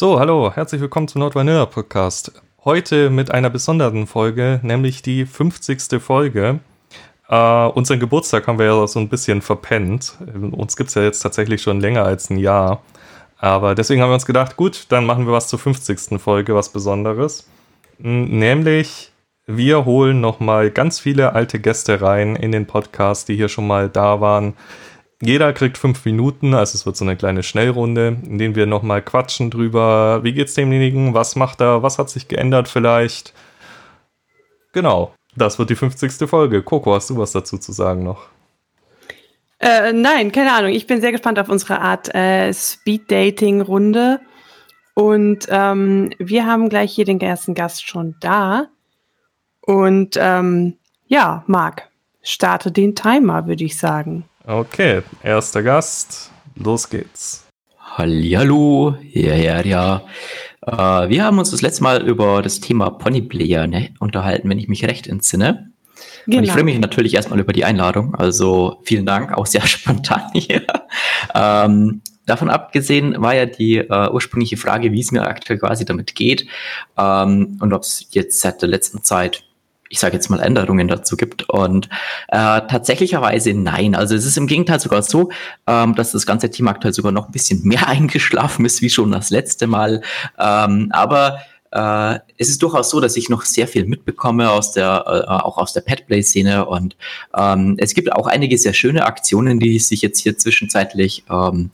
So, 0.00 0.18
hallo, 0.18 0.50
herzlich 0.54 0.80
willkommen 0.80 1.08
zum 1.08 1.18
Nord 1.18 1.34
Vanilla 1.34 1.66
Podcast. 1.66 2.32
Heute 2.64 3.10
mit 3.10 3.32
einer 3.32 3.50
besonderen 3.50 4.06
Folge, 4.06 4.58
nämlich 4.62 5.02
die 5.02 5.26
50. 5.26 6.00
Folge. 6.00 6.60
Uh, 7.30 7.70
unseren 7.74 8.00
Geburtstag 8.00 8.46
haben 8.46 8.58
wir 8.58 8.64
ja 8.64 8.86
so 8.86 8.98
ein 8.98 9.10
bisschen 9.10 9.42
verpennt. 9.42 10.14
Uns 10.52 10.78
gibt 10.78 10.88
es 10.88 10.94
ja 10.94 11.02
jetzt 11.02 11.20
tatsächlich 11.20 11.60
schon 11.60 11.80
länger 11.80 12.02
als 12.02 12.30
ein 12.30 12.38
Jahr. 12.38 12.80
Aber 13.36 13.74
deswegen 13.74 14.00
haben 14.00 14.08
wir 14.08 14.14
uns 14.14 14.24
gedacht, 14.24 14.56
gut, 14.56 14.86
dann 14.88 15.04
machen 15.04 15.26
wir 15.26 15.34
was 15.34 15.48
zur 15.48 15.58
50. 15.58 16.18
Folge, 16.18 16.54
was 16.54 16.70
Besonderes. 16.70 17.46
Nämlich, 17.98 19.12
wir 19.44 19.84
holen 19.84 20.22
nochmal 20.22 20.70
ganz 20.70 20.98
viele 20.98 21.34
alte 21.34 21.60
Gäste 21.60 22.00
rein 22.00 22.36
in 22.36 22.52
den 22.52 22.64
Podcast, 22.64 23.28
die 23.28 23.36
hier 23.36 23.50
schon 23.50 23.66
mal 23.66 23.90
da 23.90 24.22
waren 24.22 24.54
jeder 25.22 25.52
kriegt 25.52 25.76
fünf 25.76 26.04
Minuten, 26.04 26.54
also 26.54 26.74
es 26.74 26.86
wird 26.86 26.96
so 26.96 27.04
eine 27.04 27.16
kleine 27.16 27.42
Schnellrunde, 27.42 28.16
in 28.24 28.38
denen 28.38 28.54
wir 28.54 28.66
nochmal 28.66 29.02
quatschen 29.02 29.50
drüber, 29.50 30.24
wie 30.24 30.32
geht's 30.32 30.54
demjenigen, 30.54 31.12
was 31.12 31.36
macht 31.36 31.60
er, 31.60 31.82
was 31.82 31.98
hat 31.98 32.08
sich 32.08 32.26
geändert 32.28 32.68
vielleicht. 32.68 33.34
Genau, 34.72 35.14
das 35.36 35.58
wird 35.58 35.70
die 35.70 35.76
50. 35.76 36.28
Folge. 36.28 36.62
Coco, 36.62 36.94
hast 36.94 37.10
du 37.10 37.18
was 37.18 37.32
dazu 37.32 37.58
zu 37.58 37.72
sagen 37.72 38.02
noch? 38.02 38.28
Äh, 39.58 39.92
nein, 39.92 40.32
keine 40.32 40.52
Ahnung. 40.54 40.70
Ich 40.70 40.86
bin 40.86 41.02
sehr 41.02 41.12
gespannt 41.12 41.38
auf 41.38 41.50
unsere 41.50 41.80
Art 41.80 42.14
äh, 42.14 42.52
Speed-Dating-Runde. 42.52 44.20
Und 44.94 45.46
ähm, 45.50 46.10
wir 46.18 46.46
haben 46.46 46.68
gleich 46.68 46.92
hier 46.92 47.04
den 47.04 47.20
ersten 47.20 47.54
Gast 47.54 47.86
schon 47.86 48.16
da. 48.20 48.68
Und 49.60 50.16
ähm, 50.18 50.78
ja, 51.06 51.44
Marc, 51.46 51.88
starte 52.22 52.72
den 52.72 52.94
Timer, 52.94 53.46
würde 53.46 53.64
ich 53.64 53.78
sagen. 53.78 54.24
Okay, 54.46 55.02
erster 55.22 55.62
Gast, 55.62 56.30
los 56.56 56.88
geht's. 56.88 57.44
Hallo, 57.78 58.96
ja, 59.12 59.34
ja, 59.34 59.60
ja. 59.60 60.02
Äh, 60.66 61.10
wir 61.10 61.24
haben 61.24 61.38
uns 61.38 61.50
das 61.50 61.60
letzte 61.60 61.82
Mal 61.82 62.02
über 62.08 62.40
das 62.40 62.58
Thema 62.58 62.88
Ponyplayer 62.88 63.66
ne, 63.66 63.90
unterhalten, 63.98 64.48
wenn 64.48 64.58
ich 64.58 64.68
mich 64.68 64.84
recht 64.86 65.06
entsinne. 65.08 65.70
Genau. 66.24 66.38
Und 66.38 66.44
ich 66.44 66.48
genau. 66.48 66.52
freue 66.54 66.64
mich 66.64 66.78
natürlich 66.78 67.14
erstmal 67.14 67.38
über 67.38 67.52
die 67.52 67.66
Einladung. 67.66 68.14
Also 68.14 68.80
vielen 68.84 69.04
Dank, 69.04 69.36
auch 69.36 69.44
sehr 69.44 69.60
spontan 69.66 70.22
hier. 70.32 70.62
ähm, 71.34 72.00
davon 72.24 72.48
abgesehen 72.48 73.20
war 73.20 73.34
ja 73.34 73.44
die 73.44 73.76
äh, 73.76 74.10
ursprüngliche 74.10 74.56
Frage, 74.56 74.90
wie 74.92 75.00
es 75.00 75.12
mir 75.12 75.22
aktuell 75.22 75.58
quasi 75.58 75.84
damit 75.84 76.14
geht 76.14 76.46
ähm, 76.96 77.58
und 77.60 77.74
ob 77.74 77.82
es 77.82 78.06
jetzt 78.12 78.40
seit 78.40 78.62
der 78.62 78.70
letzten 78.70 79.02
Zeit 79.02 79.44
ich 79.90 79.98
sage 79.98 80.14
jetzt 80.14 80.30
mal, 80.30 80.40
Änderungen 80.40 80.88
dazu 80.88 81.16
gibt. 81.16 81.48
Und 81.50 81.88
äh, 82.28 82.60
tatsächlicherweise 82.62 83.52
nein. 83.52 83.94
Also 83.94 84.14
es 84.14 84.24
ist 84.24 84.38
im 84.38 84.46
Gegenteil 84.46 84.80
sogar 84.80 85.02
so, 85.02 85.30
ähm, 85.66 85.94
dass 85.96 86.12
das 86.12 86.24
ganze 86.24 86.48
Team 86.48 86.68
aktuell 86.68 86.94
sogar 86.94 87.12
noch 87.12 87.26
ein 87.26 87.32
bisschen 87.32 87.62
mehr 87.64 87.86
eingeschlafen 87.88 88.64
ist, 88.64 88.80
wie 88.80 88.88
schon 88.88 89.10
das 89.10 89.30
letzte 89.30 89.66
Mal. 89.66 90.00
Ähm, 90.38 90.88
aber 90.92 91.40
äh, 91.72 92.20
es 92.38 92.48
ist 92.48 92.62
durchaus 92.62 92.90
so, 92.90 93.00
dass 93.00 93.16
ich 93.16 93.28
noch 93.28 93.44
sehr 93.44 93.68
viel 93.68 93.84
mitbekomme 93.84 94.50
aus 94.50 94.72
der, 94.72 95.04
äh, 95.06 95.30
auch 95.30 95.58
aus 95.58 95.72
der 95.72 95.82
Petplay-Szene 95.82 96.66
und 96.66 96.96
ähm, 97.36 97.76
es 97.78 97.94
gibt 97.94 98.12
auch 98.12 98.26
einige 98.26 98.58
sehr 98.58 98.72
schöne 98.72 99.06
Aktionen, 99.06 99.60
die 99.60 99.78
sich 99.78 100.02
jetzt 100.02 100.18
hier 100.18 100.36
zwischenzeitlich 100.36 101.24
ähm, 101.30 101.70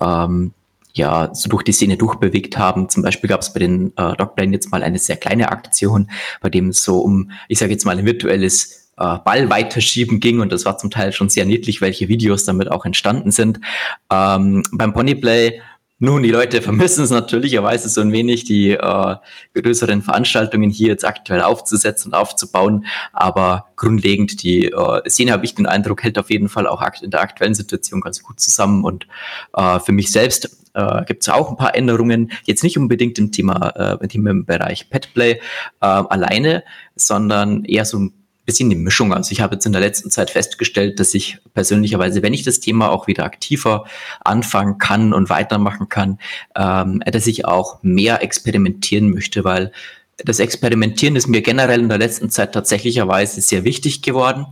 ähm, 0.00 0.52
ja 0.92 1.30
so 1.34 1.48
durch 1.48 1.62
die 1.62 1.72
Szene 1.72 1.96
durchbewegt 1.96 2.58
haben. 2.58 2.88
Zum 2.88 3.02
Beispiel 3.02 3.28
gab 3.28 3.40
es 3.40 3.52
bei 3.52 3.60
den 3.60 3.92
äh, 3.96 4.16
Dogplane 4.16 4.52
jetzt 4.52 4.70
mal 4.70 4.82
eine 4.82 4.98
sehr 4.98 5.16
kleine 5.16 5.50
Aktion, 5.50 6.10
bei 6.40 6.50
dem 6.50 6.68
es 6.68 6.82
so 6.82 7.00
um, 7.00 7.30
ich 7.48 7.58
sage 7.58 7.72
jetzt 7.72 7.84
mal, 7.84 7.98
ein 7.98 8.04
virtuelles 8.06 8.90
äh, 8.98 9.18
Ball 9.24 9.50
weiterschieben 9.50 10.20
ging 10.20 10.40
und 10.40 10.52
das 10.52 10.64
war 10.64 10.78
zum 10.78 10.90
Teil 10.90 11.12
schon 11.12 11.28
sehr 11.28 11.44
niedlich, 11.44 11.80
welche 11.80 12.08
Videos 12.08 12.44
damit 12.44 12.70
auch 12.70 12.84
entstanden 12.84 13.30
sind. 13.30 13.60
Ähm, 14.10 14.62
beim 14.72 14.92
Ponyplay 14.92 15.60
nun, 16.02 16.24
die 16.24 16.32
Leute 16.32 16.60
vermissen 16.62 17.04
es 17.04 17.10
natürlicherweise 17.10 17.88
so 17.88 18.00
ein 18.00 18.10
wenig, 18.10 18.42
die 18.42 18.72
äh, 18.72 19.16
größeren 19.54 20.02
Veranstaltungen 20.02 20.68
hier 20.68 20.88
jetzt 20.88 21.04
aktuell 21.04 21.42
aufzusetzen 21.42 22.12
und 22.12 22.18
aufzubauen. 22.18 22.86
Aber 23.12 23.66
grundlegend, 23.76 24.42
die 24.42 24.66
äh, 24.66 25.08
Szene, 25.08 25.30
habe 25.30 25.44
ich 25.44 25.54
den 25.54 25.66
Eindruck, 25.66 26.02
hält 26.02 26.18
auf 26.18 26.28
jeden 26.28 26.48
Fall 26.48 26.66
auch 26.66 26.82
in 27.00 27.12
der 27.12 27.20
aktuellen 27.20 27.54
Situation 27.54 28.00
ganz 28.00 28.20
gut 28.20 28.40
zusammen. 28.40 28.82
Und 28.82 29.06
äh, 29.54 29.78
für 29.78 29.92
mich 29.92 30.10
selbst 30.10 30.58
äh, 30.74 31.04
gibt 31.04 31.22
es 31.22 31.28
auch 31.28 31.48
ein 31.48 31.56
paar 31.56 31.76
Änderungen. 31.76 32.32
Jetzt 32.46 32.64
nicht 32.64 32.76
unbedingt 32.76 33.20
im 33.20 33.30
Thema, 33.30 33.98
äh, 34.00 34.08
im 34.12 34.44
Bereich 34.44 34.90
Petplay 34.90 35.34
äh, 35.34 35.40
alleine, 35.86 36.64
sondern 36.96 37.64
eher 37.64 37.84
so 37.84 38.00
ein 38.00 38.21
bisschen 38.44 38.70
die 38.70 38.76
Mischung. 38.76 39.12
Also 39.12 39.32
ich 39.32 39.40
habe 39.40 39.54
jetzt 39.54 39.66
in 39.66 39.72
der 39.72 39.80
letzten 39.80 40.10
Zeit 40.10 40.30
festgestellt, 40.30 40.98
dass 40.98 41.14
ich 41.14 41.38
persönlicherweise, 41.54 42.22
wenn 42.22 42.34
ich 42.34 42.42
das 42.42 42.60
Thema 42.60 42.90
auch 42.90 43.06
wieder 43.06 43.24
aktiver 43.24 43.84
anfangen 44.20 44.78
kann 44.78 45.12
und 45.12 45.30
weitermachen 45.30 45.88
kann, 45.88 46.18
ähm, 46.56 47.02
dass 47.06 47.26
ich 47.26 47.44
auch 47.44 47.82
mehr 47.82 48.22
experimentieren 48.22 49.10
möchte, 49.10 49.44
weil 49.44 49.72
das 50.18 50.40
Experimentieren 50.40 51.16
ist 51.16 51.28
mir 51.28 51.42
generell 51.42 51.80
in 51.80 51.88
der 51.88 51.98
letzten 51.98 52.30
Zeit 52.30 52.52
tatsächlicherweise 52.52 53.40
sehr 53.40 53.64
wichtig 53.64 54.02
geworden, 54.02 54.46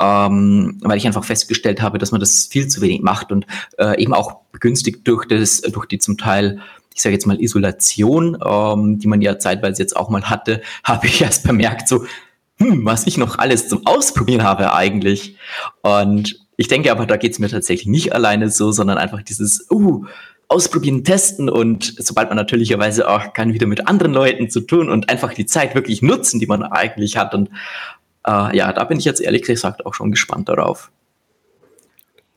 ähm, 0.00 0.78
weil 0.82 0.98
ich 0.98 1.06
einfach 1.06 1.24
festgestellt 1.24 1.80
habe, 1.80 1.98
dass 1.98 2.12
man 2.12 2.20
das 2.20 2.46
viel 2.50 2.68
zu 2.68 2.80
wenig 2.80 3.02
macht 3.02 3.32
und 3.32 3.46
äh, 3.78 4.00
eben 4.00 4.14
auch 4.14 4.40
begünstigt 4.52 5.06
durch 5.06 5.26
das, 5.26 5.60
durch 5.60 5.86
die 5.86 5.98
zum 5.98 6.18
Teil 6.18 6.60
ich 6.96 7.02
sage 7.02 7.12
jetzt 7.12 7.26
mal 7.26 7.38
Isolation, 7.38 8.38
ähm, 8.42 8.98
die 8.98 9.06
man 9.06 9.20
ja 9.20 9.38
zeitweise 9.38 9.82
jetzt 9.82 9.94
auch 9.94 10.08
mal 10.08 10.30
hatte, 10.30 10.62
habe 10.84 11.06
ich 11.06 11.20
erst 11.20 11.44
bemerkt, 11.44 11.88
so 11.88 12.06
hm, 12.58 12.84
was 12.84 13.06
ich 13.06 13.18
noch 13.18 13.38
alles 13.38 13.68
zum 13.68 13.86
Ausprobieren 13.86 14.42
habe 14.42 14.72
eigentlich. 14.72 15.36
Und 15.82 16.40
ich 16.56 16.68
denke 16.68 16.90
aber, 16.90 17.06
da 17.06 17.16
geht 17.16 17.32
es 17.32 17.38
mir 17.38 17.48
tatsächlich 17.48 17.86
nicht 17.86 18.14
alleine 18.14 18.50
so, 18.50 18.72
sondern 18.72 18.98
einfach 18.98 19.22
dieses, 19.22 19.66
uh, 19.70 20.06
ausprobieren, 20.48 21.04
testen 21.04 21.48
und 21.48 21.94
sobald 21.98 22.28
man 22.28 22.36
natürlicherweise 22.36 23.08
auch 23.08 23.32
kann, 23.32 23.52
wieder 23.52 23.66
mit 23.66 23.88
anderen 23.88 24.12
Leuten 24.12 24.48
zu 24.48 24.60
tun 24.60 24.90
und 24.90 25.10
einfach 25.10 25.34
die 25.34 25.46
Zeit 25.46 25.74
wirklich 25.74 26.02
nutzen, 26.02 26.38
die 26.38 26.46
man 26.46 26.62
eigentlich 26.62 27.16
hat. 27.16 27.34
Und 27.34 27.50
äh, 28.26 28.56
ja, 28.56 28.72
da 28.72 28.84
bin 28.84 28.98
ich 28.98 29.04
jetzt 29.04 29.20
ehrlich 29.20 29.42
gesagt 29.42 29.84
auch 29.84 29.94
schon 29.94 30.10
gespannt 30.10 30.48
darauf. 30.48 30.90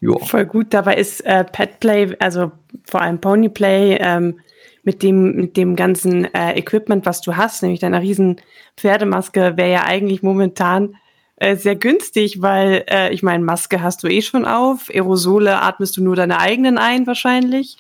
Jo. 0.02 0.18
Voll 0.20 0.46
gut. 0.46 0.68
Dabei 0.74 0.96
ist 0.96 1.22
äh, 1.26 1.44
Petplay, 1.44 2.16
also 2.20 2.52
vor 2.86 3.02
allem 3.02 3.20
Ponyplay, 3.20 3.98
ähm, 4.00 4.40
mit 4.84 5.04
dem, 5.04 5.36
mit 5.36 5.58
dem 5.58 5.76
ganzen 5.76 6.26
äh, 6.34 6.58
Equipment, 6.58 7.06
was 7.06 7.22
du 7.22 7.36
hast, 7.36 7.62
nämlich 7.62 7.80
deiner 7.80 8.02
riesen 8.02 8.42
Pferdemaske, 8.78 9.58
wäre 9.58 9.72
ja 9.72 9.84
eigentlich 9.84 10.24
momentan 10.24 10.96
äh, 11.38 11.56
sehr 11.56 11.76
günstig, 11.76 12.42
weil 12.42 12.86
äh, 12.90 13.14
ich 13.14 13.24
meine, 13.24 13.44
Maske 13.44 13.82
hast 13.82 14.04
du 14.04 14.08
eh 14.08 14.22
schon 14.22 14.46
auf, 14.46 14.90
Aerosole 14.90 15.62
atmest 15.62 15.98
du 15.98 16.04
nur 16.04 16.16
deine 16.16 16.40
eigenen 16.40 16.78
ein 16.78 17.08
wahrscheinlich. 17.08 17.78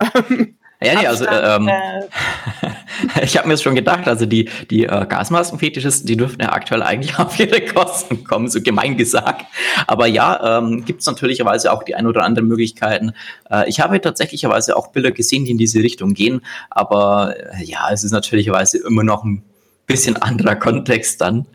Ja, 0.82 1.00
nee, 1.00 1.06
also 1.06 1.26
ähm, 1.26 1.68
äh, 1.68 3.22
ich 3.22 3.38
habe 3.38 3.48
mir 3.48 3.56
schon 3.56 3.74
gedacht, 3.74 4.06
also 4.06 4.26
die, 4.26 4.50
die 4.70 4.84
äh, 4.84 5.06
Gasmaskenfetischisten, 5.06 6.06
die 6.06 6.16
dürfen 6.16 6.40
ja 6.40 6.52
aktuell 6.52 6.82
eigentlich 6.82 7.18
auf 7.18 7.38
ihre 7.38 7.62
Kosten 7.62 8.24
kommen, 8.24 8.48
so 8.48 8.60
gemein 8.60 8.96
gesagt. 8.96 9.46
Aber 9.86 10.06
ja, 10.06 10.58
ähm, 10.58 10.84
gibt 10.84 11.00
es 11.00 11.06
natürlicherweise 11.06 11.72
auch 11.72 11.82
die 11.82 11.94
ein 11.94 12.06
oder 12.06 12.24
anderen 12.24 12.46
Möglichkeiten. 12.48 13.12
Äh, 13.50 13.68
ich 13.68 13.80
habe 13.80 14.00
tatsächlicherweise 14.00 14.76
auch 14.76 14.88
Bilder 14.88 15.12
gesehen, 15.12 15.46
die 15.46 15.52
in 15.52 15.58
diese 15.58 15.78
Richtung 15.82 16.12
gehen, 16.12 16.42
aber 16.70 17.34
äh, 17.38 17.64
ja, 17.64 17.88
es 17.90 18.04
ist 18.04 18.12
natürlicherweise 18.12 18.78
immer 18.78 19.02
noch 19.02 19.24
ein 19.24 19.42
bisschen 19.86 20.16
anderer 20.16 20.56
Kontext 20.56 21.20
dann. 21.22 21.46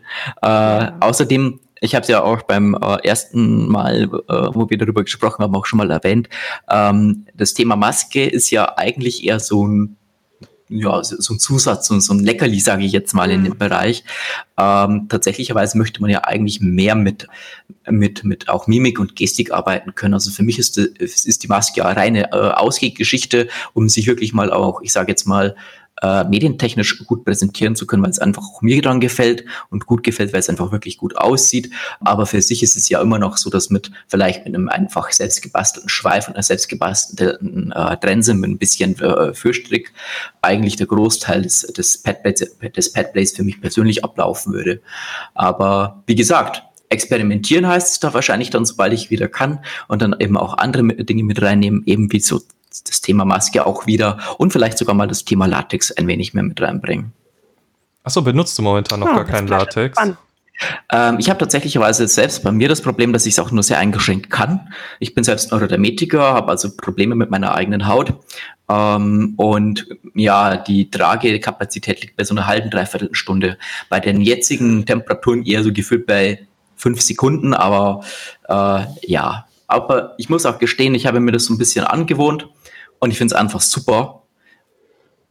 Äh, 0.42 0.46
ja. 0.48 0.96
Außerdem 0.98 1.60
ich 1.82 1.94
habe 1.94 2.02
es 2.02 2.08
ja 2.08 2.22
auch 2.22 2.42
beim 2.42 2.74
äh, 2.74 3.06
ersten 3.06 3.68
Mal, 3.68 4.04
äh, 4.04 4.08
wo 4.52 4.70
wir 4.70 4.78
darüber 4.78 5.02
gesprochen 5.02 5.42
haben, 5.42 5.54
auch 5.54 5.66
schon 5.66 5.78
mal 5.78 5.90
erwähnt. 5.90 6.28
Ähm, 6.70 7.26
das 7.34 7.54
Thema 7.54 7.76
Maske 7.76 8.24
ist 8.24 8.50
ja 8.50 8.76
eigentlich 8.76 9.24
eher 9.24 9.40
so 9.40 9.66
ein 9.66 9.96
ja, 10.74 11.04
so 11.04 11.34
ein 11.34 11.38
Zusatz, 11.38 11.86
so, 11.86 12.00
so 12.00 12.14
ein 12.14 12.20
Leckerli, 12.20 12.58
sage 12.58 12.84
ich 12.84 12.92
jetzt 12.92 13.12
mal 13.12 13.30
in 13.30 13.44
dem 13.44 13.52
mhm. 13.52 13.58
Bereich. 13.58 14.04
Ähm, 14.56 15.06
tatsächlicherweise 15.10 15.76
möchte 15.76 16.00
man 16.00 16.10
ja 16.10 16.24
eigentlich 16.24 16.62
mehr 16.62 16.94
mit, 16.94 17.26
mit, 17.90 18.24
mit 18.24 18.48
auch 18.48 18.68
Mimik 18.68 18.98
und 18.98 19.14
Gestik 19.14 19.52
arbeiten 19.52 19.94
können. 19.94 20.14
Also 20.14 20.30
für 20.30 20.42
mich 20.42 20.58
ist, 20.58 20.78
die, 20.78 20.88
ist 20.98 21.42
die 21.42 21.48
Maske 21.48 21.80
ja 21.80 21.92
reine 21.92 22.32
äh, 22.32 22.52
Ausgehgeschichte, 22.52 23.48
um 23.74 23.90
sich 23.90 24.06
wirklich 24.06 24.32
mal 24.32 24.50
auch, 24.50 24.80
ich 24.80 24.92
sage 24.92 25.12
jetzt 25.12 25.26
mal, 25.26 25.56
äh, 26.00 26.24
medientechnisch 26.24 27.04
gut 27.06 27.24
präsentieren 27.24 27.76
zu 27.76 27.86
können, 27.86 28.02
weil 28.02 28.10
es 28.10 28.18
einfach 28.18 28.42
auch 28.42 28.62
mir 28.62 28.82
dann 28.82 29.00
gefällt 29.00 29.44
und 29.70 29.86
gut 29.86 30.02
gefällt, 30.02 30.32
weil 30.32 30.40
es 30.40 30.48
einfach 30.48 30.72
wirklich 30.72 30.98
gut 30.98 31.16
aussieht. 31.16 31.70
Aber 32.00 32.26
für 32.26 32.42
sich 32.42 32.62
ist 32.62 32.76
es 32.76 32.88
ja 32.88 33.00
immer 33.00 33.18
noch 33.18 33.36
so, 33.36 33.50
dass 33.50 33.70
mit 33.70 33.90
vielleicht 34.08 34.44
mit 34.44 34.54
einem 34.54 34.68
einfach 34.68 35.10
selbst 35.12 35.42
gebastelten 35.42 35.88
Schweif 35.88 36.28
und 36.28 36.34
einer 36.34 36.42
selbst 36.42 36.68
gebastelten 36.68 37.72
äh, 37.72 37.96
Trense 37.98 38.34
mit 38.34 38.50
ein 38.50 38.58
bisschen 38.58 38.98
äh, 39.00 39.34
Fürstrick 39.34 39.92
eigentlich 40.40 40.76
der 40.76 40.86
Großteil 40.86 41.42
des, 41.42 41.60
des 41.60 42.02
Padplays, 42.02 42.56
des 42.76 42.92
Padplays 42.92 43.32
für 43.32 43.44
mich 43.44 43.60
persönlich 43.60 44.04
ablaufen 44.04 44.52
würde. 44.52 44.80
Aber 45.34 46.02
wie 46.06 46.14
gesagt, 46.14 46.62
experimentieren 46.88 47.66
heißt 47.66 47.92
es 47.92 48.00
da 48.00 48.12
wahrscheinlich 48.12 48.50
dann, 48.50 48.64
sobald 48.64 48.92
ich 48.92 49.10
wieder 49.10 49.28
kann 49.28 49.60
und 49.88 50.02
dann 50.02 50.14
eben 50.18 50.36
auch 50.36 50.58
andere 50.58 50.82
Dinge 50.82 51.22
mit 51.22 51.40
reinnehmen, 51.40 51.82
eben 51.86 52.12
wie 52.12 52.20
so 52.20 52.40
das 52.88 53.00
Thema 53.00 53.24
Maske 53.24 53.66
auch 53.66 53.86
wieder 53.86 54.18
und 54.38 54.52
vielleicht 54.52 54.78
sogar 54.78 54.94
mal 54.94 55.08
das 55.08 55.24
Thema 55.24 55.46
Latex 55.46 55.92
ein 55.92 56.06
wenig 56.06 56.34
mehr 56.34 56.44
mit 56.44 56.60
reinbringen. 56.60 57.12
Achso, 58.04 58.22
benutzt 58.22 58.58
du 58.58 58.62
momentan 58.62 59.00
noch 59.00 59.08
oh, 59.08 59.14
gar 59.14 59.24
keinen 59.24 59.48
Latex? 59.48 59.96
Ähm, 60.90 61.16
ich 61.18 61.28
habe 61.28 61.38
tatsächlicherweise 61.38 62.06
selbst 62.08 62.42
bei 62.42 62.52
mir 62.52 62.68
das 62.68 62.82
Problem, 62.82 63.12
dass 63.12 63.26
ich 63.26 63.34
es 63.34 63.38
auch 63.38 63.50
nur 63.50 63.62
sehr 63.62 63.78
eingeschränkt 63.78 64.30
kann. 64.30 64.72
Ich 65.00 65.14
bin 65.14 65.24
selbst 65.24 65.50
Neurodermetiker, 65.50 66.20
habe 66.20 66.50
also 66.50 66.76
Probleme 66.76 67.14
mit 67.14 67.30
meiner 67.30 67.54
eigenen 67.54 67.86
Haut. 67.86 68.14
Ähm, 68.68 69.34
und 69.36 69.86
ja, 70.14 70.56
die 70.56 70.90
Tragekapazität 70.90 72.02
liegt 72.02 72.16
bei 72.16 72.24
so 72.24 72.34
einer 72.34 72.46
halben, 72.46 72.70
dreiviertel 72.70 73.10
Stunde. 73.12 73.58
Bei 73.88 74.00
den 74.00 74.20
jetzigen 74.20 74.86
Temperaturen 74.86 75.44
eher 75.44 75.62
so 75.62 75.72
gefühlt 75.72 76.06
bei 76.06 76.46
fünf 76.76 77.00
Sekunden, 77.00 77.54
aber 77.54 78.04
äh, 78.48 78.84
ja. 79.06 79.46
Aber 79.68 80.14
ich 80.18 80.28
muss 80.28 80.44
auch 80.44 80.58
gestehen, 80.58 80.94
ich 80.94 81.06
habe 81.06 81.20
mir 81.20 81.32
das 81.32 81.46
so 81.46 81.54
ein 81.54 81.58
bisschen 81.58 81.84
angewohnt 81.84 82.48
und 83.02 83.10
ich 83.10 83.18
finde 83.18 83.34
es 83.34 83.40
einfach 83.40 83.60
super, 83.60 84.22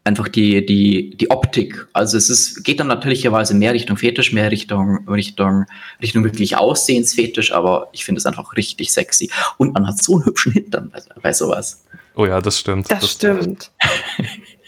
einfach 0.03 0.27
die, 0.27 0.65
die, 0.65 1.15
die 1.15 1.31
Optik. 1.31 1.87
Also 1.93 2.17
es 2.17 2.29
ist, 2.29 2.65
geht 2.65 2.81
dann 2.81 2.87
natürlicherweise 2.87 3.53
mehr 3.53 3.73
Richtung 3.73 3.95
Fetisch, 3.95 4.33
mehr 4.33 4.51
Richtung, 4.51 5.07
Richtung, 5.07 5.65
Richtung 6.01 6.25
wirklich 6.25 6.57
Aussehensfetisch, 6.57 7.53
aber 7.53 7.87
ich 7.93 8.03
finde 8.03 8.19
es 8.19 8.25
einfach 8.25 8.57
richtig 8.57 8.91
sexy. 8.91 9.31
Und 9.57 9.73
man 9.73 9.87
hat 9.87 10.03
so 10.03 10.15
einen 10.15 10.25
hübschen 10.25 10.51
Hintern 10.51 10.91
bei, 10.91 11.01
bei 11.21 11.31
sowas. 11.31 11.85
Oh 12.15 12.25
ja, 12.25 12.41
das 12.41 12.59
stimmt. 12.59 12.91
Das, 12.91 12.99
das 12.99 13.11
stimmt. 13.11 13.71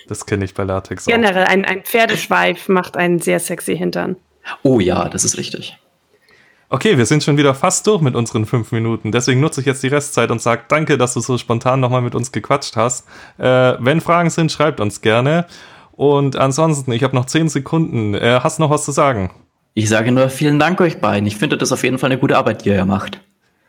Das 0.10 0.26
kenne 0.26 0.44
ich 0.44 0.54
bei 0.54 0.66
Latex 0.66 1.06
Generell, 1.06 1.46
ein, 1.46 1.64
ein 1.64 1.82
Pferdeschweif 1.82 2.68
macht 2.68 2.98
einen 2.98 3.20
sehr 3.20 3.40
sexy 3.40 3.78
Hintern. 3.78 4.18
Oh 4.62 4.82
ja, 4.82 5.08
das 5.08 5.24
ist 5.24 5.38
richtig. 5.38 5.78
Okay, 6.74 6.98
wir 6.98 7.06
sind 7.06 7.22
schon 7.22 7.38
wieder 7.38 7.54
fast 7.54 7.86
durch 7.86 8.02
mit 8.02 8.16
unseren 8.16 8.48
fünf 8.48 8.72
Minuten. 8.72 9.12
Deswegen 9.12 9.40
nutze 9.40 9.62
ich 9.62 9.68
jetzt 9.68 9.84
die 9.84 9.90
Restzeit 9.90 10.32
und 10.32 10.42
sage 10.42 10.64
danke, 10.70 10.98
dass 10.98 11.14
du 11.14 11.20
so 11.20 11.38
spontan 11.38 11.80
nochmal 11.80 12.02
mit 12.02 12.16
uns 12.16 12.32
gequatscht 12.32 12.76
hast. 12.76 13.08
Äh, 13.38 13.76
wenn 13.78 14.02
Fragen 14.02 14.32
sind, 14.32 14.52
schreibt 14.52 14.80
uns 14.80 15.02
gerne. 15.02 15.46
Und 15.92 16.36
ansonsten, 16.36 16.92
ich 16.92 17.04
habe 17.04 17.16
noch 17.16 17.26
zehn 17.26 17.48
Sekunden. 17.48 18.16
Äh, 18.16 18.40
hast 18.42 18.60
noch 18.60 18.72
was 18.72 18.86
zu 18.86 18.92
sagen? 18.92 19.30
Ich 19.76 19.88
sage 19.88 20.12
nur 20.12 20.30
vielen 20.30 20.58
Dank 20.58 20.82
euch 20.82 21.00
beiden. 21.00 21.28
Ich 21.28 21.36
finde 21.36 21.60
das 21.60 21.72
auf 21.72 21.84
jeden 21.84 22.00
Fall 22.00 22.10
eine 22.10 22.20
gute 22.20 22.40
Arbeit, 22.40 22.66
die 22.66 22.70
ihr 22.70 22.86
macht. 22.86 23.22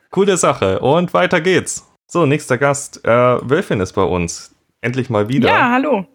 Coole 0.08 0.38
Sache. 0.38 0.78
Und 0.78 1.12
weiter 1.12 1.42
geht's. 1.42 1.86
So, 2.06 2.24
nächster 2.24 2.56
Gast. 2.56 3.04
Äh, 3.04 3.10
Wölfin 3.10 3.80
ist 3.80 3.92
bei 3.92 4.04
uns. 4.04 4.54
Endlich 4.80 5.10
mal 5.10 5.28
wieder. 5.28 5.50
Ja, 5.50 5.72
hallo. 5.72 6.06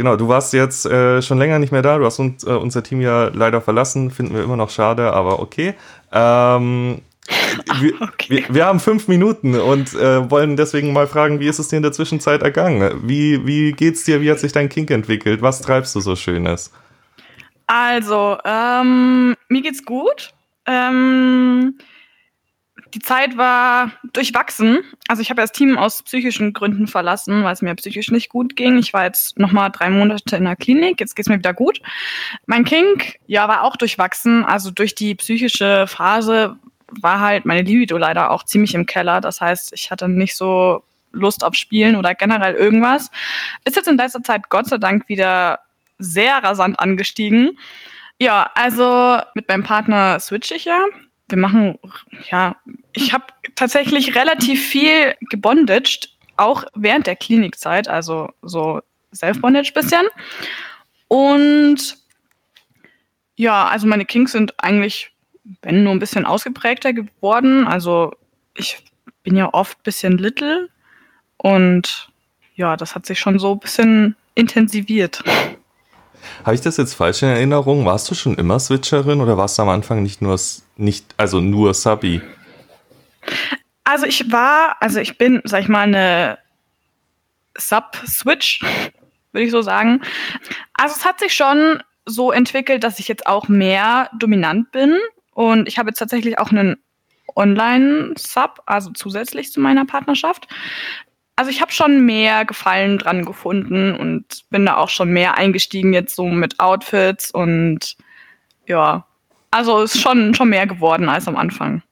Genau, 0.00 0.16
du 0.16 0.28
warst 0.28 0.54
jetzt 0.54 0.86
äh, 0.86 1.20
schon 1.20 1.36
länger 1.36 1.58
nicht 1.58 1.72
mehr 1.72 1.82
da. 1.82 1.98
Du 1.98 2.06
hast 2.06 2.18
uns, 2.18 2.42
äh, 2.44 2.52
unser 2.52 2.82
Team 2.82 3.02
ja 3.02 3.28
leider 3.34 3.60
verlassen. 3.60 4.10
Finden 4.10 4.34
wir 4.34 4.42
immer 4.42 4.56
noch 4.56 4.70
schade, 4.70 5.12
aber 5.12 5.40
okay. 5.40 5.74
Ähm, 6.10 7.02
wir, 7.82 8.00
okay. 8.00 8.46
wir, 8.48 8.54
wir, 8.54 8.64
haben 8.64 8.80
fünf 8.80 9.08
Minuten 9.08 9.60
und 9.60 9.92
äh, 9.92 10.30
wollen 10.30 10.56
deswegen 10.56 10.94
mal 10.94 11.06
fragen, 11.06 11.38
wie 11.38 11.48
ist 11.48 11.58
es 11.58 11.68
dir 11.68 11.76
in 11.76 11.82
der 11.82 11.92
Zwischenzeit 11.92 12.40
ergangen? 12.40 13.02
Wie, 13.04 13.46
wie 13.46 13.72
geht's 13.72 14.04
dir? 14.04 14.22
Wie 14.22 14.30
hat 14.30 14.38
sich 14.38 14.52
dein 14.52 14.70
Kink 14.70 14.90
entwickelt? 14.90 15.42
Was 15.42 15.60
treibst 15.60 15.94
du 15.94 16.00
so 16.00 16.16
Schönes? 16.16 16.72
Also, 17.66 18.38
ähm, 18.46 19.36
mir 19.50 19.60
geht's 19.60 19.84
gut. 19.84 20.32
Ähm, 20.64 21.74
die 22.94 22.98
Zeit 22.98 23.36
war 23.36 23.92
durchwachsen. 24.12 24.80
Also 25.08 25.22
ich 25.22 25.30
habe 25.30 25.40
das 25.40 25.52
Team 25.52 25.78
aus 25.78 26.02
psychischen 26.02 26.52
Gründen 26.52 26.86
verlassen, 26.86 27.44
weil 27.44 27.52
es 27.52 27.62
mir 27.62 27.74
psychisch 27.74 28.10
nicht 28.10 28.28
gut 28.28 28.56
ging. 28.56 28.78
Ich 28.78 28.92
war 28.92 29.04
jetzt 29.04 29.38
noch 29.38 29.52
mal 29.52 29.68
drei 29.70 29.90
Monate 29.90 30.36
in 30.36 30.44
der 30.44 30.56
Klinik. 30.56 31.00
Jetzt 31.00 31.14
geht's 31.14 31.28
mir 31.28 31.38
wieder 31.38 31.54
gut. 31.54 31.80
Mein 32.46 32.64
Kink, 32.64 33.16
ja, 33.26 33.46
war 33.48 33.62
auch 33.62 33.76
durchwachsen. 33.76 34.44
Also 34.44 34.70
durch 34.70 34.94
die 34.94 35.14
psychische 35.14 35.86
Phase 35.86 36.56
war 37.00 37.20
halt 37.20 37.44
meine 37.44 37.62
Libido 37.62 37.96
leider 37.96 38.30
auch 38.30 38.44
ziemlich 38.44 38.74
im 38.74 38.86
Keller. 38.86 39.20
Das 39.20 39.40
heißt, 39.40 39.72
ich 39.72 39.90
hatte 39.90 40.08
nicht 40.08 40.36
so 40.36 40.82
Lust 41.12 41.44
auf 41.44 41.54
Spielen 41.54 41.96
oder 41.96 42.14
generell 42.14 42.54
irgendwas. 42.54 43.10
Ist 43.64 43.76
jetzt 43.76 43.88
in 43.88 43.96
letzter 43.96 44.22
Zeit 44.22 44.48
Gott 44.48 44.66
sei 44.66 44.78
Dank 44.78 45.08
wieder 45.08 45.60
sehr 45.98 46.42
rasant 46.42 46.80
angestiegen. 46.80 47.58
Ja, 48.18 48.50
also 48.54 49.18
mit 49.34 49.48
meinem 49.48 49.62
Partner 49.62 50.18
switche 50.18 50.54
ich 50.54 50.64
ja 50.64 50.84
wir 51.30 51.38
machen, 51.38 51.78
ja, 52.30 52.56
ich 52.92 53.12
habe 53.12 53.24
tatsächlich 53.54 54.14
relativ 54.14 54.66
viel 54.66 55.14
gebondaged, 55.30 56.16
auch 56.36 56.64
während 56.74 57.06
der 57.06 57.16
Klinikzeit, 57.16 57.88
also 57.88 58.30
so 58.42 58.80
Self-Bondage 59.14 59.72
bisschen. 59.72 60.06
Und 61.08 61.96
ja, 63.36 63.66
also 63.66 63.86
meine 63.86 64.04
Kings 64.04 64.32
sind 64.32 64.54
eigentlich, 64.62 65.12
wenn 65.62 65.82
nur 65.82 65.92
ein 65.92 65.98
bisschen 65.98 66.26
ausgeprägter 66.26 66.92
geworden. 66.92 67.66
Also 67.66 68.12
ich 68.54 68.84
bin 69.22 69.36
ja 69.36 69.52
oft 69.52 69.78
ein 69.78 69.82
bisschen 69.82 70.18
little 70.18 70.68
und 71.38 72.10
ja, 72.54 72.76
das 72.76 72.94
hat 72.94 73.06
sich 73.06 73.18
schon 73.18 73.38
so 73.38 73.52
ein 73.52 73.58
bisschen 73.58 74.16
intensiviert. 74.34 75.22
Habe 76.44 76.54
ich 76.54 76.60
das 76.60 76.76
jetzt 76.76 76.94
falsch 76.94 77.22
in 77.22 77.28
Erinnerung? 77.28 77.84
Warst 77.84 78.10
du 78.10 78.14
schon 78.14 78.36
immer 78.36 78.58
Switcherin 78.58 79.20
oder 79.20 79.36
warst 79.36 79.58
du 79.58 79.62
am 79.62 79.68
Anfang 79.68 80.02
nicht 80.02 80.22
nur, 80.22 80.38
nicht, 80.76 81.14
also 81.16 81.40
nur 81.40 81.74
Subby? 81.74 82.20
Also 83.84 84.06
ich 84.06 84.30
war, 84.30 84.76
also 84.80 85.00
ich 85.00 85.18
bin, 85.18 85.40
sag 85.44 85.62
ich 85.62 85.68
mal, 85.68 85.82
eine 85.82 86.38
Sub-Switch, 87.56 88.62
würde 89.32 89.44
ich 89.44 89.50
so 89.50 89.62
sagen. 89.62 90.02
Also 90.74 90.94
es 90.96 91.04
hat 91.04 91.20
sich 91.20 91.34
schon 91.34 91.82
so 92.06 92.32
entwickelt, 92.32 92.84
dass 92.84 92.98
ich 92.98 93.08
jetzt 93.08 93.26
auch 93.26 93.48
mehr 93.48 94.10
dominant 94.18 94.72
bin 94.72 94.96
und 95.32 95.68
ich 95.68 95.78
habe 95.78 95.90
jetzt 95.90 95.98
tatsächlich 95.98 96.38
auch 96.38 96.50
einen 96.50 96.76
Online-Sub, 97.36 98.62
also 98.66 98.90
zusätzlich 98.90 99.52
zu 99.52 99.60
meiner 99.60 99.84
Partnerschaft 99.84 100.48
also 101.36 101.50
ich 101.50 101.60
habe 101.60 101.72
schon 101.72 102.04
mehr 102.04 102.44
Gefallen 102.44 102.98
dran 102.98 103.24
gefunden 103.24 103.94
und 103.94 104.24
bin 104.50 104.66
da 104.66 104.76
auch 104.76 104.90
schon 104.90 105.10
mehr 105.10 105.36
eingestiegen 105.36 105.92
jetzt 105.92 106.14
so 106.14 106.26
mit 106.26 106.60
Outfits 106.60 107.30
und 107.30 107.96
ja, 108.66 109.06
also 109.50 109.80
ist 109.80 110.00
schon, 110.00 110.34
schon 110.34 110.50
mehr 110.50 110.66
geworden 110.66 111.08
als 111.08 111.26
am 111.26 111.36
Anfang. 111.36 111.82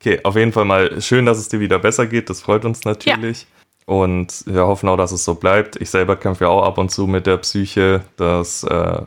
Okay, 0.00 0.20
auf 0.24 0.36
jeden 0.36 0.52
Fall 0.52 0.64
mal 0.64 1.00
schön, 1.02 1.26
dass 1.26 1.38
es 1.38 1.48
dir 1.48 1.60
wieder 1.60 1.78
besser 1.78 2.06
geht. 2.06 2.30
Das 2.30 2.40
freut 2.40 2.64
uns 2.64 2.84
natürlich. 2.84 3.42
Ja. 3.42 3.94
Und 3.94 4.44
wir 4.46 4.66
hoffen 4.66 4.88
auch, 4.88 4.96
dass 4.96 5.12
es 5.12 5.24
so 5.24 5.34
bleibt. 5.34 5.76
Ich 5.76 5.90
selber 5.90 6.16
kämpfe 6.16 6.44
ja 6.44 6.50
auch 6.50 6.64
ab 6.64 6.78
und 6.78 6.90
zu 6.90 7.06
mit 7.06 7.26
der 7.26 7.36
Psyche. 7.36 8.04
Das, 8.16 8.64
äh, 8.64 9.02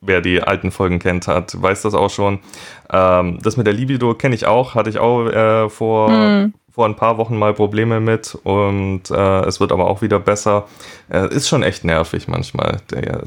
wer 0.00 0.20
die 0.20 0.42
alten 0.42 0.72
Folgen 0.72 0.98
kennt, 0.98 1.28
hat, 1.28 1.60
weiß 1.60 1.82
das 1.82 1.94
auch 1.94 2.10
schon. 2.10 2.40
Ähm, 2.90 3.38
das 3.42 3.56
mit 3.56 3.66
der 3.66 3.74
Libido 3.74 4.14
kenne 4.14 4.34
ich 4.34 4.46
auch, 4.46 4.74
hatte 4.74 4.90
ich 4.90 4.98
auch 4.98 5.26
äh, 5.26 5.68
vor, 5.70 6.10
mhm 6.10 6.54
vor 6.72 6.86
ein 6.86 6.96
paar 6.96 7.18
Wochen 7.18 7.38
mal 7.38 7.52
Probleme 7.52 8.00
mit 8.00 8.34
und 8.34 9.10
äh, 9.10 9.40
es 9.44 9.60
wird 9.60 9.72
aber 9.72 9.88
auch 9.88 10.02
wieder 10.02 10.18
besser. 10.18 10.66
Äh, 11.10 11.32
ist 11.34 11.48
schon 11.48 11.62
echt 11.62 11.84
nervig 11.84 12.28
manchmal, 12.28 12.80
der 12.90 13.24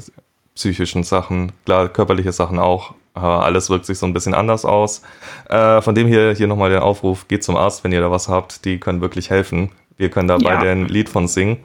psychischen 0.56 1.04
Sachen, 1.04 1.52
klar, 1.66 1.90
körperliche 1.90 2.32
Sachen 2.32 2.60
auch. 2.60 2.96
Äh, 3.16 3.20
alles 3.20 3.70
wirkt 3.70 3.86
sich 3.86 4.00
so 4.00 4.06
ein 4.06 4.14
bisschen 4.14 4.34
anders 4.34 4.66
aus. 4.66 5.04
Äh, 5.50 5.82
von 5.82 5.94
dem 5.94 6.08
hier, 6.08 6.34
hier 6.34 6.48
nochmal 6.48 6.72
der 6.72 6.84
Aufruf, 6.84 7.28
geht 7.28 7.44
zum 7.44 7.56
Arzt, 7.56 7.84
wenn 7.84 7.92
ihr 7.92 8.02
da 8.02 8.10
was 8.10 8.28
habt, 8.28 8.66
die 8.66 8.80
können 8.80 9.02
wirklich 9.02 9.30
helfen. 9.30 9.72
Wir 9.98 10.10
können 10.10 10.28
da 10.28 10.38
ja. 10.38 10.60
ein 10.60 10.88
Lied 10.88 11.10
von 11.10 11.28
singen. 11.28 11.64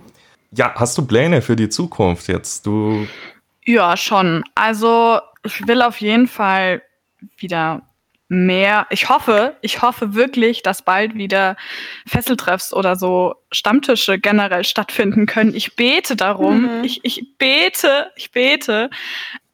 Ja, 0.52 0.75
hast 0.75 0.99
du 0.99 1.07
Pläne 1.07 1.43
für 1.43 1.57
die 1.57 1.69
Zukunft 1.69 2.28
jetzt? 2.28 2.66
Du. 2.66 3.07
Ja, 3.64 3.97
schon. 3.97 4.45
Also, 4.54 5.21
ich 5.45 5.66
will 5.66 5.83
auf 5.83 6.00
jeden 6.00 6.26
Fall 6.26 6.83
wieder 7.37 7.83
mehr, 8.30 8.87
ich 8.90 9.08
hoffe, 9.08 9.56
ich 9.60 9.82
hoffe 9.82 10.14
wirklich, 10.14 10.62
dass 10.62 10.82
bald 10.82 11.16
wieder 11.16 11.56
Fesseltreffs 12.06 12.72
oder 12.72 12.94
so 12.94 13.34
Stammtische 13.50 14.20
generell 14.20 14.62
stattfinden 14.62 15.26
können. 15.26 15.52
Ich 15.52 15.75
bete 15.75 16.14
darum. 16.14 16.78
Mhm. 16.78 16.84
Ich, 16.84 17.00
ich 17.02 17.37
bete, 17.38 18.12
ich 18.14 18.30
bete, 18.30 18.88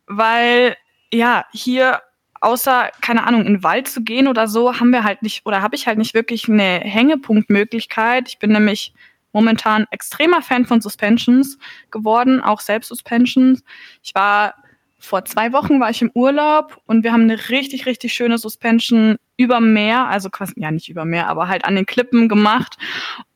weil 0.07 0.77
ja, 1.11 1.47
hier 1.53 2.03
außer, 2.43 2.91
keine 3.01 3.27
Ahnung, 3.27 3.47
in 3.47 3.55
den 3.55 3.63
Wald 3.63 3.89
zu 3.89 4.03
gehen 4.03 4.29
oder 4.29 4.47
so, 4.47 4.79
haben 4.79 4.91
wir 4.91 5.05
halt 5.05 5.23
nicht, 5.23 5.47
oder 5.47 5.63
habe 5.63 5.75
ich 5.75 5.87
halt 5.87 5.97
nicht 5.97 6.13
wirklich 6.13 6.47
eine 6.47 6.81
Hängepunktmöglichkeit. 6.81 8.29
Ich 8.29 8.39
bin 8.39 8.53
nämlich 8.53 8.93
momentan 9.33 9.87
extremer 9.91 10.43
Fan 10.43 10.67
von 10.67 10.83
Suspensions 10.83 11.59
geworden, 11.91 12.43
auch 12.43 12.61
Selbst-Suspensions. 12.61 13.65
Ich 14.03 14.15
war 14.15 14.55
vor 14.99 15.25
zwei 15.25 15.53
Wochen 15.53 15.79
war 15.79 15.91
ich 15.91 16.03
im 16.03 16.11
Urlaub 16.15 16.81
und 16.87 17.05
wir 17.05 17.13
haben 17.13 17.23
eine 17.23 17.49
richtig, 17.51 17.87
richtig 17.87 18.15
schöne 18.15 18.39
Suspension 18.39 19.17
über 19.37 19.61
Meer, 19.61 20.09
also 20.09 20.31
quasi, 20.31 20.55
ja 20.57 20.71
nicht 20.71 20.89
über 20.89 21.05
Meer, 21.05 21.29
aber 21.29 21.49
halt 21.49 21.65
an 21.65 21.77
den 21.77 21.87
Klippen 21.87 22.29
gemacht. 22.29 22.77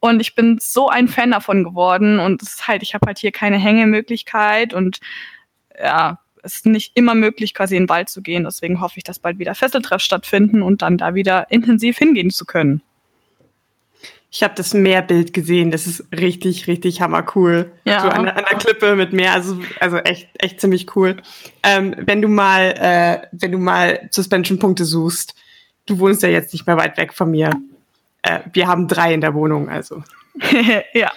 Und 0.01 0.21
ich 0.21 0.35
bin 0.35 0.59
so 0.61 0.89
ein 0.89 1.09
Fan 1.09 1.31
davon 1.31 1.63
geworden. 1.63 2.19
Und 2.19 2.43
es 2.43 2.55
ist 2.55 2.69
halt, 2.69 2.83
ich 2.83 2.95
habe 2.95 3.07
halt 3.07 3.19
hier 3.19 3.33
keine 3.33 3.59
Hängemöglichkeit 3.59 4.73
und 4.73 5.01
ja, 5.79 6.19
es 6.43 6.57
ist 6.57 6.67
nicht 6.67 6.97
immer 6.97 7.15
möglich, 7.15 7.53
quasi 7.53 7.77
in 7.77 7.85
den 7.85 7.89
Wald 7.91 8.09
zu 8.09 8.23
gehen. 8.23 8.45
Deswegen 8.45 8.81
hoffe 8.81 8.95
ich, 8.97 9.05
dass 9.05 9.19
bald 9.19 9.39
wieder 9.39 9.55
Fesseltreff 9.55 10.01
stattfinden 10.01 10.63
und 10.63 10.81
dann 10.81 10.97
da 10.97 11.15
wieder 11.15 11.51
intensiv 11.51 11.99
hingehen 11.99 12.31
zu 12.31 12.47
können. 12.47 12.83
Ich 14.31 14.45
habe 14.45 14.55
das 14.55 14.75
Meerbild 14.75 15.33
gesehen, 15.33 15.73
das 15.73 15.87
ist 15.87 16.05
richtig, 16.13 16.69
richtig 16.69 17.01
hammercool. 17.01 17.73
Ja. 17.85 18.03
So 18.03 18.09
an, 18.09 18.29
an 18.29 18.45
der 18.49 18.59
Klippe 18.59 18.95
mit 18.95 19.13
Meer, 19.13 19.33
also, 19.33 19.59
also 19.81 19.97
echt, 19.99 20.29
echt 20.39 20.61
ziemlich 20.61 20.95
cool. 20.95 21.17
Ähm, 21.65 21.97
wenn 21.99 22.23
du 22.23 22.29
mal, 22.29 22.75
äh, 22.79 23.27
wenn 23.33 23.51
du 23.51 23.59
mal 23.59 24.09
Suspension-Punkte 24.11 24.85
suchst, 24.85 25.35
du 25.87 25.99
wohnst 25.99 26.23
ja 26.23 26.29
jetzt 26.29 26.53
nicht 26.53 26.67
mehr 26.67 26.77
weit 26.77 26.97
weg 26.97 27.13
von 27.13 27.31
mir. 27.31 27.51
Äh, 28.23 28.41
wir 28.53 28.69
haben 28.69 28.87
drei 28.87 29.13
in 29.13 29.21
der 29.21 29.35
Wohnung, 29.35 29.69
also. 29.69 30.05
ja. 30.95 31.11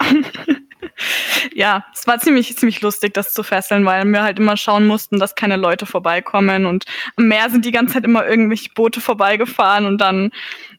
ja, 1.54 1.86
es 1.94 2.08
war 2.08 2.20
ziemlich, 2.20 2.58
ziemlich 2.58 2.82
lustig, 2.82 3.14
das 3.14 3.34
zu 3.34 3.44
fesseln, 3.44 3.86
weil 3.86 4.06
wir 4.06 4.24
halt 4.24 4.40
immer 4.40 4.58
schauen 4.58 4.88
mussten, 4.88 5.20
dass 5.20 5.36
keine 5.36 5.58
Leute 5.58 5.86
vorbeikommen. 5.86 6.66
Und 6.66 6.86
am 7.16 7.28
Meer 7.28 7.50
sind 7.50 7.66
die 7.66 7.72
ganze 7.72 7.96
Zeit 7.96 8.06
immer 8.06 8.28
irgendwelche 8.28 8.70
Boote 8.74 9.02
vorbeigefahren 9.02 9.86
und 9.86 10.00
dann, 10.00 10.32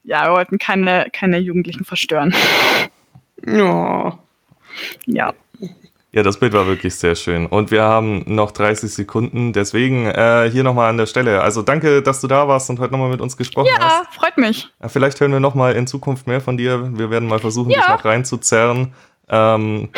ja, 0.04 0.25
wir 0.26 0.32
wollten 0.32 0.58
keine, 0.58 1.06
keine 1.12 1.38
Jugendlichen 1.38 1.84
verstören. 1.84 2.34
Oh. 3.46 4.12
Ja. 5.06 5.34
Ja, 6.12 6.23
das 6.23 6.38
Bild 6.38 6.52
war 6.52 6.68
wirklich 6.68 6.94
sehr 6.94 7.16
schön. 7.16 7.46
Und 7.46 7.73
wir 7.73 7.82
haben 7.82 8.23
noch 8.26 8.52
30 8.52 8.92
Sekunden. 8.94 9.52
Deswegen 9.52 10.06
äh, 10.06 10.49
hier 10.49 10.62
nochmal 10.62 10.88
an 10.88 10.96
der 10.96 11.06
Stelle. 11.06 11.42
Also 11.42 11.62
danke, 11.62 12.02
dass 12.02 12.20
du 12.20 12.28
da 12.28 12.46
warst 12.46 12.70
und 12.70 12.78
heute 12.78 12.92
nochmal 12.92 13.11
mit 13.11 13.20
uns 13.20 13.37
gesprochen 13.37 13.70
ja, 13.76 13.80
hast. 13.80 14.04
Ja, 14.04 14.20
freut 14.20 14.38
mich. 14.38 14.68
Vielleicht 14.87 15.20
hören 15.20 15.32
wir 15.32 15.40
nochmal 15.40 15.75
in 15.75 15.88
Zukunft 15.88 16.28
mehr 16.28 16.40
von 16.40 16.56
dir. 16.56 16.96
Wir 16.96 17.11
werden 17.11 17.28
mal 17.28 17.40
versuchen, 17.40 17.70
ja. 17.70 17.80
dich 17.80 17.88
noch 17.88 18.04
reinzuzerren. 18.04 18.94
Ähm, 19.28 19.88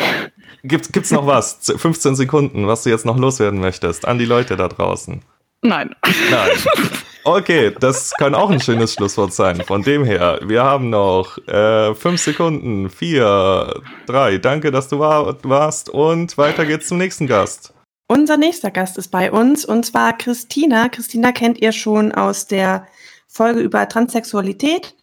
gibt, 0.63 0.91
gibt's 0.91 1.11
noch 1.11 1.27
was? 1.27 1.59
15 1.77 2.15
Sekunden, 2.15 2.65
was 2.65 2.81
du 2.81 2.89
jetzt 2.89 3.05
noch 3.05 3.17
loswerden 3.17 3.59
möchtest 3.59 4.07
an 4.07 4.17
die 4.17 4.25
Leute 4.25 4.57
da 4.57 4.69
draußen? 4.69 5.21
Nein. 5.61 5.95
Nein. 6.31 6.49
Okay, 7.27 7.75
das 7.77 8.13
kann 8.13 8.33
auch 8.33 8.49
ein 8.49 8.61
schönes 8.61 8.93
Schlusswort 8.93 9.33
sein. 9.33 9.61
Von 9.65 9.83
dem 9.83 10.05
her, 10.05 10.39
wir 10.43 10.63
haben 10.63 10.89
noch 10.89 11.37
äh, 11.49 11.93
fünf 11.93 12.21
Sekunden, 12.21 12.89
vier, 12.89 13.81
drei. 14.05 14.37
Danke, 14.37 14.71
dass 14.71 14.87
du 14.87 14.99
war, 14.99 15.37
warst 15.43 15.89
und 15.89 16.37
weiter 16.37 16.65
geht's 16.65 16.87
zum 16.87 16.97
nächsten 16.97 17.27
Gast. 17.27 17.73
Unser 18.07 18.37
nächster 18.37 18.71
Gast 18.71 18.97
ist 18.97 19.09
bei 19.09 19.29
uns 19.29 19.65
und 19.65 19.85
zwar 19.85 20.17
Christina. 20.17 20.87
Christina 20.87 21.33
kennt 21.33 21.59
ihr 21.59 21.73
schon 21.73 22.13
aus 22.13 22.47
der 22.47 22.87
Folge 23.27 23.59
über 23.59 23.89
Transsexualität. 23.89 24.95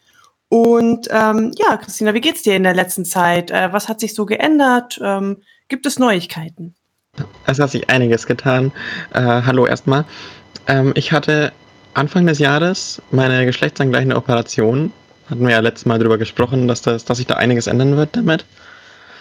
Und 0.49 1.09
ähm, 1.11 1.53
ja, 1.59 1.77
Christina, 1.77 2.15
wie 2.15 2.23
geht's 2.23 2.41
dir 2.41 2.57
in 2.57 2.63
der 2.63 2.75
letzten 2.75 3.05
Zeit? 3.05 3.51
Äh, 3.51 3.71
was 3.75 3.91
hat 3.91 4.01
sich 4.01 4.15
so 4.15 4.25
geändert? 4.25 4.99
Ähm, 5.05 5.43
gibt 5.69 5.85
es 5.85 5.99
Neuigkeiten? 5.99 6.75
Es 7.45 7.59
hat 7.59 7.71
sich 7.71 7.91
einiges 7.91 8.27
getan. 8.27 8.73
Äh, 9.13 9.21
hallo 9.21 9.67
erstmal. 9.67 10.07
Ähm, 10.67 10.93
ich 10.97 11.13
hatte 11.13 11.53
Anfang 11.95 12.27
des 12.27 12.39
Jahres 12.39 13.01
meine 13.11 13.47
geschlechtsangleichende 13.47 14.17
Operation. 14.17 14.93
Hatten 15.31 15.47
wir 15.47 15.53
ja 15.53 15.61
letztes 15.61 15.87
Mal 15.87 15.99
darüber 15.99 16.19
gesprochen, 16.19 16.69
dass, 16.69 16.83
das, 16.83 17.05
dass 17.05 17.19
sich 17.19 17.27
da 17.27 17.35
einiges 17.35 17.67
ändern 17.67 17.97
wird 17.97 18.17
damit. 18.17 18.45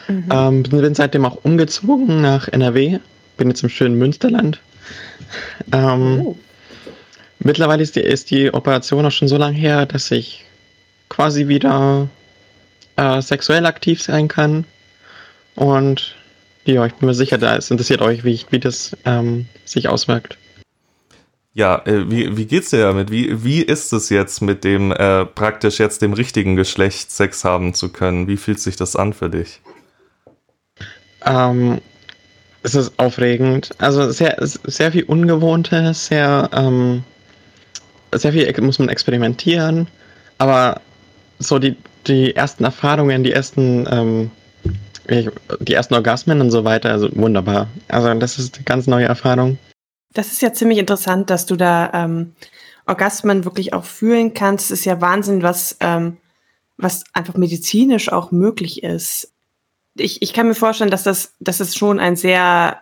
Mhm. 0.08 0.26
Ähm, 0.32 0.64
bin 0.64 0.96
seitdem 0.96 1.26
auch 1.26 1.38
umgezogen 1.44 2.22
nach 2.22 2.48
NRW. 2.48 3.00
Bin 3.38 3.50
jetzt 3.50 3.64
im 3.64 3.70
schönen 3.70 3.98
Münsterland. 3.98 4.60
Ähm, 5.72 6.22
oh. 6.26 6.38
Mittlerweile 7.40 7.84
ist 7.84 7.96
die, 7.96 8.02
ist 8.02 8.32
die 8.32 8.54
Operation 8.54 9.06
auch 9.06 9.12
schon 9.12 9.28
so 9.28 9.38
lange 9.38 9.58
her, 9.58 9.86
dass 9.86 10.12
ich 10.12 10.46
quasi 11.10 11.48
wieder 11.48 12.08
äh, 12.96 13.22
sexuell 13.22 13.66
aktiv 13.66 14.02
sein 14.02 14.28
kann. 14.28 14.66
Und 15.56 16.16
ja, 16.66 16.86
ich 16.86 16.94
bin 16.94 17.08
mir 17.08 17.14
sicher, 17.14 17.38
da 17.38 17.58
es 17.58 17.70
interessiert 17.70 18.02
euch, 18.02 18.24
wie, 18.24 18.40
wie 18.50 18.60
das 18.60 18.96
ähm, 19.06 19.48
sich 19.66 19.90
auswirkt. 19.90 20.38
Ja, 21.56 21.84
äh, 21.86 22.10
wie, 22.10 22.36
wie 22.36 22.46
geht's 22.46 22.72
dir 22.72 22.80
damit? 22.80 23.12
Wie, 23.12 23.44
wie 23.44 23.62
ist 23.62 23.94
es 23.94 24.10
jetzt 24.10 24.42
mit 24.42 24.64
dem 24.64 24.92
äh, 24.92 25.26
praktisch 25.26 25.80
jetzt 25.80 26.02
dem 26.02 26.14
richtigen 26.14 26.56
Geschlecht 26.56 27.12
Sex 27.12 27.44
haben 27.44 27.76
zu 27.76 27.90
können? 27.90 28.28
Wie 28.28 28.38
fühlt 28.38 28.60
sich 28.60 28.76
das 28.76 28.96
an 28.96 29.14
für 29.14 29.30
dich? 29.30 29.62
Ähm, 31.26 31.80
es 32.64 32.74
ist 32.74 32.98
aufregend. 32.98 33.70
Also 33.78 34.10
sehr, 34.10 34.38
sehr 34.40 34.92
viel 34.92 35.04
Ungewohntes, 35.04 36.08
sehr, 36.08 36.50
ähm, 36.54 37.04
sehr 38.14 38.34
viel 38.34 38.52
muss 38.62 38.80
man 38.80 38.90
experimentieren, 38.90 39.88
aber 40.40 40.82
so 41.40 41.60
die, 41.60 41.76
die 42.08 42.36
ersten 42.36 42.64
Erfahrungen, 42.64 43.24
die 43.24 43.34
ersten, 43.34 43.88
ähm, 43.92 44.32
die 45.60 45.74
ersten 45.74 45.94
Orgasmen 45.94 46.42
und 46.42 46.52
so 46.52 46.64
weiter, 46.64 46.92
also 46.92 47.10
wunderbar. 47.14 47.68
Also 47.90 48.14
das 48.16 48.40
ist 48.40 48.56
eine 48.56 48.64
ganz 48.64 48.88
neue 48.88 49.06
Erfahrung. 49.06 49.60
Das 50.14 50.32
ist 50.32 50.42
ja 50.42 50.54
ziemlich 50.54 50.78
interessant, 50.78 51.30
dass 51.30 51.46
du 51.46 51.56
da 51.56 51.92
ähm, 51.94 52.34
Orgasmen 52.86 53.46
wirklich 53.46 53.74
auch 53.74 53.86
fühlen 53.86 54.34
kannst. 54.34 54.72
Das 54.72 54.80
ist 54.80 54.86
ja 54.86 55.02
Wahnsinn, 55.02 55.42
was, 55.42 55.78
ähm, 55.80 56.18
was 56.78 57.04
einfach 57.14 57.36
medizinisch 57.36 58.12
auch 58.12 58.32
möglich 58.32 58.84
ist. 58.84 59.32
Ich, 59.96 60.22
ich 60.22 60.34
kann 60.34 60.48
mir 60.48 60.56
vorstellen, 60.56 60.92
dass 60.92 61.04
das, 61.04 61.34
dass 61.40 61.60
das 61.60 61.76
schon 61.76 62.00
ein 62.00 62.16
sehr, 62.16 62.82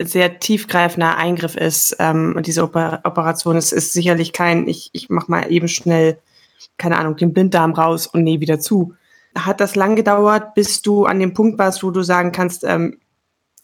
sehr 0.00 0.38
tiefgreifender 0.38 1.16
Eingriff 1.16 1.56
ist. 1.56 1.96
Ähm, 1.98 2.34
und 2.36 2.46
diese 2.46 2.62
Oper 2.62 3.00
Operation 3.04 3.56
es 3.56 3.72
ist 3.72 3.92
sicherlich 3.92 4.32
kein, 4.32 4.68
ich, 4.68 4.90
ich 4.92 5.10
mach 5.10 5.28
mal 5.28 5.50
eben 5.50 5.68
schnell, 5.68 6.18
keine 6.78 6.98
Ahnung, 6.98 7.16
den 7.16 7.32
Blinddarm 7.32 7.72
raus 7.72 8.06
und 8.06 8.22
nee, 8.22 8.40
wieder 8.40 8.60
zu. 8.60 8.94
Hat 9.34 9.60
das 9.60 9.76
lang 9.76 9.96
gedauert, 9.96 10.54
bis 10.54 10.82
du 10.82 11.04
an 11.04 11.20
dem 11.20 11.34
Punkt 11.34 11.58
warst, 11.58 11.82
wo 11.82 11.90
du 11.90 12.02
sagen 12.02 12.32
kannst, 12.32 12.64
ähm, 12.64 12.98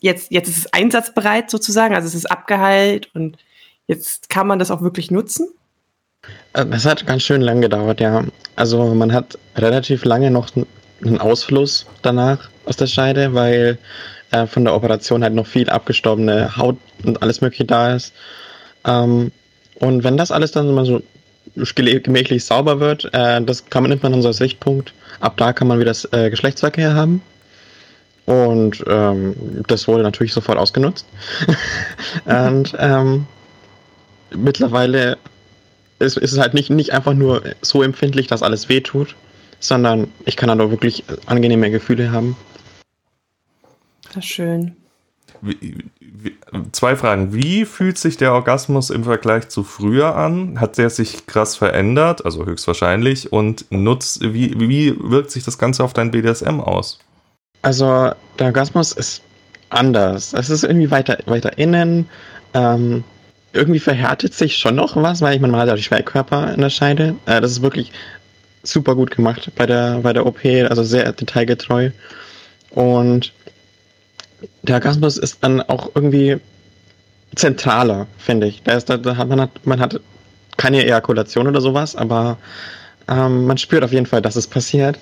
jetzt, 0.06 0.30
jetzt 0.30 0.48
ist 0.48 0.58
es 0.58 0.72
einsatzbereit 0.72 1.50
sozusagen, 1.50 1.94
also 1.94 2.08
es 2.08 2.14
ist 2.14 2.30
abgeheilt 2.30 3.10
und 3.14 3.36
jetzt 3.86 4.30
kann 4.30 4.46
man 4.46 4.58
das 4.58 4.70
auch 4.70 4.80
wirklich 4.80 5.10
nutzen? 5.10 5.48
Das 6.54 6.86
äh, 6.86 6.88
hat 6.88 7.06
ganz 7.06 7.22
schön 7.22 7.42
lang 7.42 7.60
gedauert, 7.60 8.00
ja. 8.00 8.24
Also 8.54 8.94
man 8.94 9.12
hat 9.12 9.38
relativ 9.56 10.04
lange 10.04 10.30
noch 10.30 10.48
einen 11.04 11.18
Ausfluss 11.18 11.86
danach 12.02 12.48
aus 12.64 12.76
der 12.76 12.86
Scheide, 12.86 13.34
weil 13.34 13.78
äh, 14.30 14.46
von 14.46 14.64
der 14.64 14.74
Operation 14.74 15.22
halt 15.22 15.34
noch 15.34 15.46
viel 15.46 15.68
abgestorbene 15.68 16.56
Haut 16.56 16.78
und 17.04 17.22
alles 17.22 17.40
mögliche 17.42 17.64
da 17.64 17.94
ist. 17.94 18.14
Ähm, 18.86 19.30
und 19.74 20.04
wenn 20.04 20.16
das 20.16 20.30
alles 20.30 20.52
dann 20.52 20.72
mal 20.74 20.86
so 20.86 21.02
gemächlich 21.54 22.44
sauber 22.44 22.80
wird, 22.80 23.10
äh, 23.12 23.42
das 23.42 23.66
kann 23.66 23.82
man 23.82 23.90
nimmt 23.90 24.02
man 24.02 24.12
dann 24.12 24.22
so 24.22 24.28
als 24.28 24.38
Sichtpunkt. 24.38 24.94
Ab 25.20 25.36
da 25.36 25.52
kann 25.52 25.68
man 25.68 25.78
wieder 25.78 25.90
das 25.90 26.08
äh, 26.12 26.30
Geschlechtsverkehr 26.30 26.94
haben. 26.94 27.22
Und 28.26 28.84
ähm, 28.88 29.64
das 29.68 29.86
wurde 29.86 30.02
natürlich 30.02 30.32
sofort 30.32 30.58
ausgenutzt. 30.58 31.06
und 32.24 32.74
ähm, 32.78 33.26
mittlerweile 34.34 35.16
ist, 36.00 36.16
ist, 36.18 36.32
es 36.32 36.38
halt 36.38 36.52
nicht, 36.52 36.70
nicht 36.70 36.92
einfach 36.92 37.14
nur 37.14 37.42
so 37.62 37.82
empfindlich, 37.82 38.26
dass 38.26 38.42
alles 38.42 38.68
wehtut, 38.68 39.14
sondern 39.60 40.08
ich 40.24 40.36
kann 40.36 40.48
dann 40.48 40.60
auch 40.60 40.70
wirklich 40.70 41.04
angenehme 41.26 41.70
Gefühle 41.70 42.10
haben. 42.10 42.36
Das 44.08 44.16
ist 44.16 44.26
schön. 44.26 44.76
Wie, 45.42 45.84
wie, 46.00 46.36
zwei 46.72 46.96
Fragen. 46.96 47.32
Wie 47.32 47.64
fühlt 47.64 47.98
sich 47.98 48.16
der 48.16 48.32
Orgasmus 48.32 48.90
im 48.90 49.04
Vergleich 49.04 49.48
zu 49.48 49.62
früher 49.62 50.16
an? 50.16 50.60
Hat 50.60 50.78
der 50.78 50.90
sich 50.90 51.26
krass 51.26 51.56
verändert? 51.56 52.24
Also 52.24 52.46
höchstwahrscheinlich. 52.46 53.32
Und 53.32 53.66
nutzt, 53.70 54.22
wie, 54.22 54.58
wie 54.58 54.96
wirkt 54.98 55.30
sich 55.30 55.44
das 55.44 55.58
Ganze 55.58 55.84
auf 55.84 55.92
dein 55.92 56.10
BDSM 56.10 56.60
aus? 56.60 56.98
Also 57.66 58.12
der 58.38 58.46
Orgasmus 58.46 58.92
ist 58.92 59.22
anders. 59.70 60.32
Es 60.34 60.50
ist 60.50 60.62
irgendwie 60.62 60.88
weiter, 60.88 61.18
weiter 61.26 61.58
innen. 61.58 62.08
Ähm, 62.54 63.02
irgendwie 63.54 63.80
verhärtet 63.80 64.34
sich 64.34 64.56
schon 64.56 64.76
noch 64.76 64.94
was, 64.94 65.20
weil 65.20 65.34
ich 65.34 65.40
meine, 65.40 65.50
man 65.50 65.62
hat 65.62 65.68
ja 65.68 65.74
die 65.74 65.82
Schwerkörper 65.82 66.54
in 66.54 66.60
der 66.60 66.70
Scheide. 66.70 67.16
Äh, 67.26 67.40
das 67.40 67.50
ist 67.50 67.62
wirklich 67.62 67.90
super 68.62 68.94
gut 68.94 69.16
gemacht 69.16 69.50
bei 69.56 69.66
der, 69.66 69.98
bei 69.98 70.12
der 70.12 70.26
OP, 70.26 70.44
also 70.44 70.84
sehr 70.84 71.10
detailgetreu. 71.10 71.90
Und 72.70 73.32
der 74.62 74.76
Orgasmus 74.76 75.18
ist 75.18 75.42
dann 75.42 75.60
auch 75.62 75.90
irgendwie 75.96 76.36
zentraler, 77.34 78.06
finde 78.16 78.46
ich. 78.46 78.62
Da 78.62 78.74
ist, 78.74 78.88
da, 78.88 78.96
da 78.96 79.16
hat, 79.16 79.28
man, 79.28 79.40
hat, 79.40 79.66
man 79.66 79.80
hat 79.80 79.98
keine 80.56 80.84
Ejakulation 80.84 81.48
oder 81.48 81.60
sowas, 81.60 81.96
aber 81.96 82.38
ähm, 83.08 83.44
man 83.44 83.58
spürt 83.58 83.82
auf 83.82 83.92
jeden 83.92 84.06
Fall, 84.06 84.22
dass 84.22 84.36
es 84.36 84.46
passiert. 84.46 85.00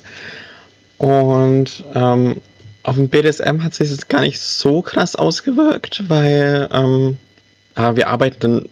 Und 0.97 1.85
ähm, 1.95 2.41
auf 2.85 2.97
dem 2.97 3.09
BDSM 3.09 3.63
hat 3.63 3.75
sich 3.75 3.91
das 3.91 4.09
gar 4.09 4.21
nicht 4.21 4.41
so 4.41 4.83
krass 4.83 5.17
ausgewirkt, 5.17 6.05
weil 6.09 6.69
ähm, 6.71 7.17
wir 7.77 8.09
arbeiten 8.09 8.69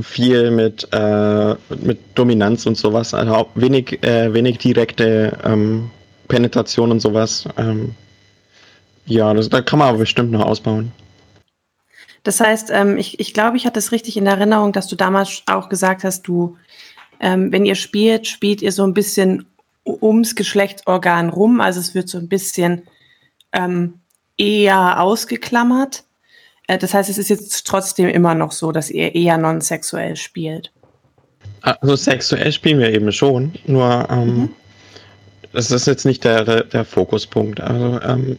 viel 0.00 0.50
mit, 0.50 0.88
äh, 0.92 1.54
mit 1.82 1.98
Dominanz 2.14 2.64
und 2.66 2.76
sowas, 2.76 3.12
also 3.12 3.48
wenig, 3.54 4.02
äh, 4.02 4.32
wenig 4.32 4.58
direkte 4.58 5.36
ähm, 5.44 5.90
Penetration 6.28 6.92
und 6.92 7.00
sowas. 7.00 7.44
Ähm, 7.58 7.94
ja, 9.04 9.34
das, 9.34 9.48
da 9.48 9.60
kann 9.60 9.80
man 9.80 9.88
aber 9.88 9.98
bestimmt 9.98 10.30
noch 10.30 10.46
ausbauen. 10.46 10.92
Das 12.22 12.40
heißt, 12.40 12.70
ähm, 12.72 12.96
ich, 12.98 13.18
ich 13.18 13.34
glaube, 13.34 13.56
ich 13.56 13.66
hatte 13.66 13.78
es 13.78 13.92
richtig 13.92 14.16
in 14.16 14.26
Erinnerung, 14.26 14.72
dass 14.72 14.86
du 14.86 14.94
damals 14.94 15.42
auch 15.46 15.68
gesagt 15.68 16.04
hast, 16.04 16.22
du, 16.22 16.56
ähm, 17.18 17.50
wenn 17.50 17.66
ihr 17.66 17.74
spielt, 17.74 18.26
spielt 18.26 18.62
ihr 18.62 18.72
so 18.72 18.84
ein 18.84 18.94
bisschen 18.94 19.46
ums 19.84 20.36
Geschlechtsorgan 20.36 21.30
rum. 21.30 21.60
Also 21.60 21.80
es 21.80 21.94
wird 21.94 22.08
so 22.08 22.18
ein 22.18 22.28
bisschen 22.28 22.82
ähm, 23.52 24.00
eher 24.36 25.00
ausgeklammert. 25.00 26.04
Äh, 26.66 26.78
das 26.78 26.94
heißt, 26.94 27.10
es 27.10 27.18
ist 27.18 27.28
jetzt 27.28 27.66
trotzdem 27.66 28.08
immer 28.08 28.34
noch 28.34 28.52
so, 28.52 28.72
dass 28.72 28.90
ihr 28.90 29.14
eher 29.14 29.38
non-sexuell 29.38 30.16
spielt. 30.16 30.72
Also 31.62 31.96
sexuell 31.96 32.52
spielen 32.52 32.78
wir 32.78 32.92
eben 32.92 33.12
schon, 33.12 33.52
nur 33.66 34.06
ähm, 34.10 34.26
mhm. 34.26 34.50
das 35.52 35.70
ist 35.70 35.86
jetzt 35.86 36.06
nicht 36.06 36.24
der, 36.24 36.64
der 36.64 36.84
Fokuspunkt. 36.84 37.60
Also 37.60 38.00
ähm, 38.00 38.38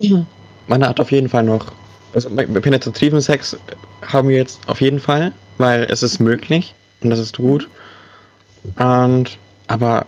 man 0.68 0.86
hat 0.86 1.00
auf 1.00 1.10
jeden 1.10 1.28
Fall 1.28 1.42
noch, 1.42 1.72
also 2.14 2.30
penetrativen 2.30 3.20
Sex 3.20 3.56
haben 4.02 4.28
wir 4.28 4.36
jetzt 4.36 4.60
auf 4.68 4.80
jeden 4.80 5.00
Fall, 5.00 5.32
weil 5.58 5.84
es 5.90 6.02
ist 6.02 6.20
möglich 6.20 6.74
und 7.00 7.10
das 7.10 7.18
ist 7.18 7.36
gut. 7.36 7.68
Und 8.76 9.38
aber 9.66 10.06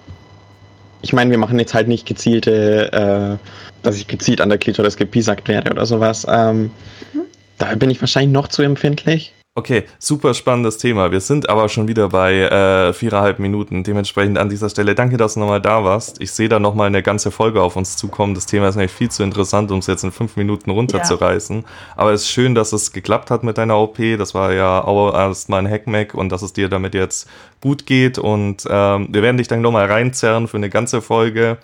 ich 1.02 1.12
meine, 1.12 1.30
wir 1.30 1.38
machen 1.38 1.58
jetzt 1.58 1.74
halt 1.74 1.88
nicht 1.88 2.06
gezielte, 2.06 2.92
äh, 2.92 3.48
dass 3.82 3.96
ich 3.96 4.06
gezielt 4.06 4.40
an 4.40 4.48
der 4.48 4.58
Klitoris 4.58 4.96
gepiesackt 4.96 5.48
werde 5.48 5.70
oder 5.70 5.84
sowas. 5.84 6.26
Ähm, 6.28 6.70
mhm. 7.12 7.22
Da 7.58 7.74
bin 7.74 7.90
ich 7.90 8.00
wahrscheinlich 8.00 8.32
noch 8.32 8.48
zu 8.48 8.62
empfindlich. 8.62 9.34
Okay, 9.54 9.84
super 9.98 10.32
spannendes 10.32 10.78
Thema. 10.78 11.12
Wir 11.12 11.20
sind 11.20 11.50
aber 11.50 11.68
schon 11.68 11.86
wieder 11.86 12.08
bei 12.08 12.36
äh, 12.38 12.94
viereinhalb 12.94 13.38
Minuten. 13.38 13.84
Dementsprechend 13.84 14.38
an 14.38 14.48
dieser 14.48 14.70
Stelle 14.70 14.94
danke, 14.94 15.18
dass 15.18 15.34
du 15.34 15.40
nochmal 15.40 15.60
da 15.60 15.84
warst. 15.84 16.22
Ich 16.22 16.32
sehe 16.32 16.48
da 16.48 16.58
nochmal 16.58 16.86
eine 16.86 17.02
ganze 17.02 17.30
Folge 17.30 17.60
auf 17.60 17.76
uns 17.76 17.98
zukommen. 17.98 18.34
Das 18.34 18.46
Thema 18.46 18.68
ist 18.68 18.76
nämlich 18.76 18.92
viel 18.92 19.10
zu 19.10 19.22
interessant, 19.22 19.70
um 19.70 19.80
es 19.80 19.88
jetzt 19.88 20.04
in 20.04 20.10
fünf 20.10 20.36
Minuten 20.36 20.70
runterzureißen. 20.70 21.58
Ja. 21.58 21.64
Aber 21.96 22.12
es 22.12 22.22
ist 22.22 22.30
schön, 22.30 22.54
dass 22.54 22.72
es 22.72 22.92
geklappt 22.92 23.30
hat 23.30 23.44
mit 23.44 23.58
deiner 23.58 23.76
OP. 23.76 23.98
Das 24.16 24.32
war 24.32 24.54
ja 24.54 24.82
auch 24.82 25.12
erstmal 25.12 25.58
ein 25.58 25.70
Hackmack 25.70 26.14
und 26.14 26.32
dass 26.32 26.40
es 26.40 26.54
dir 26.54 26.70
damit 26.70 26.94
jetzt 26.94 27.28
gut 27.60 27.84
geht. 27.84 28.16
Und 28.16 28.66
ähm, 28.70 29.08
wir 29.10 29.20
werden 29.20 29.36
dich 29.36 29.48
dann 29.48 29.60
nochmal 29.60 29.84
reinzerren 29.84 30.48
für 30.48 30.56
eine 30.56 30.70
ganze 30.70 31.02
Folge. 31.02 31.58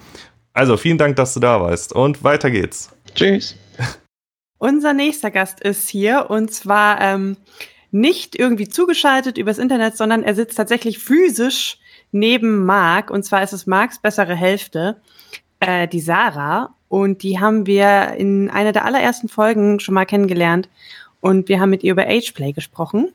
Also 0.53 0.77
vielen 0.77 0.99
Dank, 0.99 1.17
dass 1.17 1.33
du 1.33 1.41
da 1.41 1.59
warst. 1.63 1.95
Und 1.95 2.23
weiter 2.23 2.51
geht's. 2.51 2.91
Tschüss. 3.15 3.57
Unser 4.59 4.93
nächster 4.93 5.31
Gast 5.31 5.61
ist 5.61 5.89
hier 5.89 6.27
und 6.29 6.53
zwar 6.53 7.01
ähm, 7.01 7.39
nicht 7.91 8.39
irgendwie 8.39 8.69
zugeschaltet 8.69 9.39
übers 9.39 9.59
Internet, 9.59 9.97
sondern 9.97 10.23
er 10.23 10.35
sitzt 10.35 10.57
tatsächlich 10.57 10.99
physisch 10.99 11.79
neben 12.13 12.65
Marc. 12.65 13.11
Und 13.11 13.25
zwar 13.25 13.43
ist 13.43 13.53
es 13.53 13.67
Marcs 13.67 13.99
bessere 13.99 14.35
Hälfte, 14.35 14.97
äh, 15.61 15.89
die 15.89 16.01
Sarah. 16.01 16.75
Und 16.89 17.23
die 17.23 17.39
haben 17.39 17.67
wir 17.67 18.15
in 18.17 18.51
einer 18.51 18.73
der 18.73 18.85
allerersten 18.85 19.29
Folgen 19.29 19.81
schon 19.81 19.95
mal 19.95 20.07
kennengelernt. 20.07 20.69
Und 21.21 21.49
wir 21.49 21.61
haben 21.61 21.71
mit 21.71 21.83
ihr 21.83 21.93
über 21.93 22.07
Ageplay 22.07 22.53
gesprochen. 22.53 23.13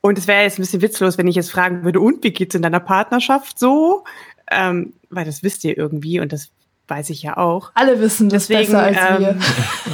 Und 0.00 0.18
es 0.18 0.26
wäre 0.26 0.42
jetzt 0.42 0.58
ein 0.58 0.62
bisschen 0.62 0.82
witzlos, 0.82 1.18
wenn 1.18 1.26
ich 1.26 1.36
jetzt 1.36 1.50
fragen 1.50 1.84
würde, 1.84 2.00
und 2.00 2.22
wie 2.22 2.30
geht's 2.30 2.54
in 2.54 2.62
deiner 2.62 2.80
Partnerschaft 2.80 3.58
so? 3.58 4.04
Ähm, 4.50 4.94
weil 5.10 5.24
das 5.24 5.42
wisst 5.42 5.64
ihr 5.64 5.76
irgendwie 5.76 6.20
und 6.20 6.32
das 6.32 6.50
weiß 6.86 7.10
ich 7.10 7.22
ja 7.22 7.36
auch. 7.36 7.70
Alle 7.74 8.00
wissen 8.00 8.28
das 8.28 8.46
Deswegen, 8.46 8.72
besser 8.72 8.82
als 8.82 8.98
ähm, 8.98 9.40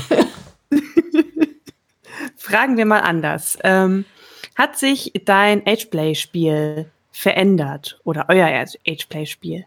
wir. 0.09 0.27
fragen 2.55 2.77
wir 2.77 2.87
mal 2.87 3.01
anders. 3.01 3.59
Ähm, 3.65 4.05
hat 4.55 4.79
sich 4.79 5.13
dein 5.25 5.67
Ageplay-Spiel 5.67 6.87
verändert 7.11 7.99
oder 8.05 8.27
euer 8.29 8.47
Ageplay-Spiel? 8.87 9.65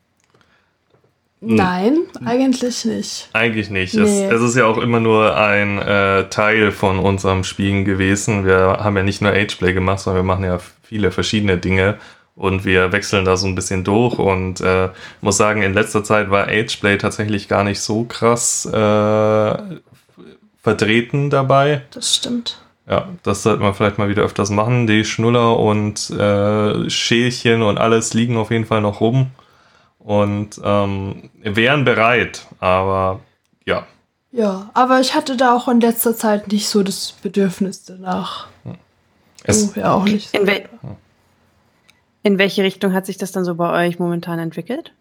Hm. 1.42 1.56
Nein, 1.56 1.98
eigentlich 2.24 2.86
nicht. 2.86 3.30
Eigentlich 3.34 3.70
nicht. 3.70 3.94
Nee. 3.94 4.26
Es, 4.26 4.34
es, 4.36 4.42
ist 4.42 4.56
ja 4.56 4.66
auch 4.66 4.78
immer 4.78 5.02
nur 5.02 5.36
ein 5.36 5.80
äh, 5.80 6.30
Teil 6.30 6.72
von 6.72 7.00
unserem 7.00 7.44
Spielen 7.44 7.84
gewesen. 7.84 8.46
Wir 8.46 8.78
haben 8.80 8.96
ja 8.96 9.04
nicht 9.04 9.22
nur 9.22 9.32
Ageplay 9.32 9.74
gemacht, 9.74 10.00
sondern 10.00 10.24
wir 10.24 10.28
machen 10.28 10.46
ja 10.46 10.60
viele 10.82 11.12
verschiedene 11.12 11.58
Dinge 11.58 11.98
und 12.36 12.64
wir 12.64 12.94
wechseln 12.94 13.26
da 13.26 13.36
so 13.36 13.48
ein 13.48 13.56
bisschen 13.56 13.84
durch 13.84 14.18
und 14.18 14.62
äh, 14.62 14.90
muss 15.20 15.36
sagen, 15.36 15.62
in 15.62 15.74
letzter 15.74 16.06
Zeit 16.06 16.30
war 16.30 16.48
Ageplay 16.48 16.98
tatsächlich 16.98 17.50
gar 17.50 17.66
nicht 17.66 17.82
so 17.82 18.06
krass 18.06 18.66
äh, 18.66 19.58
vertreten 20.64 21.30
dabei. 21.30 21.82
Das 21.92 22.16
stimmt. 22.16 22.62
Ja, 22.90 23.10
das 23.24 23.44
sollte 23.44 23.62
man 23.62 23.74
vielleicht 23.74 23.98
mal 23.98 24.08
wieder 24.08 24.24
öfters 24.24 24.50
machen. 24.50 24.88
Die 24.88 25.04
Schnuller 25.04 25.60
und 25.60 26.10
äh, 26.12 26.90
Schälchen 26.90 27.62
und 27.62 27.78
alles 27.78 28.14
liegen 28.14 28.38
auf 28.38 28.50
jeden 28.50 28.66
Fall 28.66 28.82
noch 28.82 29.02
rum 29.02 29.32
und 30.00 30.62
ähm, 30.64 31.30
wären 31.44 31.84
bereit, 31.84 32.48
aber 32.60 33.20
ja. 33.66 33.86
Ja, 34.32 34.70
aber 34.74 35.02
ich 35.02 35.16
hatte 35.16 35.36
da 35.36 35.54
auch 35.54 35.68
in 35.68 35.82
letzter 35.82 36.16
Zeit 36.16 36.50
nicht 36.50 36.70
so 36.70 36.82
das 36.82 37.12
Bedürfnis 37.22 37.84
danach. 37.84 38.48
Es 39.44 39.76
oh, 39.76 39.80
ja, 39.80 39.94
auch 39.94 40.06
nicht. 40.06 40.32
So. 40.32 40.38
In, 40.38 40.48
wel 40.48 40.70
in, 42.24 42.38
welche 42.38 42.64
Richtung 42.64 42.94
hat 42.94 43.06
sich 43.06 43.18
das 43.18 43.34
dann 43.34 43.44
so 43.44 43.56
bei 43.56 43.88
euch 43.88 44.00
momentan 44.00 44.40
entwickelt? 44.40 44.94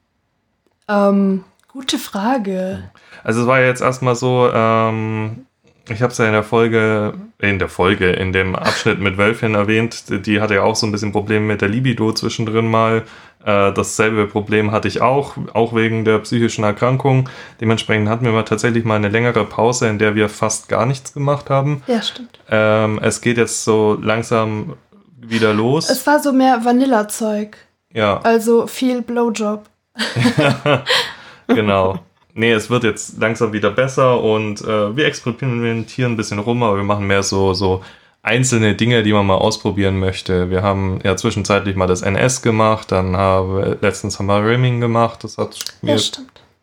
Ähm, 0.88 1.44
gute 1.68 1.98
Frage. 1.98 2.90
Also 3.22 3.42
es 3.42 3.46
war 3.46 3.60
jetzt 3.60 3.82
erstmal 3.82 4.16
so, 4.16 4.50
ähm, 4.52 5.46
ich 5.88 6.02
habe 6.02 6.12
es 6.12 6.18
ja 6.18 6.26
in 6.26 6.32
der 6.32 6.42
Folge, 6.42 7.14
in 7.38 7.58
der 7.58 7.68
Folge, 7.68 8.10
in 8.10 8.32
dem 8.32 8.56
Abschnitt 8.56 9.00
mit 9.00 9.18
Wölfchen 9.18 9.54
erwähnt, 9.54 10.26
die 10.26 10.40
hatte 10.40 10.54
ja 10.54 10.62
auch 10.62 10.76
so 10.76 10.86
ein 10.86 10.92
bisschen 10.92 11.12
Probleme 11.12 11.46
mit 11.46 11.60
der 11.60 11.68
Libido 11.68 12.12
zwischendrin 12.12 12.68
mal. 12.70 13.04
Äh, 13.44 13.72
dasselbe 13.72 14.26
Problem 14.26 14.72
hatte 14.72 14.88
ich 14.88 15.00
auch, 15.00 15.36
auch 15.52 15.74
wegen 15.74 16.04
der 16.04 16.18
psychischen 16.18 16.64
Erkrankung. 16.64 17.28
Dementsprechend 17.60 18.08
hatten 18.08 18.24
wir 18.24 18.32
mal 18.32 18.42
tatsächlich 18.42 18.84
mal 18.84 18.96
eine 18.96 19.08
längere 19.08 19.44
Pause, 19.44 19.88
in 19.88 19.98
der 19.98 20.14
wir 20.14 20.28
fast 20.28 20.68
gar 20.68 20.86
nichts 20.86 21.12
gemacht 21.12 21.50
haben. 21.50 21.82
Ja, 21.86 22.02
stimmt. 22.02 22.38
Ähm, 22.50 22.98
es 23.02 23.20
geht 23.20 23.36
jetzt 23.36 23.64
so 23.64 23.98
langsam 24.00 24.74
wieder 25.16 25.54
los. 25.54 25.88
Es 25.88 26.06
war 26.06 26.20
so 26.20 26.32
mehr 26.32 26.64
Vanilla-Zeug. 26.64 27.56
Ja. 27.92 28.20
Also 28.22 28.66
viel 28.66 29.02
Blowjob. 29.02 29.64
genau 31.46 32.00
nee, 32.36 32.52
es 32.52 32.70
wird 32.70 32.84
jetzt 32.84 33.18
langsam 33.18 33.52
wieder 33.52 33.70
besser 33.70 34.22
und 34.22 34.60
äh, 34.60 34.96
wir 34.96 35.06
experimentieren 35.06 36.12
ein 36.12 36.16
bisschen 36.16 36.38
rum, 36.38 36.62
aber 36.62 36.76
wir 36.76 36.84
machen 36.84 37.06
mehr 37.06 37.22
so, 37.22 37.54
so 37.54 37.82
einzelne 38.22 38.74
Dinge, 38.74 39.02
die 39.02 39.12
man 39.12 39.26
mal 39.26 39.36
ausprobieren 39.36 39.98
möchte. 39.98 40.50
Wir 40.50 40.62
haben 40.62 41.00
ja 41.02 41.16
zwischenzeitlich 41.16 41.76
mal 41.76 41.86
das 41.86 42.02
NS 42.02 42.42
gemacht, 42.42 42.92
dann 42.92 43.16
haben 43.16 43.76
letztens 43.80 44.18
haben 44.18 44.26
wir 44.26 44.44
Rimming 44.44 44.80
gemacht, 44.80 45.24
das 45.24 45.38
hat 45.38 45.58
mir 45.80 45.96
ja, 45.96 46.02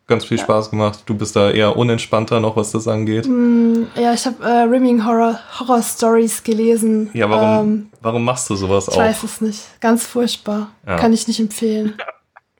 ganz 0.06 0.24
viel 0.24 0.36
ja. 0.36 0.44
Spaß 0.44 0.70
gemacht. 0.70 1.00
Du 1.06 1.14
bist 1.14 1.34
da 1.34 1.50
eher 1.50 1.76
unentspannter 1.76 2.38
noch, 2.38 2.56
was 2.56 2.70
das 2.72 2.86
angeht. 2.86 3.26
Mm, 3.26 3.84
ja, 3.96 4.12
ich 4.12 4.26
habe 4.26 4.44
äh, 4.44 4.62
Rimming 4.62 5.04
Horror, 5.04 5.40
Horror 5.58 5.82
Stories 5.82 6.42
gelesen. 6.44 7.10
Ja, 7.14 7.28
warum, 7.28 7.66
ähm, 7.66 7.90
warum 8.00 8.24
machst 8.24 8.48
du 8.50 8.54
sowas 8.54 8.86
ich 8.88 8.94
auch? 8.94 9.00
Ich 9.00 9.06
weiß 9.06 9.24
es 9.24 9.40
nicht. 9.40 9.80
Ganz 9.80 10.06
furchtbar. 10.06 10.70
Ja. 10.86 10.96
Kann 10.96 11.12
ich 11.12 11.26
nicht 11.26 11.40
empfehlen. 11.40 11.94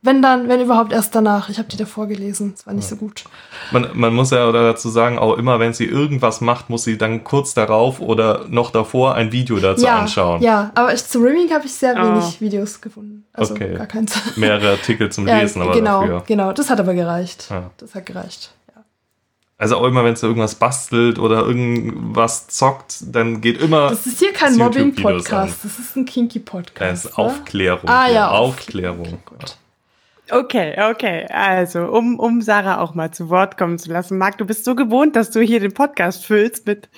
Wenn 0.05 0.21
dann, 0.21 0.51
wenn 0.51 0.61
überhaupt 0.61 0.93
erst 0.93 1.15
danach. 1.15 1.49
Ich 1.49 1.57
habe 1.57 1.67
die 1.69 1.79
davor 1.79 2.07
gelesen. 2.07 2.53
Es 2.55 2.67
war 2.67 2.75
nicht 2.75 2.87
so 2.87 2.97
gut. 2.97 3.25
Man, 3.71 3.89
man 3.95 4.15
muss 4.15 4.33
ja 4.33 4.53
dazu 4.53 4.91
sagen, 4.91 5.19
auch 5.19 5.39
immer 5.39 5.61
wenn 5.61 5.73
sie 5.73 5.87
irgendwas 5.87 6.43
macht, 6.43 6.69
muss 6.69 6.85
sie 6.85 6.99
dann 6.99 7.25
kurz 7.25 7.55
darauf 7.55 8.01
oder 8.01 8.45
noch 8.51 8.71
davor 8.71 9.15
ein 9.15 9.33
Video 9.33 9.57
dazu 9.57 9.87
ja, 9.87 10.01
anschauen. 10.01 10.43
Ja, 10.43 10.73
aber 10.75 10.93
ich, 10.93 11.03
zu 11.07 11.21
Rimming 11.21 11.51
habe 11.53 11.65
ich 11.65 11.73
sehr 11.73 11.95
oh. 11.97 12.03
wenig 12.07 12.39
Videos 12.39 12.83
gefunden. 12.83 13.25
Also 13.33 13.55
okay. 13.55 13.79
gar 13.79 13.87
keins. 13.87 14.15
Mehrere 14.37 14.73
Artikel 14.73 15.11
zum 15.11 15.25
Lesen, 15.25 15.61
ja, 15.61 15.65
aber 15.65 15.75
genau, 15.75 16.01
dafür. 16.03 16.23
Genau, 16.27 16.53
das 16.53 16.69
hat 16.69 16.79
aber 16.79 16.93
gereicht. 16.93 17.47
Ja. 17.49 17.71
Das 17.79 17.95
hat 17.95 18.05
gereicht. 18.05 18.53
Also 19.57 19.79
auch 19.79 19.85
immer, 19.85 20.05
wenn 20.05 20.17
sie 20.17 20.27
irgendwas 20.27 20.57
bastelt 20.57 21.19
oder 21.19 21.47
irgendwas 21.47 22.49
zockt, 22.49 22.97
dann 23.07 23.41
geht 23.41 23.59
immer. 23.63 23.89
Das 23.89 24.05
ist 24.05 24.19
hier 24.19 24.35
kein 24.35 24.57
Mobbing-Podcast, 24.57 25.65
das 25.65 25.79
ist 25.79 25.97
ein 25.97 26.05
Kinky-Podcast. 26.05 26.79
Das 26.79 27.05
ist 27.07 27.17
ne? 27.17 27.25
Aufklärung. 27.25 27.89
Ah 27.89 28.09
ja, 28.09 28.29
Aufklärung. 28.29 29.01
Okay, 29.01 29.19
gut. 29.25 29.57
Okay, 30.31 30.75
okay. 30.91 31.27
Also, 31.29 31.87
um, 31.87 32.19
um 32.19 32.41
Sarah 32.41 32.81
auch 32.81 32.95
mal 32.95 33.11
zu 33.11 33.29
Wort 33.29 33.59
kommen 33.59 33.79
zu 33.79 33.93
lassen. 33.93 34.17
Marc, 34.19 34.39
du 34.39 34.47
bist 34.47 34.65
so 34.65 34.75
gewohnt, 34.75 35.17
dass 35.17 35.31
du 35.31 35.41
hier 35.41 35.61
den 35.61 35.75
Podcast 35.75 36.25
füllst 36.25 36.67
mit 36.67 36.89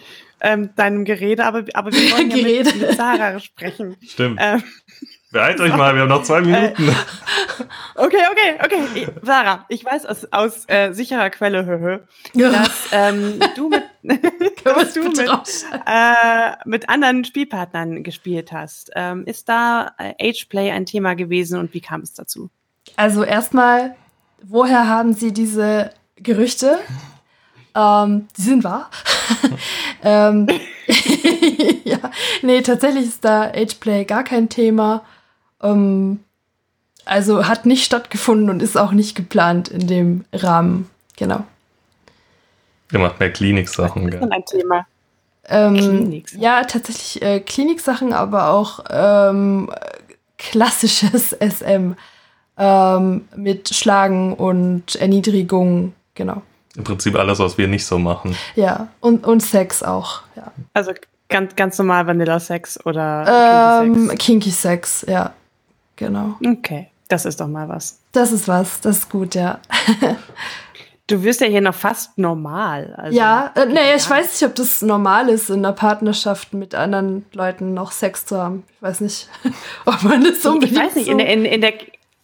ähm, 0.40 0.70
deinem 0.76 1.04
Gerede, 1.04 1.44
aber, 1.44 1.64
aber 1.74 1.92
wir 1.92 2.12
wollen 2.12 2.30
ja 2.36 2.36
mit, 2.36 2.80
mit, 2.80 2.92
Sarah 2.92 3.40
sprechen. 3.40 3.96
Stimmt. 4.06 4.38
Ähm, 4.40 4.62
Beeilt 5.32 5.60
euch 5.60 5.76
mal, 5.76 5.94
wir 5.94 6.02
haben 6.02 6.08
noch 6.08 6.22
zwei 6.22 6.40
Minuten. 6.40 6.88
Äh, 6.88 6.92
okay, 7.96 8.22
okay, 8.30 8.58
okay. 8.64 9.08
Sarah, 9.22 9.66
ich 9.68 9.84
weiß 9.84 10.06
aus, 10.06 10.26
aus 10.32 10.64
äh, 10.68 10.92
sicherer 10.92 11.30
Quelle, 11.30 12.06
dass 12.32 12.88
ähm, 12.92 13.40
du 13.56 13.68
mit, 13.68 13.82
dass 14.64 14.94
du 14.94 15.02
mit, 15.02 15.18
äh, 15.18 16.52
mit 16.64 16.88
anderen 16.88 17.24
Spielpartnern 17.24 18.02
gespielt 18.02 18.52
hast. 18.52 18.90
Ähm, 18.94 19.24
ist 19.26 19.48
da 19.48 19.94
äh, 19.98 20.14
Ageplay 20.20 20.70
ein 20.70 20.86
Thema 20.86 21.14
gewesen 21.14 21.58
und 21.58 21.74
wie 21.74 21.80
kam 21.80 22.02
es 22.02 22.14
dazu? 22.14 22.50
Also 22.94 23.25
erstmal, 23.25 23.96
woher 24.42 24.88
haben 24.88 25.12
Sie 25.12 25.33
diese 25.33 25.90
Gerüchte? 26.16 26.79
Ähm, 27.75 28.29
die 28.37 28.42
sind 28.42 28.64
wahr. 28.64 28.90
ähm, 30.03 30.46
ja, 31.85 31.99
nee, 32.42 32.62
tatsächlich 32.62 33.07
ist 33.07 33.25
da 33.25 33.42
Ageplay 33.42 34.05
gar 34.05 34.25
kein 34.25 34.49
Thema. 34.49 35.03
Ähm, 35.62 36.20
also 37.05 37.46
hat 37.46 37.66
nicht 37.66 37.85
stattgefunden 37.85 38.51
und 38.51 38.62
ist 38.62 38.77
auch 38.77 38.92
nicht 38.92 39.14
geplant 39.14 39.68
in 39.68 39.87
dem 39.87 40.25
Rahmen. 40.33 40.90
Genau. 41.16 41.44
Ihr 42.92 42.99
macht 42.99 43.20
mehr 43.20 43.33
Kliniksachen, 43.33 44.11
gell? 44.11 44.29
ein 44.31 44.44
Thema. 44.44 44.87
Ähm, 45.49 45.77
Kliniksachen. 45.77 46.42
Ja, 46.42 46.64
tatsächlich 46.64 47.22
äh, 47.22 47.40
Kliniksachen, 47.40 48.12
aber 48.12 48.51
auch 48.51 48.81
ähm, 48.90 49.70
klassisches 50.38 51.31
SM 51.40 51.92
ähm, 52.58 53.28
mit 53.36 53.74
Schlagen 53.74 54.34
und 54.34 54.96
Erniedrigung, 54.96 55.92
genau. 56.14 56.42
Im 56.76 56.84
Prinzip 56.84 57.16
alles, 57.16 57.38
was 57.38 57.56
wir 57.56 57.68
nicht 57.68 57.86
so 57.86 57.98
machen. 57.98 58.36
Ja, 58.54 58.88
und, 59.00 59.26
und 59.26 59.40
Sex 59.40 59.82
auch, 59.82 60.22
ja. 60.36 60.52
Also 60.74 60.92
ganz, 61.28 61.56
ganz 61.56 61.78
normal 61.78 62.06
Vanilla-Sex 62.06 62.84
oder 62.84 63.82
ähm, 63.82 64.08
Kinky 64.08 64.08
Sex? 64.08 64.24
Kinky 64.24 64.50
Sex, 64.50 65.04
ja, 65.08 65.32
genau. 65.96 66.36
Okay, 66.46 66.88
das 67.08 67.24
ist 67.24 67.40
doch 67.40 67.48
mal 67.48 67.68
was. 67.68 68.00
Das 68.12 68.32
ist 68.32 68.48
was, 68.48 68.80
das 68.80 68.98
ist 68.98 69.10
gut, 69.10 69.34
ja. 69.34 69.60
Du 71.08 71.22
wirst 71.22 71.40
ja 71.40 71.46
hier 71.46 71.60
noch 71.60 71.74
fast 71.74 72.18
normal. 72.18 72.92
Also 72.96 73.16
ja, 73.16 73.52
äh, 73.54 73.66
nee, 73.66 73.94
ich 73.94 74.10
weiß 74.10 74.32
nicht, 74.32 74.42
ob 74.42 74.56
das 74.56 74.82
normal 74.82 75.28
ist, 75.28 75.50
in 75.50 75.64
einer 75.64 75.72
Partnerschaft 75.72 76.52
mit 76.52 76.74
anderen 76.74 77.24
Leuten 77.32 77.74
noch 77.74 77.92
Sex 77.92 78.26
zu 78.26 78.36
haben. 78.36 78.64
Ich 78.74 78.82
weiß 78.82 79.00
nicht, 79.02 79.28
ob 79.84 80.02
man 80.02 80.24
das 80.24 80.44
unbedingt 80.44 80.72
Ich 80.72 80.84
weiß 80.84 80.96
nicht, 80.96 81.06
so 81.06 81.12
in, 81.12 81.20
in, 81.20 81.44
in, 81.44 81.60
der, 81.60 81.74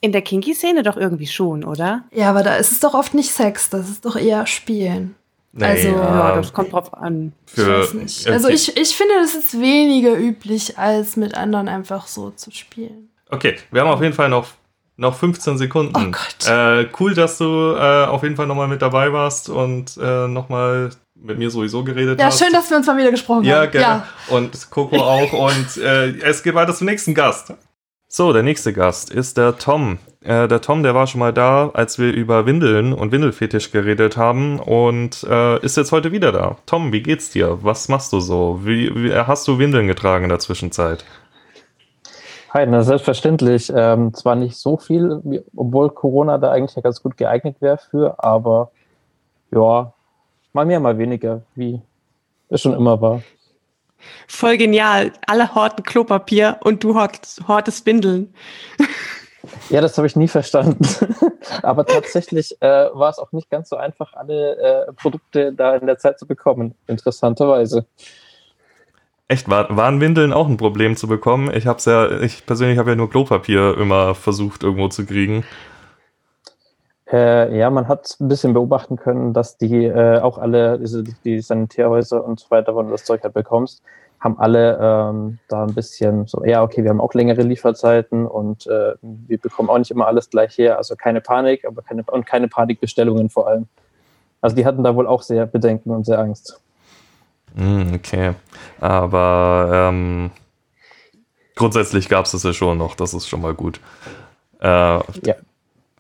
in 0.02 0.12
der 0.12 0.20
Kinky-Szene 0.20 0.82
doch 0.82 0.98
irgendwie 0.98 1.28
schon, 1.28 1.64
oder? 1.64 2.04
Ja, 2.12 2.28
aber 2.28 2.42
da 2.42 2.56
ist 2.56 2.72
es 2.72 2.80
doch 2.80 2.92
oft 2.92 3.14
nicht 3.14 3.30
Sex, 3.32 3.70
das 3.70 3.88
ist 3.88 4.04
doch 4.04 4.16
eher 4.16 4.46
Spielen. 4.46 5.14
Nee, 5.52 5.64
also, 5.64 5.88
ja, 5.88 6.36
das 6.36 6.52
kommt 6.52 6.72
drauf 6.72 6.92
an. 6.94 7.32
Für, 7.46 7.84
ich 7.84 7.94
nicht. 7.94 8.28
Also 8.28 8.48
ich, 8.48 8.76
ich 8.76 8.96
finde, 8.96 9.14
das 9.20 9.34
ist 9.34 9.60
weniger 9.60 10.18
üblich, 10.18 10.78
als 10.78 11.16
mit 11.16 11.34
anderen 11.36 11.68
einfach 11.68 12.06
so 12.06 12.30
zu 12.30 12.50
spielen. 12.50 13.10
Okay, 13.30 13.56
wir 13.70 13.82
haben 13.82 13.90
auf 13.90 14.02
jeden 14.02 14.14
Fall 14.14 14.28
noch, 14.28 14.48
noch 14.96 15.14
15 15.14 15.58
Sekunden. 15.58 15.94
Oh 15.94 16.10
Gott. 16.10 16.48
Äh, 16.48 16.88
cool, 16.98 17.14
dass 17.14 17.38
du 17.38 17.74
äh, 17.76 18.06
auf 18.06 18.22
jeden 18.22 18.34
Fall 18.34 18.46
nochmal 18.46 18.68
mit 18.68 18.82
dabei 18.82 19.12
warst 19.12 19.50
und 19.50 19.96
äh, 19.98 20.26
nochmal 20.26 20.90
mit 21.14 21.38
mir 21.38 21.50
sowieso 21.50 21.84
geredet 21.84 22.18
ja, 22.18 22.26
hast. 22.26 22.40
Ja, 22.40 22.46
schön, 22.46 22.54
dass 22.54 22.68
wir 22.70 22.78
uns 22.78 22.86
mal 22.86 22.96
wieder 22.96 23.10
gesprochen 23.10 23.44
ja, 23.44 23.60
haben. 23.60 23.70
Gerne. 23.70 24.04
Ja, 24.28 24.34
Und 24.34 24.70
Coco 24.70 24.96
auch. 24.96 25.32
und 25.32 25.76
äh, 25.76 26.18
es 26.22 26.42
geht 26.42 26.54
weiter 26.54 26.74
zum 26.74 26.86
nächsten 26.86 27.14
Gast. 27.14 27.52
So, 28.14 28.35
der 28.35 28.42
nächste 28.42 28.75
Gast 28.75 29.11
ist 29.11 29.38
der 29.38 29.57
Tom. 29.57 29.96
Äh, 30.20 30.46
der 30.46 30.61
Tom, 30.61 30.83
der 30.83 30.94
war 30.94 31.07
schon 31.07 31.20
mal 31.20 31.33
da, 31.33 31.70
als 31.72 31.98
wir 31.98 32.12
über 32.12 32.44
Windeln 32.44 32.92
und 32.92 33.11
Windelfetisch 33.11 33.70
geredet 33.70 34.18
haben 34.18 34.61
und 34.61 35.25
äh, 35.25 35.59
ist 35.64 35.79
jetzt 35.79 35.92
heute 35.92 36.12
wieder 36.12 36.31
da. 36.31 36.57
Tom, 36.66 36.92
wie 36.92 37.03
geht's 37.03 37.31
dir? 37.31 37.61
Was 37.62 37.88
machst 37.88 38.12
du 38.12 38.20
so? 38.20 38.66
Wie, 38.66 38.94
wie 38.94 39.14
hast 39.14 39.48
du 39.48 39.59
Windeln 39.59 39.87
getragen 39.87 40.25
in 40.25 40.29
der 40.29 40.40
Zwischenzeit? 40.40 41.07
Hi, 42.51 42.66
na 42.66 42.83
selbstverständlich. 42.83 43.72
Ähm, 43.75 44.12
zwar 44.12 44.35
nicht 44.35 44.59
so 44.59 44.77
viel, 44.77 45.42
obwohl 45.57 45.88
Corona 45.88 46.37
da 46.37 46.51
eigentlich 46.51 46.77
ja 46.77 46.83
ganz 46.83 47.03
gut 47.03 47.16
geeignet 47.16 47.57
wäre 47.61 47.79
für, 47.79 48.22
aber 48.22 48.72
ja, 49.51 49.94
mal 50.53 50.66
mehr, 50.66 50.81
mal 50.81 50.98
weniger, 50.98 51.40
wie 51.55 51.81
es 52.51 52.61
schon 52.61 52.75
immer 52.75 53.01
war. 53.01 53.22
Voll 54.26 54.56
genial. 54.56 55.12
Alle 55.26 55.54
horten 55.54 55.84
Klopapier 55.84 56.58
und 56.62 56.84
du 56.84 56.94
hortest 56.94 57.86
Windeln. 57.86 58.34
Ja, 59.70 59.80
das 59.80 59.96
habe 59.96 60.06
ich 60.06 60.16
nie 60.16 60.28
verstanden. 60.28 60.86
Aber 61.62 61.84
tatsächlich 61.84 62.56
äh, 62.60 62.66
war 62.92 63.10
es 63.10 63.18
auch 63.18 63.32
nicht 63.32 63.50
ganz 63.50 63.68
so 63.68 63.76
einfach, 63.76 64.14
alle 64.14 64.56
äh, 64.56 64.92
Produkte 64.92 65.52
da 65.52 65.76
in 65.76 65.86
der 65.86 65.98
Zeit 65.98 66.18
zu 66.18 66.26
bekommen, 66.26 66.74
interessanterweise. 66.86 67.86
Echt, 69.28 69.48
war, 69.48 69.74
waren 69.74 70.00
Windeln 70.00 70.32
auch 70.32 70.46
ein 70.46 70.58
Problem 70.58 70.96
zu 70.96 71.08
bekommen? 71.08 71.52
Ich 71.54 71.66
hab's 71.66 71.86
ja, 71.86 72.20
ich 72.20 72.44
persönlich 72.46 72.78
habe 72.78 72.90
ja 72.90 72.96
nur 72.96 73.10
Klopapier 73.10 73.76
immer 73.78 74.14
versucht 74.14 74.62
irgendwo 74.62 74.88
zu 74.88 75.06
kriegen. 75.06 75.44
Äh, 77.12 77.59
ja, 77.59 77.68
man 77.68 77.88
hat 77.88 78.16
ein 78.20 78.29
bisschen 78.29 78.55
beobachten 78.55 78.96
können, 78.96 79.35
dass 79.35 79.59
die 79.59 79.85
äh, 79.85 80.18
auch 80.20 80.38
alle, 80.38 80.79
diese, 80.79 81.05
die 81.05 81.40
Sanitärhäuser 81.40 82.25
und 82.25 82.40
so 82.40 82.51
weiter, 82.51 82.75
wo 82.75 82.83
du 82.83 82.90
das 82.90 83.05
Zeug 83.05 83.22
halt 83.22 83.35
bekommst, 83.35 83.83
haben 84.18 84.38
alle 84.38 84.79
ähm, 84.81 85.38
da 85.48 85.64
ein 85.64 85.75
bisschen 85.75 86.27
so, 86.27 86.44
ja, 86.44 86.62
okay, 86.62 86.85
wir 86.85 86.90
haben 86.90 87.01
auch 87.01 87.12
längere 87.12 87.42
Lieferzeiten 87.42 88.27
und 88.27 88.66
äh, 88.66 88.94
wir 89.03 89.38
bekommen 89.38 89.68
auch 89.68 89.79
nicht 89.79 89.90
immer 89.90 90.07
alles 90.07 90.31
gleich 90.31 90.57
her. 90.57 90.79
Also 90.79 90.96
keine 90.96 91.20
Panik, 91.20 91.66
aber 91.66 91.83
keine 91.83 92.03
und 92.05 92.25
keine 92.25 92.48
Panikbestellungen 92.48 93.29
vor 93.29 93.48
allem. 93.48 93.66
Also 94.40 94.57
die 94.57 94.64
hatten 94.64 94.83
da 94.83 94.94
wohl 94.94 95.07
auch 95.07 95.22
sehr 95.22 95.46
Bedenken 95.46 95.90
und 95.90 96.07
sehr 96.07 96.18
Angst. 96.18 96.61
Mm, 97.55 97.94
okay. 97.94 98.35
Aber 98.81 99.70
ähm, 99.72 100.31
grundsätzlich 101.57 102.09
gab 102.09 102.25
es 102.25 102.33
das 102.33 102.44
ja 102.44 102.53
schon 102.53 102.79
noch, 102.79 102.94
das 102.94 103.12
ist 103.14 103.29
schon 103.29 103.42
mal 103.42 103.55
gut. 103.55 103.81
Äh, 104.61 104.66
ja. 104.68 105.35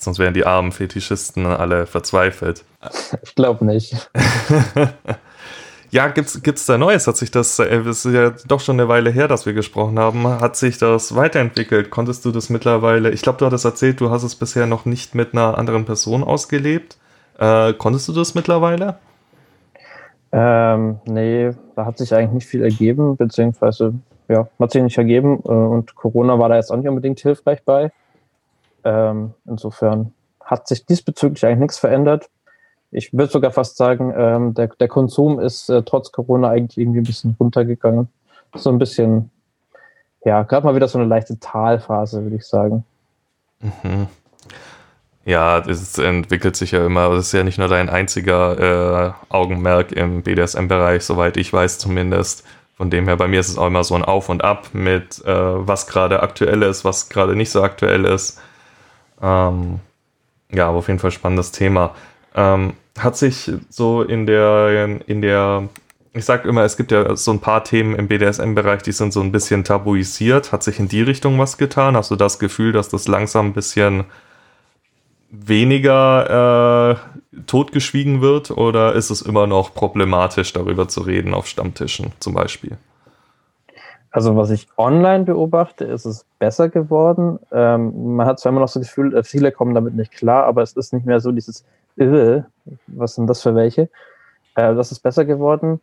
Sonst 0.04 0.18
wären 0.18 0.34
die 0.34 0.46
armen 0.46 0.72
Fetischisten 0.72 1.46
alle 1.46 1.86
verzweifelt. 1.86 2.64
Ich 3.22 3.34
glaube 3.34 3.64
nicht. 3.64 4.10
Ja, 5.92 6.08
gibt's, 6.08 6.42
gibt's 6.42 6.64
da 6.64 6.78
Neues? 6.78 7.06
Hat 7.06 7.18
sich 7.18 7.30
das, 7.30 7.58
äh, 7.58 7.64
es 7.64 8.06
ist 8.06 8.14
ja 8.14 8.32
doch 8.48 8.60
schon 8.60 8.80
eine 8.80 8.88
Weile 8.88 9.10
her, 9.10 9.28
dass 9.28 9.44
wir 9.44 9.52
gesprochen 9.52 9.98
haben. 9.98 10.26
Hat 10.26 10.56
sich 10.56 10.78
das 10.78 11.14
weiterentwickelt? 11.14 11.90
Konntest 11.90 12.24
du 12.24 12.30
das 12.30 12.48
mittlerweile, 12.48 13.10
ich 13.10 13.20
glaube, 13.20 13.38
du 13.38 13.44
hattest 13.44 13.66
erzählt, 13.66 14.00
du 14.00 14.08
hast 14.08 14.22
es 14.22 14.34
bisher 14.34 14.66
noch 14.66 14.86
nicht 14.86 15.14
mit 15.14 15.34
einer 15.34 15.58
anderen 15.58 15.84
Person 15.84 16.24
ausgelebt. 16.24 16.96
Äh, 17.38 17.74
konntest 17.74 18.08
du 18.08 18.14
das 18.14 18.34
mittlerweile? 18.34 18.96
Ähm, 20.32 20.98
nee, 21.04 21.50
da 21.76 21.84
hat 21.84 21.98
sich 21.98 22.14
eigentlich 22.14 22.32
nicht 22.32 22.46
viel 22.46 22.62
ergeben, 22.62 23.18
beziehungsweise, 23.18 23.92
ja, 24.28 24.48
hat 24.58 24.70
sich 24.70 24.82
nicht 24.82 24.96
ergeben 24.96 25.42
äh, 25.44 25.48
und 25.48 25.94
Corona 25.94 26.38
war 26.38 26.48
da 26.48 26.56
jetzt 26.56 26.72
auch 26.72 26.78
nicht 26.78 26.88
unbedingt 26.88 27.20
hilfreich 27.20 27.62
bei. 27.64 27.92
Ähm, 28.84 29.34
insofern 29.46 30.12
hat 30.42 30.68
sich 30.68 30.86
diesbezüglich 30.86 31.44
eigentlich 31.44 31.60
nichts 31.60 31.78
verändert 31.78 32.28
ich 32.92 33.12
würde 33.12 33.32
sogar 33.32 33.50
fast 33.50 33.76
sagen, 33.76 34.12
ähm, 34.16 34.54
der, 34.54 34.68
der 34.68 34.88
Konsum 34.88 35.40
ist 35.40 35.70
äh, 35.70 35.82
trotz 35.82 36.12
Corona 36.12 36.50
eigentlich 36.50 36.78
irgendwie 36.78 37.00
ein 37.00 37.04
bisschen 37.04 37.34
runtergegangen. 37.40 38.08
So 38.54 38.70
ein 38.70 38.78
bisschen, 38.78 39.30
ja, 40.24 40.42
gerade 40.42 40.66
mal 40.66 40.74
wieder 40.74 40.88
so 40.88 40.98
eine 40.98 41.08
leichte 41.08 41.40
Talphase, 41.40 42.22
würde 42.22 42.36
ich 42.36 42.46
sagen. 42.46 42.84
Mhm. 43.60 44.08
Ja, 45.24 45.60
es 45.60 45.96
entwickelt 45.98 46.56
sich 46.56 46.72
ja 46.72 46.84
immer. 46.84 47.10
Es 47.12 47.28
ist 47.28 47.32
ja 47.32 47.44
nicht 47.44 47.58
nur 47.58 47.68
dein 47.68 47.88
einziger 47.88 48.58
äh, 49.08 49.12
Augenmerk 49.30 49.92
im 49.92 50.22
BDSM-Bereich, 50.22 51.04
soweit 51.04 51.38
ich 51.38 51.50
weiß 51.52 51.78
zumindest. 51.78 52.44
Von 52.76 52.90
dem 52.90 53.06
her, 53.06 53.16
bei 53.16 53.28
mir 53.28 53.40
ist 53.40 53.48
es 53.48 53.56
auch 53.56 53.68
immer 53.68 53.84
so 53.84 53.94
ein 53.94 54.04
Auf 54.04 54.28
und 54.28 54.44
Ab 54.44 54.70
mit, 54.72 55.24
äh, 55.24 55.32
was 55.32 55.86
gerade 55.86 56.22
aktuell 56.22 56.62
ist, 56.62 56.84
was 56.84 57.08
gerade 57.08 57.36
nicht 57.36 57.50
so 57.50 57.62
aktuell 57.62 58.04
ist. 58.04 58.38
Ähm, 59.22 59.80
ja, 60.52 60.68
aber 60.68 60.78
auf 60.78 60.88
jeden 60.88 61.00
Fall 61.00 61.10
spannendes 61.10 61.52
Thema. 61.52 61.94
Ähm, 62.34 62.74
hat 62.98 63.16
sich 63.16 63.50
so 63.70 64.02
in 64.02 64.26
der, 64.26 65.00
in 65.06 65.22
der, 65.22 65.68
ich 66.12 66.24
sag 66.24 66.44
immer, 66.44 66.62
es 66.62 66.76
gibt 66.76 66.92
ja 66.92 67.16
so 67.16 67.30
ein 67.30 67.40
paar 67.40 67.64
Themen 67.64 67.94
im 67.94 68.08
BDSM-Bereich, 68.08 68.82
die 68.82 68.92
sind 68.92 69.12
so 69.12 69.20
ein 69.20 69.32
bisschen 69.32 69.64
tabuisiert. 69.64 70.52
Hat 70.52 70.62
sich 70.62 70.78
in 70.78 70.88
die 70.88 71.02
Richtung 71.02 71.38
was 71.38 71.56
getan? 71.56 71.96
Hast 71.96 72.10
du 72.10 72.16
das 72.16 72.38
Gefühl, 72.38 72.72
dass 72.72 72.90
das 72.90 73.08
langsam 73.08 73.46
ein 73.46 73.52
bisschen 73.54 74.04
weniger 75.30 76.98
äh, 77.32 77.40
totgeschwiegen 77.46 78.20
wird 78.20 78.50
oder 78.50 78.92
ist 78.94 79.08
es 79.08 79.22
immer 79.22 79.46
noch 79.46 79.72
problematisch, 79.72 80.52
darüber 80.52 80.88
zu 80.88 81.00
reden 81.00 81.32
auf 81.32 81.46
Stammtischen 81.46 82.12
zum 82.20 82.34
Beispiel? 82.34 82.76
Also 84.12 84.36
was 84.36 84.50
ich 84.50 84.68
online 84.76 85.24
beobachte, 85.24 85.84
ist 85.84 86.04
es 86.04 86.26
besser 86.38 86.68
geworden. 86.68 87.38
Ähm, 87.50 88.14
man 88.14 88.26
hat 88.26 88.38
zwar 88.38 88.50
immer 88.50 88.60
noch 88.60 88.68
so 88.68 88.78
das 88.78 88.88
Gefühl, 88.88 89.16
äh, 89.16 89.24
viele 89.24 89.50
kommen 89.52 89.74
damit 89.74 89.94
nicht 89.94 90.12
klar, 90.12 90.44
aber 90.44 90.62
es 90.62 90.74
ist 90.74 90.92
nicht 90.92 91.06
mehr 91.06 91.18
so 91.18 91.32
dieses 91.32 91.64
äh, 91.96 92.42
was 92.86 93.14
sind 93.14 93.26
das 93.26 93.42
für 93.42 93.54
welche? 93.54 93.82
Äh, 94.54 94.74
das 94.74 94.92
ist 94.92 95.00
besser 95.00 95.24
geworden. 95.24 95.80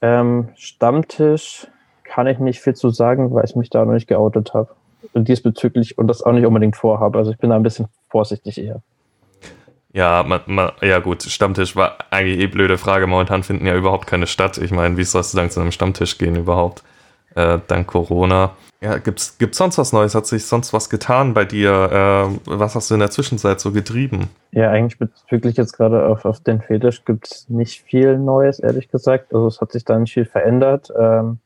Ähm, 0.00 0.48
Stammtisch 0.56 1.66
kann 2.04 2.26
ich 2.26 2.38
nicht 2.38 2.60
viel 2.60 2.74
zu 2.74 2.90
sagen, 2.90 3.34
weil 3.34 3.44
ich 3.44 3.56
mich 3.56 3.70
da 3.70 3.84
noch 3.84 3.92
nicht 3.92 4.06
geoutet 4.06 4.54
habe. 4.54 4.70
Und 5.12 5.28
diesbezüglich 5.28 5.98
und 5.98 6.08
das 6.08 6.22
auch 6.22 6.32
nicht 6.32 6.46
unbedingt 6.46 6.76
vorhabe. 6.76 7.18
Also 7.18 7.30
ich 7.30 7.38
bin 7.38 7.50
da 7.50 7.56
ein 7.56 7.62
bisschen 7.62 7.88
vorsichtig 8.08 8.58
eher. 8.58 8.80
Ja, 9.92 10.22
man, 10.24 10.40
man, 10.46 10.72
ja 10.82 10.98
gut, 10.98 11.22
Stammtisch 11.22 11.74
war 11.74 11.96
eigentlich 12.10 12.38
eh 12.38 12.46
blöde 12.46 12.76
Frage. 12.76 13.06
Momentan 13.06 13.42
finden 13.42 13.66
ja 13.66 13.74
überhaupt 13.74 14.06
keine 14.06 14.26
statt. 14.26 14.58
Ich 14.58 14.70
meine, 14.70 14.96
wie 14.96 15.04
sollst 15.04 15.32
du 15.32 15.38
dann 15.38 15.50
zu 15.50 15.60
einem 15.60 15.72
Stammtisch 15.72 16.18
gehen 16.18 16.36
überhaupt? 16.36 16.82
Äh, 17.36 17.60
dank 17.68 17.86
Corona. 17.86 18.52
Ja, 18.80 18.98
gibt's, 18.98 19.38
gibt's 19.38 19.58
sonst 19.58 19.78
was 19.78 19.92
Neues? 19.92 20.14
Hat 20.14 20.26
sich 20.26 20.46
sonst 20.46 20.72
was 20.72 20.90
getan 20.90 21.34
bei 21.34 21.44
dir? 21.44 21.70
Äh, 21.70 22.38
was 22.46 22.74
hast 22.74 22.90
du 22.90 22.94
in 22.94 23.00
der 23.00 23.10
Zwischenzeit 23.10 23.60
so 23.60 23.72
getrieben? 23.72 24.28
Ja, 24.52 24.70
eigentlich 24.70 24.98
bezüglich 24.98 25.56
jetzt 25.56 25.72
gerade 25.72 26.06
auf, 26.06 26.24
auf 26.24 26.40
den 26.40 26.60
Fetisch 26.60 27.04
gibt's 27.04 27.48
nicht 27.48 27.82
viel 27.82 28.18
Neues, 28.18 28.58
ehrlich 28.58 28.88
gesagt. 28.88 29.34
Also 29.34 29.46
es 29.46 29.60
hat 29.60 29.72
sich 29.72 29.84
da 29.84 29.98
nicht 29.98 30.12
viel 30.12 30.24
verändert. 30.24 30.92
Ähm 30.98 31.38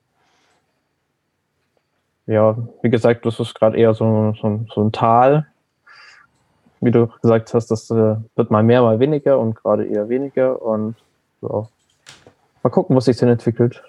ja, 2.27 2.57
wie 2.83 2.91
gesagt, 2.91 3.27
das 3.27 3.41
ist 3.41 3.55
gerade 3.55 3.77
eher 3.77 3.93
so, 3.93 4.33
so, 4.41 4.65
so, 4.73 4.81
ein 4.83 4.93
Tal. 4.93 5.47
Wie 6.81 6.93
du 6.93 7.09
gesagt 7.21 7.53
hast, 7.53 7.73
das 7.73 7.91
äh, 7.91 8.17
wird 8.37 8.51
mal 8.51 8.63
mehr, 8.63 8.83
mal 8.83 9.01
weniger 9.01 9.41
und 9.41 9.57
gerade 9.57 9.85
eher 9.87 10.09
weniger. 10.09 10.63
Und 10.63 10.95
ja, 11.43 11.67
mal 12.63 12.71
gucken, 12.71 12.95
was 12.95 13.07
sich 13.07 13.17
denn 13.17 13.29
entwickelt. 13.29 13.83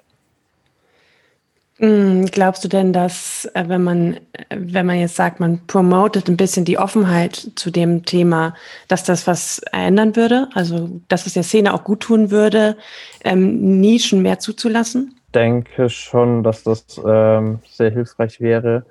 Hm, 1.81 2.27
glaubst 2.27 2.63
du 2.63 2.67
denn, 2.67 2.93
dass 2.93 3.49
äh, 3.55 3.63
wenn 3.67 3.83
man, 3.83 4.19
wenn 4.55 4.85
man 4.85 4.99
jetzt 4.99 5.15
sagt, 5.15 5.39
man 5.39 5.65
promotet 5.65 6.29
ein 6.29 6.37
bisschen 6.37 6.63
die 6.63 6.77
Offenheit 6.77 7.53
zu 7.55 7.71
dem 7.71 8.05
Thema, 8.05 8.53
dass 8.87 9.03
das 9.03 9.25
was 9.25 9.59
ändern 9.71 10.15
würde? 10.15 10.47
Also, 10.53 11.01
dass 11.07 11.25
es 11.25 11.33
der 11.33 11.41
Szene 11.41 11.73
auch 11.73 11.83
gut 11.83 12.01
tun 12.01 12.29
würde, 12.29 12.77
ähm, 13.23 13.79
Nischen 13.81 14.21
mehr 14.21 14.37
zuzulassen? 14.37 15.15
Ich 15.25 15.31
denke 15.31 15.89
schon, 15.89 16.43
dass 16.43 16.61
das 16.61 17.01
ähm, 17.03 17.57
sehr 17.67 17.89
hilfreich 17.89 18.39
wäre, 18.39 18.85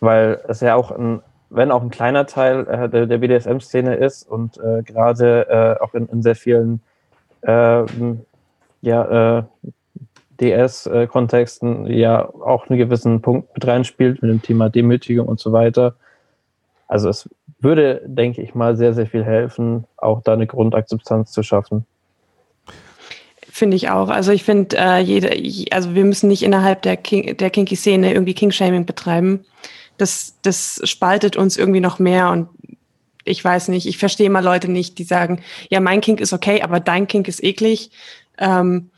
weil 0.00 0.40
es 0.48 0.60
ja 0.62 0.74
auch 0.74 0.90
ein, 0.90 1.22
wenn 1.48 1.70
auch 1.70 1.82
ein 1.82 1.90
kleiner 1.90 2.26
Teil 2.26 2.66
äh, 2.66 2.88
der, 2.88 3.06
der 3.06 3.18
BDSM-Szene 3.18 3.94
ist 3.94 4.28
und 4.28 4.58
äh, 4.58 4.82
gerade 4.82 5.46
äh, 5.48 5.80
auch 5.80 5.94
in, 5.94 6.08
in, 6.08 6.22
sehr 6.22 6.34
vielen 6.34 6.80
ähm, 7.44 8.22
ja, 8.82 9.38
äh, 9.38 9.42
DS-Kontexten 10.40 11.86
ja 11.86 12.28
auch 12.28 12.68
einen 12.68 12.78
gewissen 12.78 13.20
Punkt 13.20 13.52
mit 13.54 13.66
reinspielt, 13.66 14.22
mit 14.22 14.30
dem 14.30 14.42
Thema 14.42 14.70
Demütigung 14.70 15.28
und 15.28 15.40
so 15.40 15.52
weiter. 15.52 15.94
Also 16.88 17.08
es 17.08 17.28
würde, 17.60 18.02
denke 18.06 18.42
ich 18.42 18.54
mal, 18.54 18.76
sehr, 18.76 18.94
sehr 18.94 19.06
viel 19.06 19.24
helfen, 19.24 19.84
auch 19.96 20.22
da 20.22 20.32
eine 20.32 20.46
Grundakzeptanz 20.46 21.32
zu 21.32 21.42
schaffen. 21.42 21.86
Finde 23.48 23.76
ich 23.76 23.90
auch. 23.90 24.08
Also 24.08 24.32
ich 24.32 24.42
finde, 24.42 24.76
äh, 24.78 24.98
jede, 25.00 25.30
also 25.72 25.94
wir 25.94 26.04
müssen 26.04 26.28
nicht 26.28 26.42
innerhalb 26.42 26.82
der, 26.82 26.96
King, 26.96 27.36
der 27.36 27.50
Kinky-Szene 27.50 28.12
irgendwie 28.12 28.34
King-Shaming 28.34 28.86
betreiben. 28.86 29.44
das, 29.98 30.36
das 30.42 30.80
spaltet 30.84 31.36
uns 31.36 31.58
irgendwie 31.58 31.80
noch 31.80 31.98
mehr 31.98 32.30
und 32.30 32.48
ich 33.24 33.44
weiß 33.44 33.68
nicht, 33.68 33.86
ich 33.86 33.98
verstehe 33.98 34.26
immer 34.26 34.40
Leute 34.40 34.70
nicht, 34.70 34.98
die 34.98 35.04
sagen, 35.04 35.42
ja, 35.68 35.80
mein 35.80 36.00
Kink 36.00 36.20
ist 36.20 36.32
okay, 36.32 36.62
aber 36.62 36.80
dein 36.80 37.06
Kink 37.06 37.28
ist 37.28 37.44
eklig. 37.44 37.90
Ähm, 38.38 38.90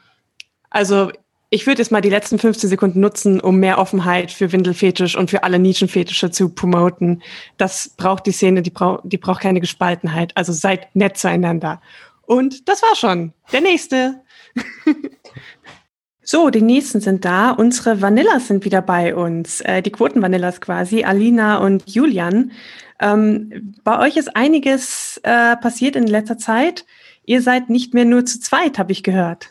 also 0.70 1.10
ich 1.54 1.66
würde 1.66 1.82
jetzt 1.82 1.92
mal 1.92 2.00
die 2.00 2.08
letzten 2.08 2.38
15 2.38 2.70
Sekunden 2.70 3.00
nutzen, 3.00 3.38
um 3.38 3.58
mehr 3.58 3.76
Offenheit 3.76 4.30
für 4.32 4.52
Windelfetisch 4.52 5.18
und 5.18 5.28
für 5.28 5.44
alle 5.44 5.58
Nischenfetische 5.58 6.30
zu 6.30 6.48
promoten. 6.48 7.22
Das 7.58 7.90
braucht 7.90 8.24
die 8.24 8.32
Szene, 8.32 8.62
die, 8.62 8.70
braucht 8.70 9.02
die 9.04 9.18
braucht 9.18 9.42
keine 9.42 9.60
Gespaltenheit. 9.60 10.34
Also 10.34 10.54
seid 10.54 10.96
nett 10.96 11.18
zueinander. 11.18 11.82
Und 12.22 12.70
das 12.70 12.80
war 12.80 12.96
schon. 12.96 13.34
Der 13.52 13.60
nächste. 13.60 14.22
so, 16.22 16.48
die 16.48 16.62
nächsten 16.62 17.02
sind 17.02 17.26
da. 17.26 17.50
Unsere 17.50 18.00
Vanillas 18.00 18.48
sind 18.48 18.64
wieder 18.64 18.80
bei 18.80 19.14
uns. 19.14 19.60
Äh, 19.60 19.82
die 19.82 19.92
Quotenvanillas 19.92 20.62
quasi. 20.62 21.04
Alina 21.04 21.58
und 21.58 21.82
Julian. 21.86 22.52
Ähm, 22.98 23.74
bei 23.84 23.98
euch 23.98 24.16
ist 24.16 24.34
einiges 24.34 25.20
äh, 25.22 25.54
passiert 25.58 25.96
in 25.96 26.06
letzter 26.06 26.38
Zeit. 26.38 26.86
Ihr 27.26 27.42
seid 27.42 27.68
nicht 27.68 27.92
mehr 27.92 28.06
nur 28.06 28.24
zu 28.24 28.40
zweit, 28.40 28.78
habe 28.78 28.92
ich 28.92 29.02
gehört. 29.02 29.50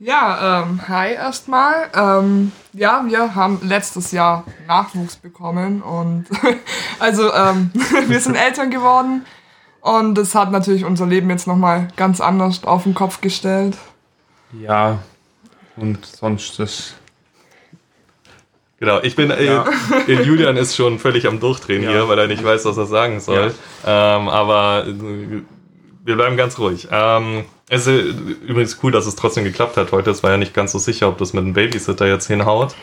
Ja, 0.00 0.62
ähm, 0.62 0.80
hi 0.86 1.12
erstmal. 1.12 1.90
Ähm, 1.92 2.52
ja, 2.72 3.04
wir 3.04 3.34
haben 3.34 3.58
letztes 3.64 4.12
Jahr 4.12 4.44
Nachwuchs 4.68 5.16
bekommen 5.16 5.82
und 5.82 6.26
also 7.00 7.32
ähm, 7.34 7.72
wir 8.06 8.20
sind 8.20 8.36
Eltern 8.36 8.70
geworden 8.70 9.26
und 9.80 10.14
das 10.14 10.36
hat 10.36 10.52
natürlich 10.52 10.84
unser 10.84 11.04
Leben 11.04 11.28
jetzt 11.30 11.48
nochmal 11.48 11.88
ganz 11.96 12.20
anders 12.20 12.62
auf 12.62 12.84
den 12.84 12.94
Kopf 12.94 13.20
gestellt. 13.20 13.76
Ja, 14.52 15.00
und 15.76 16.06
sonst 16.06 16.60
das. 16.60 16.94
Genau, 18.78 19.00
ich 19.02 19.16
bin, 19.16 19.32
äh, 19.32 19.46
ja. 19.46 19.66
äh, 20.06 20.22
Julian 20.22 20.56
ist 20.56 20.76
schon 20.76 21.00
völlig 21.00 21.26
am 21.26 21.40
Durchdrehen 21.40 21.82
ja. 21.82 21.90
hier, 21.90 22.08
weil 22.08 22.20
er 22.20 22.28
nicht 22.28 22.44
weiß, 22.44 22.64
was 22.66 22.76
er 22.76 22.86
sagen 22.86 23.18
soll. 23.18 23.52
Ja. 23.84 24.16
Ähm, 24.16 24.28
aber 24.28 24.86
äh, 24.86 25.42
wir 26.04 26.14
bleiben 26.14 26.36
ganz 26.36 26.56
ruhig. 26.60 26.86
Ähm, 26.88 27.46
es 27.68 27.86
ist 27.86 28.16
übrigens 28.46 28.78
cool, 28.82 28.92
dass 28.92 29.06
es 29.06 29.16
trotzdem 29.16 29.44
geklappt 29.44 29.76
hat 29.76 29.92
heute. 29.92 30.10
Es 30.10 30.22
war 30.22 30.30
ja 30.30 30.36
nicht 30.36 30.54
ganz 30.54 30.72
so 30.72 30.78
sicher, 30.78 31.08
ob 31.08 31.18
das 31.18 31.32
mit 31.32 31.44
einem 31.44 31.52
Babysitter 31.52 32.06
jetzt 32.06 32.26
hinhaut. 32.26 32.74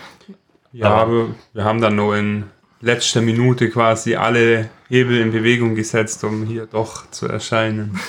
Ja, 0.71 0.89
aber 0.89 1.27
wir 1.53 1.63
haben 1.63 1.81
dann 1.81 1.95
nur 1.95 2.17
in 2.17 2.45
letzter 2.85 3.21
Minute 3.21 3.69
quasi 3.71 4.15
alle 4.15 4.69
Hebel 4.89 5.19
in 5.19 5.31
Bewegung 5.31 5.73
gesetzt, 5.73 6.23
um 6.23 6.43
hier 6.43 6.67
doch 6.67 7.09
zu 7.09 7.27
erscheinen. 7.27 7.99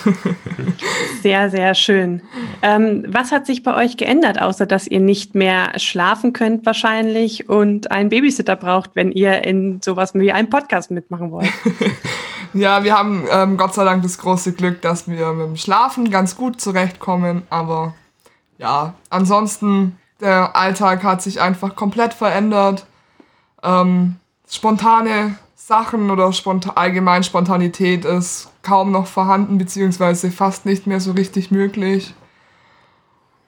Sehr, 1.22 1.50
sehr 1.50 1.74
schön. 1.74 2.22
Ähm, 2.62 3.04
was 3.08 3.32
hat 3.32 3.46
sich 3.46 3.64
bei 3.64 3.74
euch 3.74 3.96
geändert, 3.96 4.40
außer 4.40 4.64
dass 4.66 4.86
ihr 4.86 5.00
nicht 5.00 5.34
mehr 5.34 5.72
schlafen 5.78 6.32
könnt 6.32 6.64
wahrscheinlich 6.66 7.48
und 7.48 7.90
einen 7.90 8.10
Babysitter 8.10 8.54
braucht, 8.54 8.90
wenn 8.94 9.10
ihr 9.10 9.42
in 9.42 9.80
sowas 9.82 10.14
wie 10.14 10.30
einem 10.30 10.50
Podcast 10.50 10.90
mitmachen 10.90 11.32
wollt? 11.32 11.50
Ja, 12.52 12.84
wir 12.84 12.96
haben 12.96 13.26
ähm, 13.30 13.58
Gott 13.58 13.74
sei 13.74 13.84
Dank 13.84 14.02
das 14.02 14.16
große 14.16 14.52
Glück, 14.52 14.80
dass 14.80 15.08
wir 15.08 15.32
mit 15.32 15.46
dem 15.46 15.56
Schlafen 15.56 16.10
ganz 16.10 16.36
gut 16.36 16.58
zurechtkommen. 16.58 17.42
Aber 17.50 17.94
ja, 18.56 18.94
ansonsten, 19.10 19.98
der 20.22 20.56
Alltag 20.56 21.02
hat 21.02 21.20
sich 21.20 21.40
einfach 21.40 21.76
komplett 21.76 22.14
verändert. 22.14 22.86
Ähm, 23.62 24.16
spontane 24.48 25.38
Sachen 25.54 26.10
oder 26.10 26.32
spontan, 26.32 26.76
allgemein 26.76 27.24
Spontanität 27.24 28.04
ist 28.04 28.50
kaum 28.62 28.92
noch 28.92 29.06
vorhanden, 29.06 29.58
beziehungsweise 29.58 30.30
fast 30.30 30.66
nicht 30.66 30.86
mehr 30.86 31.00
so 31.00 31.12
richtig 31.12 31.50
möglich. 31.50 32.14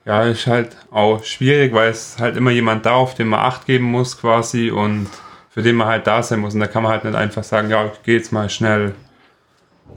Ja, 0.05 0.25
ist 0.25 0.47
halt 0.47 0.77
auch 0.91 1.23
schwierig, 1.23 1.73
weil 1.75 1.91
es 1.91 2.17
halt 2.19 2.37
immer 2.37 2.51
jemand 2.51 2.87
da, 2.87 2.95
auf 2.95 3.15
den 3.15 3.29
man 3.29 3.41
Acht 3.41 3.67
geben 3.67 3.85
muss 3.85 4.19
quasi 4.19 4.71
und 4.71 5.07
für 5.51 5.63
den 5.63 5.77
man 5.77 5.87
halt 5.87 6.07
da 6.07 6.23
sein 6.23 6.41
muss. 6.41 6.55
Und 6.55 6.61
da 6.61 6.67
kann 6.67 6.83
man 6.83 6.93
halt 6.93 7.05
nicht 7.05 7.15
einfach 7.15 7.45
sagen, 7.45 7.71
ja, 7.71 7.87
ich 7.87 8.03
gehe 8.03 8.17
jetzt 8.17 8.33
mal 8.33 8.49
schnell 8.49 8.95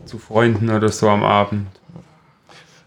zu 0.05 0.19
Freunden 0.19 0.69
oder 0.69 0.89
so 0.89 1.09
am 1.09 1.23
Abend. 1.23 1.67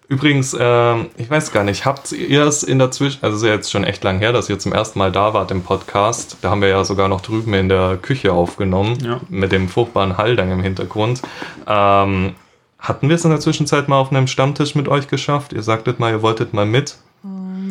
Übrigens, 0.06 0.52
äh, 0.52 0.96
ich 1.16 1.30
weiß 1.30 1.50
gar 1.50 1.64
nicht, 1.64 1.86
habt 1.86 2.12
ihr 2.12 2.44
es 2.44 2.62
in 2.62 2.78
der 2.78 2.90
Zwischen, 2.90 3.22
also 3.22 3.36
es 3.36 3.42
ist 3.42 3.48
ja 3.48 3.54
jetzt 3.54 3.70
schon 3.70 3.84
echt 3.84 4.04
lang 4.04 4.18
her, 4.18 4.32
dass 4.32 4.50
ihr 4.50 4.58
zum 4.58 4.72
ersten 4.72 4.98
Mal 4.98 5.10
da 5.10 5.32
wart 5.32 5.50
im 5.50 5.62
Podcast. 5.62 6.36
Da 6.42 6.50
haben 6.50 6.60
wir 6.60 6.68
ja 6.68 6.84
sogar 6.84 7.08
noch 7.08 7.22
drüben 7.22 7.54
in 7.54 7.70
der 7.70 7.96
Küche 7.96 8.32
aufgenommen, 8.32 8.98
ja. 9.02 9.20
mit 9.30 9.50
dem 9.50 9.68
furchtbaren 9.68 10.18
Hall 10.18 10.36
dann 10.36 10.50
im 10.50 10.62
Hintergrund. 10.62 11.22
Ähm, 11.66 12.34
hatten 12.78 13.08
wir 13.08 13.16
es 13.16 13.24
in 13.24 13.30
der 13.30 13.40
Zwischenzeit 13.40 13.88
mal 13.88 13.96
auf 13.96 14.10
einem 14.10 14.26
Stammtisch 14.26 14.74
mit 14.74 14.88
euch 14.88 15.08
geschafft? 15.08 15.54
Ihr 15.54 15.62
sagtet 15.62 16.00
mal, 16.00 16.12
ihr 16.12 16.20
wolltet 16.20 16.52
mal 16.52 16.66
mit. 16.66 16.98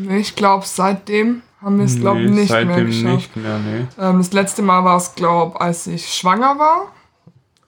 Ich 0.09 0.35
glaube, 0.35 0.65
seitdem 0.65 1.43
haben 1.61 1.77
wir 1.77 1.85
es, 1.85 1.99
glaube 1.99 2.21
ich, 2.21 2.31
nee, 2.31 2.41
nicht 2.41 2.51
mehr 2.51 2.83
geschafft. 2.83 3.05
Nicht 3.05 3.35
mehr, 3.35 3.59
nee. 3.59 3.85
ähm, 3.99 4.17
das 4.17 4.33
letzte 4.33 4.63
Mal 4.63 4.83
war 4.83 4.97
es, 4.97 5.13
glaube 5.13 5.53
ich, 5.55 5.61
als 5.61 5.85
ich 5.85 6.11
schwanger 6.11 6.57
war. 6.57 6.91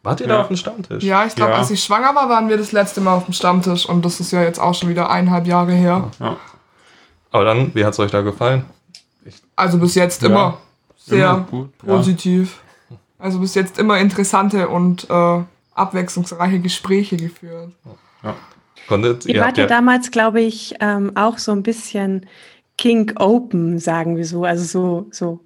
Wart 0.06 0.22
ihr 0.22 0.28
ja. 0.28 0.36
da 0.36 0.42
auf 0.42 0.48
dem 0.48 0.56
Stammtisch? 0.56 1.04
Ja, 1.04 1.26
ich 1.26 1.36
glaube, 1.36 1.54
ja. 1.54 1.58
als 1.58 1.72
ich 1.72 1.84
schwanger 1.84 2.14
war, 2.14 2.30
waren 2.30 2.48
wir 2.48 2.58
das 2.58 2.72
letzte 2.72 3.02
Mal 3.02 3.16
auf 3.16 3.26
dem 3.26 3.34
Stammtisch 3.34 3.90
und 3.90 4.06
das 4.06 4.20
ist 4.20 4.32
ja 4.32 4.44
jetzt 4.44 4.60
auch 4.60 4.76
schon 4.76 4.88
wieder 4.88 5.10
eineinhalb 5.10 5.48
Jahre 5.48 5.72
her. 5.74 6.12
Ja. 6.20 6.38
Aber 7.32 7.44
dann, 7.44 7.74
wie 7.74 7.84
hat 7.84 7.94
es 7.94 8.00
euch 8.00 8.12
da 8.12 8.22
gefallen? 8.22 8.66
Ich 9.26 9.42
also 9.56 9.80
bis 9.80 9.96
jetzt 9.96 10.24
immer 10.24 10.60
sehr 10.96 11.32
immer 11.32 11.48
gut, 11.50 11.78
positiv. 11.80 12.60
Also 13.18 13.40
bis 13.40 13.56
jetzt 13.56 13.80
immer 13.80 13.98
interessante 13.98 14.70
und 14.70 15.10
äh, 15.10 15.42
abwechslungsreiche 15.74 16.60
Gespräche 16.60 17.18
geführt. 17.18 17.72
Ja. 18.24 18.36
Konntet, 18.88 19.26
ihr, 19.26 19.36
ihr 19.36 19.42
wart 19.42 19.58
ja 19.58 19.66
damals, 19.66 20.12
glaube 20.12 20.42
ich, 20.42 20.76
ähm, 20.80 21.12
auch 21.16 21.40
so 21.40 21.52
ein 21.52 21.64
bisschen 21.64 22.28
Kink 22.78 23.16
Open, 23.20 23.80
sagen 23.80 24.18
wir 24.18 24.26
so. 24.26 24.44
Also 24.44 24.64
so, 24.64 25.08
so 25.12 25.40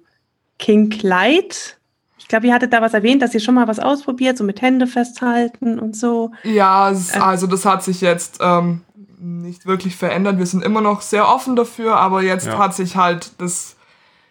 Kink 0.58 1.02
Light. 1.02 1.79
Ich 2.20 2.28
glaube, 2.28 2.46
ihr 2.46 2.54
hattet 2.54 2.72
da 2.72 2.80
was 2.80 2.94
erwähnt, 2.94 3.22
dass 3.22 3.34
ihr 3.34 3.40
schon 3.40 3.54
mal 3.54 3.66
was 3.66 3.80
ausprobiert, 3.80 4.38
so 4.38 4.44
mit 4.44 4.62
Hände 4.62 4.86
festhalten 4.86 5.78
und 5.80 5.96
so. 5.96 6.30
Ja, 6.44 6.92
also 7.18 7.46
das 7.46 7.64
hat 7.64 7.82
sich 7.82 8.00
jetzt 8.02 8.38
ähm, 8.40 8.82
nicht 9.18 9.66
wirklich 9.66 9.96
verändert. 9.96 10.38
Wir 10.38 10.46
sind 10.46 10.62
immer 10.62 10.80
noch 10.80 11.00
sehr 11.00 11.28
offen 11.28 11.56
dafür, 11.56 11.96
aber 11.96 12.22
jetzt 12.22 12.46
ja. 12.46 12.58
hat 12.58 12.74
sich 12.74 12.96
halt 12.96 13.32
das 13.38 13.76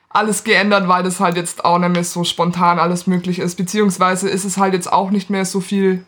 alles 0.09 0.43
geändert, 0.43 0.87
weil 0.87 1.03
das 1.03 1.19
halt 1.19 1.35
jetzt 1.35 1.65
auch 1.65 1.77
nicht 1.77 1.91
mehr 1.91 2.03
so 2.03 2.23
spontan 2.23 2.79
alles 2.79 3.05
möglich 3.05 3.39
ist. 3.39 3.55
Beziehungsweise 3.55 4.29
ist 4.29 4.45
es 4.45 4.57
halt 4.57 4.73
jetzt 4.73 4.91
auch 4.91 5.11
nicht 5.11 5.29
mehr 5.29 5.45
so 5.45 5.59
viel 5.59 6.05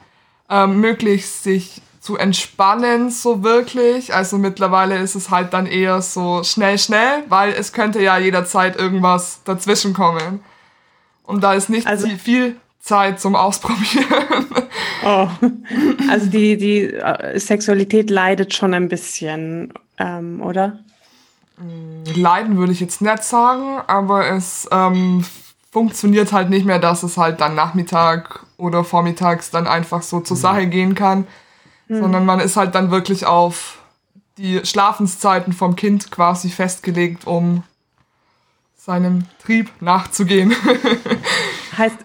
ähm, 0.49 0.79
möglich, 0.79 1.29
sich 1.29 1.81
zu 1.99 2.17
entspannen, 2.17 3.11
so 3.11 3.43
wirklich. 3.43 4.13
Also 4.13 4.37
mittlerweile 4.37 4.97
ist 4.97 5.15
es 5.15 5.29
halt 5.29 5.53
dann 5.53 5.67
eher 5.67 6.01
so 6.01 6.43
schnell, 6.43 6.79
schnell, 6.79 7.23
weil 7.29 7.53
es 7.53 7.73
könnte 7.73 8.01
ja 8.01 8.17
jederzeit 8.17 8.75
irgendwas 8.75 9.41
dazwischen 9.45 9.93
kommen. 9.93 10.41
Und 11.31 11.43
da 11.43 11.53
ist 11.53 11.69
nicht 11.69 11.87
also, 11.87 12.07
viel 12.07 12.55
Zeit 12.79 13.19
zum 13.19 13.35
Ausprobieren. 13.35 14.45
Oh. 15.03 15.27
Also 16.11 16.27
die, 16.27 16.57
die 16.57 16.83
äh, 16.83 17.39
Sexualität 17.39 18.11
leidet 18.11 18.53
schon 18.53 18.75
ein 18.75 18.87
bisschen, 18.87 19.73
ähm, 19.97 20.43
oder? 20.43 20.77
Leiden 22.15 22.57
würde 22.57 22.71
ich 22.71 22.79
jetzt 22.79 23.01
nicht 23.01 23.23
sagen, 23.23 23.79
aber 23.87 24.29
es 24.29 24.69
ähm, 24.71 25.25
funktioniert 25.71 26.31
halt 26.33 26.51
nicht 26.51 26.67
mehr, 26.67 26.77
dass 26.77 27.01
es 27.01 27.17
halt 27.17 27.41
dann 27.41 27.55
Nachmittag 27.55 28.45
oder 28.57 28.83
vormittags 28.83 29.49
dann 29.49 29.65
einfach 29.65 30.03
so 30.03 30.19
zur 30.19 30.37
mhm. 30.37 30.41
Sache 30.41 30.67
gehen 30.67 30.93
kann 30.93 31.25
mhm. 31.91 31.99
sondern 31.99 32.25
man 32.25 32.39
ist 32.39 32.57
halt 32.57 32.73
dann 32.73 32.91
wirklich 32.91 33.25
auf 33.25 33.79
die 34.37 34.61
Schlafenszeiten 34.65 35.53
vom 35.53 35.75
Kind 35.75 36.09
quasi 36.09 36.49
festgelegt, 36.49 37.27
um 37.27 37.63
seinem 38.83 39.25
Trieb 39.37 39.69
nachzugehen. 39.79 40.55
heißt, 41.77 41.97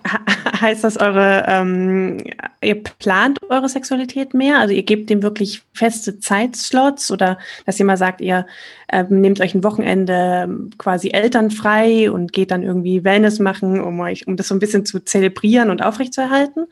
heißt 0.60 0.84
das 0.84 0.98
eure, 0.98 1.46
ähm, 1.48 2.18
ihr 2.60 2.82
plant 2.82 3.38
eure 3.48 3.70
Sexualität 3.70 4.34
mehr? 4.34 4.58
Also 4.60 4.74
ihr 4.74 4.82
gebt 4.82 5.08
dem 5.08 5.22
wirklich 5.22 5.62
feste 5.72 6.20
Zeitslots 6.20 7.10
oder 7.10 7.38
dass 7.64 7.80
ihr 7.80 7.86
mal 7.86 7.96
sagt, 7.96 8.20
ihr 8.20 8.46
ähm, 8.92 9.22
nehmt 9.22 9.40
euch 9.40 9.54
ein 9.54 9.64
Wochenende 9.64 10.42
ähm, 10.44 10.70
quasi 10.76 11.12
elternfrei 11.12 12.10
und 12.10 12.34
geht 12.34 12.50
dann 12.50 12.62
irgendwie 12.62 13.04
Wellness 13.04 13.38
machen, 13.38 13.80
um 13.80 13.98
euch, 14.00 14.26
um 14.26 14.36
das 14.36 14.48
so 14.48 14.54
ein 14.54 14.60
bisschen 14.60 14.84
zu 14.84 15.00
zelebrieren 15.00 15.70
und 15.70 15.82
aufrechtzuerhalten? 15.82 16.66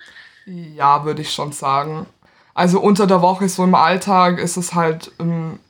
Ja, 0.44 1.06
würde 1.06 1.22
ich 1.22 1.32
schon 1.32 1.52
sagen. 1.52 2.04
Also 2.52 2.78
unter 2.78 3.06
der 3.06 3.22
Woche, 3.22 3.48
so 3.48 3.64
im 3.64 3.74
Alltag, 3.74 4.38
ist 4.38 4.58
es 4.58 4.74
halt 4.74 5.12
ähm, 5.18 5.60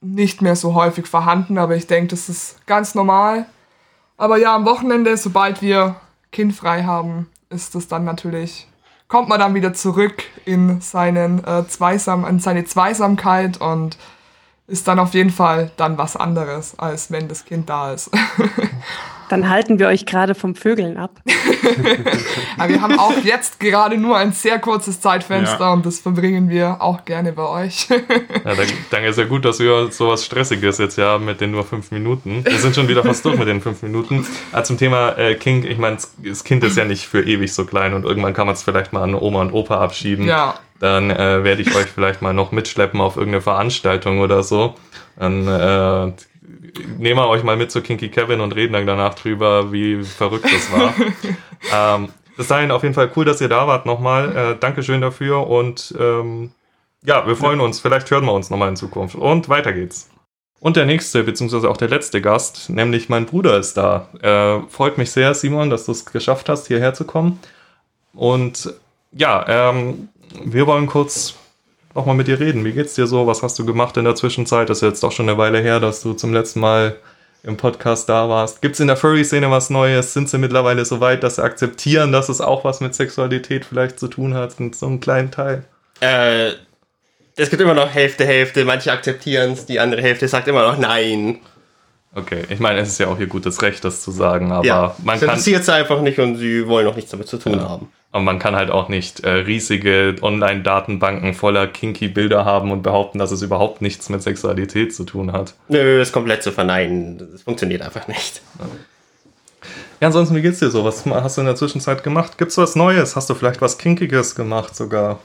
nicht 0.00 0.40
mehr 0.40 0.56
so 0.56 0.72
häufig 0.72 1.06
vorhanden, 1.06 1.58
aber 1.58 1.76
ich 1.76 1.86
denke, 1.86 2.08
das 2.08 2.30
ist 2.30 2.64
ganz 2.66 2.94
normal. 2.94 3.44
Aber 4.18 4.36
ja, 4.36 4.54
am 4.54 4.66
Wochenende, 4.66 5.16
sobald 5.16 5.62
wir 5.62 5.94
Kind 6.32 6.52
frei 6.52 6.82
haben, 6.82 7.30
ist 7.50 7.74
das 7.76 7.86
dann 7.86 8.04
natürlich, 8.04 8.66
kommt 9.06 9.28
man 9.28 9.38
dann 9.38 9.54
wieder 9.54 9.72
zurück 9.72 10.24
in, 10.44 10.80
seinen, 10.80 11.42
äh, 11.44 11.66
Zweisam, 11.68 12.26
in 12.26 12.40
seine 12.40 12.64
Zweisamkeit 12.64 13.60
und 13.60 13.96
ist 14.68 14.86
dann 14.86 14.98
auf 14.98 15.14
jeden 15.14 15.30
Fall 15.30 15.70
dann 15.76 15.98
was 15.98 16.14
anderes, 16.14 16.78
als 16.78 17.10
wenn 17.10 17.26
das 17.26 17.44
Kind 17.44 17.68
da 17.68 17.92
ist. 17.92 18.10
Dann 19.28 19.50
halten 19.50 19.78
wir 19.78 19.88
euch 19.88 20.06
gerade 20.06 20.34
vom 20.34 20.54
Vögeln 20.54 20.96
ab. 20.96 21.10
Aber 22.58 22.68
wir 22.70 22.80
haben 22.80 22.98
auch 22.98 23.12
jetzt 23.24 23.60
gerade 23.60 23.98
nur 23.98 24.16
ein 24.16 24.32
sehr 24.32 24.58
kurzes 24.58 25.00
Zeitfenster 25.02 25.60
ja. 25.60 25.72
und 25.74 25.84
das 25.84 26.00
verbringen 26.00 26.48
wir 26.48 26.80
auch 26.80 27.04
gerne 27.04 27.32
bei 27.32 27.46
euch. 27.46 27.88
ja, 27.90 27.98
dann, 28.54 28.66
dann, 28.90 29.04
ist 29.04 29.18
ja 29.18 29.26
gut, 29.26 29.44
dass 29.44 29.58
wir 29.58 29.90
sowas 29.90 30.24
Stressiges 30.24 30.78
jetzt 30.78 30.96
ja 30.96 31.18
mit 31.18 31.42
den 31.42 31.50
nur 31.50 31.64
fünf 31.64 31.90
Minuten. 31.90 32.42
Wir 32.44 32.58
sind 32.58 32.74
schon 32.74 32.88
wieder 32.88 33.02
fast 33.02 33.22
durch 33.24 33.38
mit 33.38 33.48
den 33.48 33.60
fünf 33.60 33.82
Minuten. 33.82 34.26
Aber 34.52 34.64
zum 34.64 34.78
Thema 34.78 35.18
äh, 35.18 35.34
King, 35.34 35.64
ich 35.64 35.76
meine, 35.76 35.98
das 36.24 36.44
Kind 36.44 36.64
ist 36.64 36.78
ja 36.78 36.86
nicht 36.86 37.06
für 37.06 37.22
ewig 37.22 37.52
so 37.52 37.66
klein 37.66 37.92
und 37.92 38.04
irgendwann 38.04 38.32
kann 38.32 38.46
man 38.46 38.54
es 38.54 38.62
vielleicht 38.62 38.94
mal 38.94 39.02
an 39.02 39.14
Oma 39.14 39.42
und 39.42 39.52
Opa 39.52 39.78
abschieben. 39.78 40.26
Ja. 40.26 40.54
Dann 40.80 41.10
äh, 41.10 41.44
werde 41.44 41.62
ich 41.62 41.74
euch 41.74 41.86
vielleicht 41.86 42.22
mal 42.22 42.32
noch 42.32 42.52
mitschleppen 42.52 43.00
auf 43.00 43.16
irgendeine 43.16 43.42
Veranstaltung 43.42 44.20
oder 44.20 44.42
so. 44.42 44.74
Dann 45.16 45.48
äh, 45.48 46.12
nehmen 46.98 47.18
wir 47.18 47.28
euch 47.28 47.42
mal 47.42 47.56
mit 47.56 47.70
zu 47.70 47.82
Kinky 47.82 48.08
Kevin 48.08 48.40
und 48.40 48.54
reden 48.54 48.74
dann 48.74 48.86
danach 48.86 49.14
drüber, 49.14 49.72
wie 49.72 50.02
verrückt 50.04 50.46
das 50.46 50.72
war. 50.72 50.94
ähm, 51.96 52.08
bis 52.36 52.46
dahin 52.46 52.70
auf 52.70 52.82
jeden 52.84 52.94
Fall 52.94 53.10
cool, 53.16 53.24
dass 53.24 53.40
ihr 53.40 53.48
da 53.48 53.66
wart 53.66 53.86
nochmal. 53.86 54.36
Äh, 54.36 54.56
Dankeschön 54.60 55.00
dafür 55.00 55.48
und 55.48 55.94
ähm, 55.98 56.52
ja, 57.04 57.26
wir 57.26 57.36
freuen 57.36 57.60
uns. 57.60 57.80
Vielleicht 57.80 58.10
hören 58.10 58.24
wir 58.24 58.32
uns 58.32 58.50
nochmal 58.50 58.68
in 58.68 58.76
Zukunft. 58.76 59.14
Und 59.14 59.48
weiter 59.48 59.72
geht's. 59.72 60.10
Und 60.60 60.76
der 60.76 60.86
nächste, 60.86 61.22
beziehungsweise 61.22 61.70
auch 61.70 61.76
der 61.76 61.88
letzte 61.88 62.20
Gast, 62.20 62.68
nämlich 62.70 63.08
mein 63.08 63.26
Bruder 63.26 63.58
ist 63.58 63.76
da. 63.76 64.08
Äh, 64.22 64.68
freut 64.68 64.98
mich 64.98 65.10
sehr, 65.12 65.34
Simon, 65.34 65.70
dass 65.70 65.86
du 65.86 65.92
es 65.92 66.04
geschafft 66.04 66.48
hast, 66.48 66.66
hierher 66.66 66.94
zu 66.94 67.04
kommen. 67.04 67.38
Und 68.12 68.74
ja, 69.12 69.44
ähm, 69.70 70.08
wir 70.44 70.66
wollen 70.66 70.86
kurz 70.86 71.34
auch 71.94 72.06
mal 72.06 72.14
mit 72.14 72.28
dir 72.28 72.38
reden. 72.38 72.64
Wie 72.64 72.72
geht's 72.72 72.94
dir 72.94 73.06
so? 73.06 73.26
Was 73.26 73.42
hast 73.42 73.58
du 73.58 73.66
gemacht 73.66 73.96
in 73.96 74.04
der 74.04 74.14
Zwischenzeit? 74.14 74.68
Das 74.68 74.78
ist 74.78 74.82
jetzt 74.82 75.02
doch 75.02 75.12
schon 75.12 75.28
eine 75.28 75.38
Weile 75.38 75.60
her, 75.60 75.80
dass 75.80 76.02
du 76.02 76.12
zum 76.12 76.32
letzten 76.32 76.60
Mal 76.60 76.96
im 77.42 77.56
Podcast 77.56 78.08
da 78.08 78.28
warst. 78.28 78.62
Gibt's 78.62 78.80
in 78.80 78.88
der 78.88 78.96
Furry-Szene 78.96 79.50
was 79.50 79.70
Neues? 79.70 80.12
Sind 80.12 80.28
sie 80.28 80.38
mittlerweile 80.38 80.84
so 80.84 81.00
weit, 81.00 81.22
dass 81.22 81.36
sie 81.36 81.42
akzeptieren, 81.42 82.12
dass 82.12 82.28
es 82.28 82.40
auch 82.40 82.64
was 82.64 82.80
mit 82.80 82.94
Sexualität 82.94 83.64
vielleicht 83.64 83.98
zu 83.98 84.08
tun 84.08 84.34
hat, 84.34 84.58
in 84.58 84.72
so 84.72 84.86
einem 84.86 85.00
kleinen 85.00 85.30
Teil? 85.30 85.64
Äh, 86.00 86.52
es 87.36 87.50
gibt 87.50 87.62
immer 87.62 87.74
noch 87.74 87.88
Hälfte, 87.88 88.26
Hälfte. 88.26 88.64
Manche 88.64 88.92
akzeptieren 88.92 89.52
es, 89.52 89.66
die 89.66 89.80
andere 89.80 90.02
Hälfte 90.02 90.26
sagt 90.28 90.48
immer 90.48 90.62
noch 90.62 90.78
Nein. 90.78 91.38
Okay, 92.14 92.42
ich 92.48 92.58
meine, 92.58 92.80
es 92.80 92.88
ist 92.88 92.98
ja 92.98 93.06
auch 93.06 93.18
ihr 93.18 93.26
gutes 93.26 93.62
Recht, 93.62 93.84
das 93.84 94.02
zu 94.02 94.10
sagen, 94.10 94.50
aber 94.50 94.66
ja, 94.66 94.96
man 95.04 95.20
kann. 95.20 95.28
interessiert 95.28 95.62
es 95.62 95.68
einfach 95.68 96.00
nicht 96.00 96.18
und 96.18 96.36
sie 96.36 96.66
wollen 96.66 96.86
auch 96.86 96.96
nichts 96.96 97.10
damit 97.10 97.28
zu 97.28 97.36
tun 97.36 97.54
ja. 97.54 97.68
haben. 97.68 97.92
Aber 98.10 98.22
man 98.22 98.38
kann 98.38 98.56
halt 98.56 98.70
auch 98.70 98.88
nicht 98.88 99.20
äh, 99.20 99.30
riesige 99.30 100.16
Online-Datenbanken 100.22 101.34
voller 101.34 101.66
kinky 101.66 102.08
Bilder 102.08 102.44
haben 102.44 102.70
und 102.70 102.82
behaupten, 102.82 103.18
dass 103.18 103.32
es 103.32 103.42
überhaupt 103.42 103.82
nichts 103.82 104.08
mit 104.08 104.22
Sexualität 104.22 104.94
zu 104.94 105.04
tun 105.04 105.32
hat. 105.32 105.54
Nö, 105.68 105.98
das 105.98 106.08
ist 106.08 106.14
komplett 106.14 106.42
zu 106.42 106.50
verneinen. 106.50 107.18
Das 107.18 107.42
funktioniert 107.42 107.82
einfach 107.82 108.08
nicht. 108.08 108.40
Ja, 110.00 110.06
ansonsten, 110.06 110.36
wie 110.36 110.42
geht's 110.42 110.60
dir 110.60 110.70
so? 110.70 110.84
Was 110.84 111.04
hast 111.04 111.36
du 111.36 111.42
in 111.42 111.46
der 111.46 111.56
Zwischenzeit 111.56 112.02
gemacht? 112.02 112.38
Gibt's 112.38 112.56
was 112.56 112.76
Neues? 112.76 113.14
Hast 113.14 113.28
du 113.28 113.34
vielleicht 113.34 113.60
was 113.60 113.76
Kinkiges 113.76 114.34
gemacht 114.34 114.74
sogar? 114.74 115.20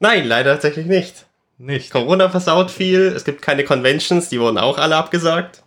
Nein, 0.00 0.26
leider 0.26 0.52
tatsächlich 0.52 0.86
nicht. 0.86 1.26
Nicht. 1.58 1.90
Corona 1.90 2.28
versaut 2.28 2.70
viel. 2.70 3.02
Es 3.02 3.24
gibt 3.24 3.42
keine 3.42 3.64
Conventions, 3.64 4.28
die 4.28 4.40
wurden 4.40 4.58
auch 4.58 4.78
alle 4.78 4.96
abgesagt. 4.96 5.62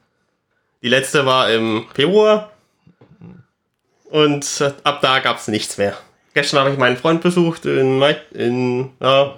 Die 0.82 0.90
letzte 0.90 1.26
war 1.26 1.52
im 1.52 1.86
Februar. 1.94 2.51
Und 4.12 4.74
ab 4.84 5.00
da 5.02 5.20
gab 5.20 5.38
es 5.38 5.48
nichts 5.48 5.78
mehr. 5.78 5.98
Gestern 6.34 6.60
habe 6.60 6.72
ich 6.72 6.78
meinen 6.78 6.98
Freund 6.98 7.22
besucht 7.22 7.66
in, 7.66 8.02
in 8.34 8.90
ja, 9.00 9.38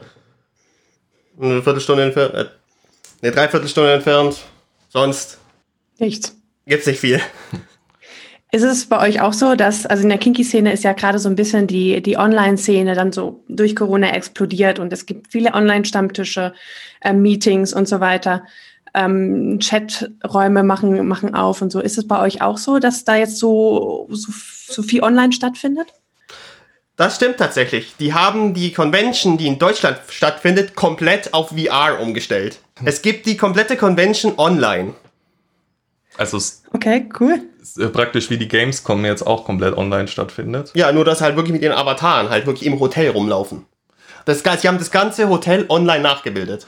eine 1.39 1.61
Viertelstunde 1.61 2.03
entfernt, 2.03 2.33
äh, 2.33 2.45
eine 3.21 3.31
Dreiviertelstunde 3.31 3.93
entfernt. 3.93 4.37
Sonst 4.89 5.37
nichts. 5.99 6.35
Gibt's 6.65 6.87
nicht 6.87 6.99
viel. 6.99 7.19
Ist 8.51 8.63
es 8.63 8.87
bei 8.87 8.99
euch 8.99 9.21
auch 9.21 9.33
so, 9.33 9.55
dass, 9.55 9.85
also 9.85 10.03
in 10.03 10.09
der 10.09 10.17
Kinky-Szene 10.17 10.73
ist 10.73 10.83
ja 10.83 10.93
gerade 10.93 11.19
so 11.19 11.29
ein 11.29 11.35
bisschen 11.35 11.67
die, 11.67 12.01
die 12.01 12.17
Online-Szene 12.17 12.95
dann 12.95 13.11
so 13.11 13.43
durch 13.47 13.75
Corona 13.75 14.11
explodiert 14.11 14.79
und 14.79 14.93
es 14.93 15.05
gibt 15.05 15.31
viele 15.31 15.53
Online-Stammtische, 15.53 16.53
äh, 17.01 17.13
Meetings 17.13 17.73
und 17.73 17.87
so 17.87 17.99
weiter 17.99 18.43
ähm, 18.93 19.59
Chaträume 19.59 20.63
machen, 20.63 21.07
machen 21.07 21.33
auf 21.33 21.61
und 21.61 21.71
so. 21.71 21.79
Ist 21.79 21.97
es 21.97 22.07
bei 22.07 22.19
euch 22.21 22.41
auch 22.41 22.57
so, 22.57 22.79
dass 22.79 23.03
da 23.03 23.15
jetzt 23.15 23.37
so, 23.37 24.07
so, 24.09 24.31
so 24.73 24.83
viel 24.83 25.03
online 25.03 25.31
stattfindet? 25.31 25.87
Das 26.95 27.15
stimmt 27.15 27.37
tatsächlich. 27.37 27.95
Die 27.99 28.13
haben 28.13 28.53
die 28.53 28.71
Convention, 28.71 29.37
die 29.37 29.47
in 29.47 29.57
Deutschland 29.57 29.97
stattfindet, 30.09 30.75
komplett 30.75 31.33
auf 31.33 31.49
VR 31.49 31.99
umgestellt. 31.99 32.59
Hm. 32.79 32.87
Es 32.87 33.01
gibt 33.01 33.25
die 33.25 33.35
komplette 33.35 33.77
Convention 33.77 34.33
online. 34.37 34.93
Also 36.17 36.37
es 36.37 36.63
okay, 36.71 37.09
cool. 37.19 37.41
Ist 37.59 37.79
äh, 37.79 37.87
praktisch 37.87 38.29
wie 38.29 38.37
die 38.37 38.47
Gamescom 38.47 39.03
jetzt 39.05 39.25
auch 39.25 39.45
komplett 39.45 39.75
online 39.75 40.07
stattfindet. 40.07 40.71
Ja, 40.75 40.91
nur 40.91 41.05
dass 41.05 41.21
halt 41.21 41.35
wirklich 41.35 41.53
mit 41.53 41.63
ihren 41.63 41.73
Avataren 41.73 42.29
halt 42.29 42.45
wirklich 42.45 42.67
im 42.67 42.79
Hotel 42.79 43.09
rumlaufen. 43.09 43.65
Das, 44.25 44.43
sie 44.43 44.67
haben 44.67 44.77
das 44.77 44.91
ganze 44.91 45.27
Hotel 45.29 45.65
online 45.69 46.01
nachgebildet. 46.01 46.67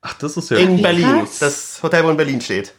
Ach, 0.00 0.14
das 0.14 0.36
ist 0.36 0.50
ja 0.50 0.58
In 0.58 0.76
cool. 0.76 0.82
Berlin. 0.82 1.28
Das 1.40 1.82
Hotel, 1.82 2.04
wo 2.04 2.10
in 2.10 2.16
Berlin 2.16 2.40
steht. 2.40 2.72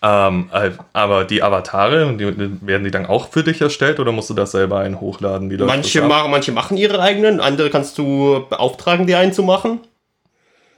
Ähm, 0.00 0.48
äh, 0.52 0.70
aber 0.92 1.24
die 1.24 1.42
Avatare, 1.42 2.16
die, 2.16 2.26
werden 2.66 2.84
die 2.84 2.90
dann 2.90 3.06
auch 3.06 3.30
für 3.30 3.42
dich 3.42 3.60
erstellt 3.60 3.98
oder 3.98 4.12
musst 4.12 4.30
du 4.30 4.34
das 4.34 4.52
selber 4.52 4.78
einen 4.78 5.00
hochladen? 5.00 5.50
manche, 5.66 6.02
machen, 6.02 6.30
manche 6.30 6.52
machen 6.52 6.76
ihre 6.76 7.00
eigenen, 7.00 7.40
andere 7.40 7.68
kannst 7.68 7.98
du 7.98 8.46
beauftragen, 8.48 9.06
die 9.06 9.16
einen 9.16 9.32
zu 9.32 9.42
machen. 9.42 9.80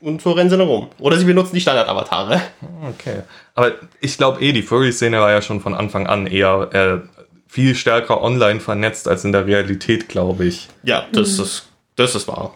Und 0.00 0.22
so 0.22 0.32
rennen 0.32 0.48
sie 0.48 0.56
dann 0.56 0.66
rum. 0.66 0.88
Oder 0.98 1.18
sie 1.18 1.26
benutzen 1.26 1.54
die 1.54 1.60
Standard-Avatare. 1.60 2.40
Okay. 2.88 3.20
Aber 3.54 3.72
ich 4.00 4.16
glaube 4.16 4.40
eh, 4.40 4.52
die 4.52 4.62
Furry-Szene 4.62 5.20
war 5.20 5.30
ja 5.30 5.42
schon 5.42 5.60
von 5.60 5.74
Anfang 5.74 6.06
an 6.06 6.26
eher 6.26 6.70
äh, 6.72 7.08
viel 7.46 7.74
stärker 7.74 8.22
online 8.22 8.60
vernetzt 8.60 9.06
als 9.06 9.24
in 9.24 9.32
der 9.32 9.46
Realität, 9.46 10.08
glaube 10.08 10.46
ich. 10.46 10.68
Ja, 10.82 11.04
das, 11.12 11.36
mhm. 11.36 11.44
ist, 11.44 11.68
das 11.96 12.14
ist 12.14 12.28
wahr. 12.28 12.54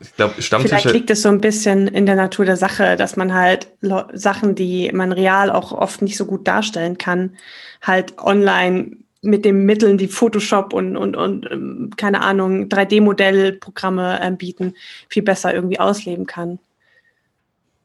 Ich 0.00 0.14
glaube, 0.16 0.40
Stammtische. 0.40 0.76
Vielleicht 0.76 0.94
liegt 0.94 1.10
es 1.10 1.22
so 1.22 1.28
ein 1.28 1.40
bisschen 1.40 1.88
in 1.88 2.06
der 2.06 2.16
Natur 2.16 2.44
der 2.44 2.56
Sache, 2.56 2.96
dass 2.96 3.16
man 3.16 3.34
halt 3.34 3.68
Sachen, 4.14 4.54
die 4.54 4.90
man 4.92 5.12
real 5.12 5.50
auch 5.50 5.72
oft 5.72 6.02
nicht 6.02 6.16
so 6.16 6.24
gut 6.24 6.48
darstellen 6.48 6.98
kann, 6.98 7.36
halt 7.82 8.18
online 8.18 8.96
mit 9.20 9.44
den 9.44 9.64
Mitteln, 9.64 9.98
die 9.98 10.08
Photoshop 10.08 10.72
und, 10.72 10.96
und, 10.96 11.16
und 11.16 11.46
ähm, 11.50 11.90
keine 11.96 12.22
Ahnung, 12.22 12.68
3D-Modellprogramme 12.68 14.20
äh, 14.20 14.30
bieten, 14.30 14.74
viel 15.08 15.22
besser 15.22 15.52
irgendwie 15.52 15.80
ausleben 15.80 16.26
kann. 16.26 16.58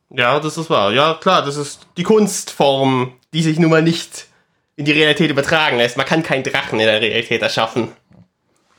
Ja, 0.10 0.40
das 0.40 0.58
ist 0.58 0.70
wahr. 0.70 0.94
Ja, 0.94 1.16
klar, 1.16 1.44
das 1.44 1.58
ist 1.58 1.88
die 1.98 2.04
Kunstform, 2.04 3.14
die 3.34 3.42
sich 3.42 3.58
nun 3.58 3.72
mal 3.72 3.82
nicht 3.82 4.28
in 4.76 4.86
die 4.86 4.92
Realität 4.92 5.32
übertragen 5.32 5.78
lässt. 5.78 5.98
Man 5.98 6.06
kann 6.06 6.24
keinen 6.24 6.44
Drachen 6.44 6.80
in 6.80 6.86
der 6.86 7.02
Realität 7.02 7.42
erschaffen. 7.42 7.90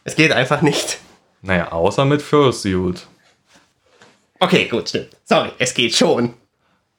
Es 0.04 0.14
geht 0.14 0.32
einfach 0.32 0.62
nicht. 0.62 0.98
Naja, 1.44 1.72
außer 1.72 2.06
mit 2.06 2.22
Fursuit. 2.22 3.06
Okay, 4.40 4.66
gut, 4.66 4.88
stimmt. 4.88 5.10
Sorry, 5.24 5.50
es 5.58 5.74
geht 5.74 5.94
schon. 5.94 6.32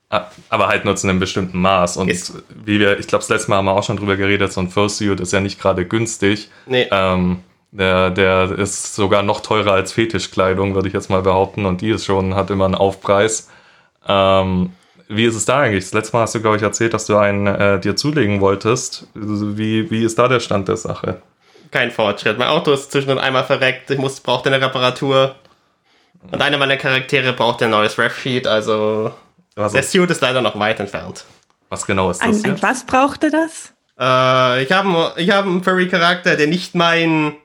Ah, 0.09 0.27
aber 0.49 0.67
halt 0.67 0.85
nur 0.85 0.95
zu 0.95 1.07
einem 1.07 1.19
bestimmten 1.19 1.59
Maß. 1.59 1.97
Und 1.97 2.09
Ist. 2.09 2.33
wie 2.63 2.79
wir, 2.79 2.99
ich 2.99 3.07
glaube, 3.07 3.23
das 3.23 3.29
letzte 3.29 3.49
Mal 3.49 3.57
haben 3.57 3.65
wir 3.65 3.73
auch 3.73 3.83
schon 3.83 3.97
drüber 3.97 4.15
geredet, 4.15 4.53
so 4.53 4.61
ein 4.61 4.69
Fursuit 4.69 5.19
ist 5.19 5.33
ja 5.33 5.39
nicht 5.39 5.59
gerade 5.59 5.85
günstig. 5.85 6.49
Nee. 6.67 6.87
Ähm, 6.91 7.39
der, 7.71 8.11
der 8.11 8.51
ist 8.51 8.95
sogar 8.95 9.23
noch 9.23 9.41
teurer 9.41 9.73
als 9.73 9.91
Fetischkleidung, 9.91 10.75
würde 10.75 10.87
ich 10.87 10.93
jetzt 10.93 11.09
mal 11.09 11.23
behaupten. 11.23 11.65
Und 11.65 11.81
die 11.81 11.89
ist 11.89 12.05
schon, 12.05 12.35
hat 12.35 12.51
immer 12.51 12.65
einen 12.65 12.75
Aufpreis. 12.75 13.49
Ähm, 14.07 14.73
wie 15.07 15.25
ist 15.25 15.35
es 15.35 15.45
da 15.45 15.61
eigentlich? 15.61 15.85
Das 15.85 15.93
letzte 15.93 16.15
Mal 16.15 16.21
hast 16.21 16.35
du, 16.35 16.41
glaube 16.41 16.57
ich, 16.57 16.63
erzählt, 16.63 16.93
dass 16.93 17.07
du 17.07 17.17
einen 17.17 17.47
äh, 17.47 17.79
dir 17.79 17.95
zulegen 17.95 18.41
wolltest. 18.41 19.07
Wie, 19.15 19.89
wie 19.89 20.03
ist 20.03 20.19
da 20.19 20.27
der 20.27 20.39
Stand 20.39 20.67
der 20.67 20.77
Sache? 20.77 21.21
Kein 21.75 21.91
Fortschritt. 21.91 22.37
Mein 22.37 22.47
Auto 22.47 22.71
ist 22.71 22.89
zwischendurch 22.93 23.21
einmal 23.21 23.43
verreckt, 23.43 23.91
ich 23.91 23.97
muss, 23.97 24.21
brauchte 24.21 24.47
eine 24.47 24.65
Reparatur. 24.65 25.35
Und 26.31 26.41
einer 26.41 26.57
meiner 26.57 26.77
Charaktere 26.77 27.33
braucht 27.33 27.61
ein 27.61 27.69
neues 27.69 27.99
Ref-Sheet, 27.99 28.47
also, 28.47 29.13
also 29.57 29.73
der 29.73 29.83
Suit 29.83 30.09
ist 30.09 30.21
leider 30.21 30.41
noch 30.41 30.57
weit 30.57 30.79
entfernt. 30.79 31.25
Was 31.67 31.85
genau 31.85 32.09
ist 32.11 32.21
das? 32.21 32.45
Ein, 32.45 32.51
ein 32.51 32.61
was 32.61 32.85
brauchte 32.85 33.29
das? 33.29 33.73
Äh, 33.99 34.63
ich 34.63 34.71
habe 34.71 35.13
ich 35.17 35.29
hab 35.31 35.45
einen 35.45 35.65
Furry-Charakter, 35.65 36.37
der 36.37 36.47
nicht 36.47 36.75
mein 36.75 37.35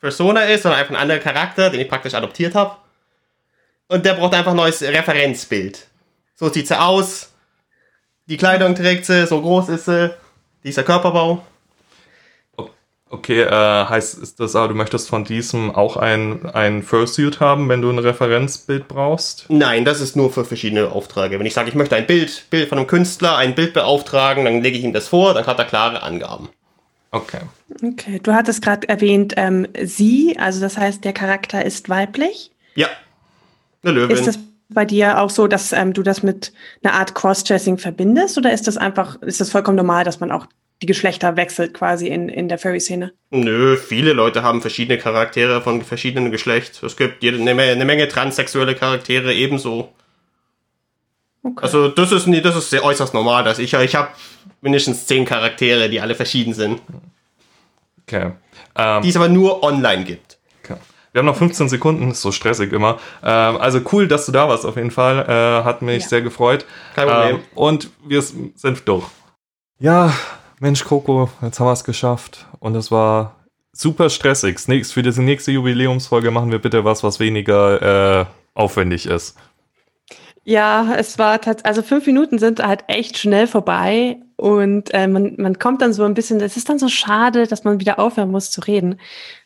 Persona 0.00 0.42
ist, 0.42 0.62
sondern 0.62 0.80
einfach 0.80 0.94
ein 0.94 1.00
anderer 1.00 1.18
Charakter, 1.18 1.70
den 1.70 1.80
ich 1.80 1.88
praktisch 1.88 2.14
adoptiert 2.14 2.54
habe. 2.54 2.76
Und 3.88 4.06
der 4.06 4.14
braucht 4.14 4.34
einfach 4.34 4.52
ein 4.52 4.56
neues 4.56 4.82
Referenzbild. 4.82 5.88
So 6.36 6.48
sieht 6.48 6.68
sie 6.68 6.80
aus. 6.80 7.32
Die 8.26 8.36
Kleidung 8.36 8.76
trägt 8.76 9.04
sie, 9.04 9.26
so 9.26 9.40
groß 9.40 9.68
ist 9.70 9.86
sie. 9.86 10.14
Dieser 10.62 10.84
Körperbau. 10.84 11.44
Okay, 13.12 13.42
äh, 13.42 13.50
heißt 13.50 14.18
ist 14.18 14.38
das 14.38 14.54
aber, 14.54 14.68
du 14.68 14.74
möchtest 14.76 15.08
von 15.08 15.24
diesem 15.24 15.74
auch 15.74 15.96
ein, 15.96 16.46
ein 16.46 16.84
Fursuit 16.84 17.40
haben, 17.40 17.68
wenn 17.68 17.82
du 17.82 17.90
ein 17.90 17.98
Referenzbild 17.98 18.86
brauchst? 18.86 19.46
Nein, 19.48 19.84
das 19.84 20.00
ist 20.00 20.14
nur 20.14 20.32
für 20.32 20.44
verschiedene 20.44 20.92
Aufträge. 20.92 21.40
Wenn 21.40 21.46
ich 21.46 21.54
sage, 21.54 21.68
ich 21.68 21.74
möchte 21.74 21.96
ein 21.96 22.06
Bild, 22.06 22.44
Bild 22.50 22.68
von 22.68 22.78
einem 22.78 22.86
Künstler, 22.86 23.36
ein 23.36 23.56
Bild 23.56 23.74
beauftragen, 23.74 24.44
dann 24.44 24.62
lege 24.62 24.78
ich 24.78 24.84
ihm 24.84 24.92
das 24.92 25.08
vor, 25.08 25.34
dann 25.34 25.44
hat 25.44 25.58
er 25.58 25.64
klare 25.64 26.04
Angaben. 26.04 26.50
Okay. 27.10 27.40
Okay, 27.82 28.20
du 28.22 28.32
hattest 28.32 28.62
gerade 28.62 28.88
erwähnt, 28.88 29.34
ähm, 29.36 29.66
sie, 29.82 30.36
also 30.38 30.60
das 30.60 30.78
heißt, 30.78 31.04
der 31.04 31.12
Charakter 31.12 31.64
ist 31.64 31.88
weiblich? 31.88 32.52
Ja, 32.76 32.86
eine 33.82 33.92
Löwin. 33.92 34.16
Ist 34.16 34.28
das 34.28 34.38
bei 34.68 34.84
dir 34.84 35.20
auch 35.20 35.30
so, 35.30 35.48
dass 35.48 35.72
ähm, 35.72 35.94
du 35.94 36.04
das 36.04 36.22
mit 36.22 36.52
einer 36.84 36.94
Art 36.94 37.16
Cross-Dressing 37.16 37.78
verbindest 37.78 38.38
oder 38.38 38.52
ist 38.52 38.68
das 38.68 38.76
einfach, 38.76 39.20
ist 39.22 39.40
das 39.40 39.50
vollkommen 39.50 39.76
normal, 39.76 40.04
dass 40.04 40.20
man 40.20 40.30
auch 40.30 40.46
die 40.82 40.86
Geschlechter 40.86 41.36
wechselt 41.36 41.74
quasi 41.74 42.08
in, 42.08 42.28
in 42.28 42.48
der 42.48 42.58
Furry-Szene? 42.58 43.12
Nö, 43.30 43.76
viele 43.76 44.12
Leute 44.12 44.42
haben 44.42 44.62
verschiedene 44.62 44.98
Charaktere 44.98 45.60
von 45.60 45.82
verschiedenen 45.82 46.30
Geschlecht. 46.30 46.82
Es 46.82 46.96
gibt 46.96 47.22
jede, 47.22 47.38
eine, 47.38 47.60
eine 47.62 47.84
Menge 47.84 48.08
transsexuelle 48.08 48.74
Charaktere 48.74 49.34
ebenso. 49.34 49.92
Okay. 51.42 51.62
Also 51.62 51.88
das 51.88 52.12
ist 52.12 52.26
das 52.44 52.56
ist 52.56 52.70
sehr 52.70 52.84
äußerst 52.84 53.14
normal, 53.14 53.44
dass 53.44 53.58
ich 53.58 53.72
ich 53.72 53.94
habe 53.94 54.08
mindestens 54.60 55.06
zehn 55.06 55.24
Charaktere, 55.24 55.88
die 55.88 56.00
alle 56.00 56.14
verschieden 56.14 56.54
sind. 56.54 56.80
Okay. 58.06 58.32
Ähm, 58.76 59.02
die 59.02 59.08
es 59.08 59.16
aber 59.16 59.28
nur 59.28 59.62
online 59.62 60.04
gibt. 60.04 60.38
Okay. 60.62 60.76
Wir 61.12 61.20
haben 61.20 61.26
noch 61.26 61.36
15 61.36 61.68
Sekunden, 61.68 62.10
ist 62.10 62.22
so 62.22 62.32
stressig 62.32 62.72
immer. 62.72 62.98
Ähm, 63.22 63.56
also 63.56 63.80
cool, 63.92 64.08
dass 64.08 64.26
du 64.26 64.32
da 64.32 64.48
warst 64.48 64.66
auf 64.66 64.76
jeden 64.76 64.90
Fall. 64.90 65.26
Äh, 65.28 65.64
hat 65.64 65.82
mich 65.82 66.02
ja. 66.04 66.08
sehr 66.08 66.22
gefreut. 66.22 66.66
Kein 66.94 67.08
Problem. 67.08 67.36
Ähm, 67.36 67.42
und 67.54 67.90
wir 68.06 68.22
sind 68.22 68.86
durch. 68.86 69.06
Ja, 69.78 70.12
Mensch, 70.62 70.84
Coco, 70.84 71.30
jetzt 71.40 71.58
haben 71.58 71.68
wir 71.68 71.72
es 71.72 71.84
geschafft. 71.84 72.46
Und 72.58 72.76
es 72.76 72.90
war 72.90 73.36
super 73.72 74.10
stressig. 74.10 74.60
Für 74.60 75.02
diese 75.02 75.22
nächste 75.22 75.50
Jubiläumsfolge 75.52 76.30
machen 76.30 76.50
wir 76.50 76.58
bitte 76.58 76.84
was, 76.84 77.02
was 77.02 77.18
weniger 77.18 78.20
äh, 78.20 78.26
aufwendig 78.52 79.06
ist. 79.06 79.38
Ja, 80.44 80.94
es 80.98 81.18
war 81.18 81.40
tatsächlich, 81.40 81.66
also 81.66 81.82
fünf 81.82 82.06
Minuten 82.06 82.38
sind 82.38 82.62
halt 82.62 82.84
echt 82.88 83.16
schnell 83.16 83.46
vorbei 83.46 84.18
und 84.36 84.92
äh, 84.92 85.06
man, 85.06 85.34
man 85.38 85.58
kommt 85.58 85.80
dann 85.80 85.94
so 85.94 86.04
ein 86.04 86.14
bisschen, 86.14 86.40
es 86.40 86.56
ist 86.58 86.68
dann 86.68 86.78
so 86.78 86.88
schade, 86.88 87.46
dass 87.46 87.64
man 87.64 87.80
wieder 87.80 87.98
aufhören 87.98 88.30
muss 88.30 88.50
zu 88.50 88.60
reden. 88.60 88.98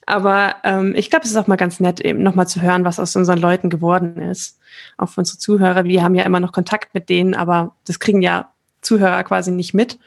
Aber 0.07 0.57
ähm, 0.65 0.95
ich 0.97 1.11
glaube, 1.11 1.25
es 1.25 1.31
ist 1.31 1.37
auch 1.37 1.47
mal 1.47 1.57
ganz 1.57 1.79
nett, 1.79 2.01
eben 2.01 2.25
nochmal 2.25 2.49
zu 2.49 2.61
hören, 2.61 2.85
was 2.85 2.99
aus 2.99 3.15
unseren 3.15 3.39
Leuten 3.39 3.71
geworden 3.71 4.17
ist. 4.21 4.59
Auch 4.97 5.11
für 5.11 5.21
unsere 5.21 5.39
Zuhörer. 5.39 5.85
Wir 5.85 6.03
haben 6.03 6.15
ja 6.17 6.25
immer 6.25 6.41
noch 6.41 6.53
Kontakt 6.53 6.93
mit 6.95 7.09
denen, 7.09 7.35
aber 7.35 7.77
das 7.87 8.01
kriegen 8.01 8.21
ja 8.21 8.51
Zuhörer 8.81 9.23
quasi 9.23 9.53
nicht 9.53 9.75
mit. 9.75 9.99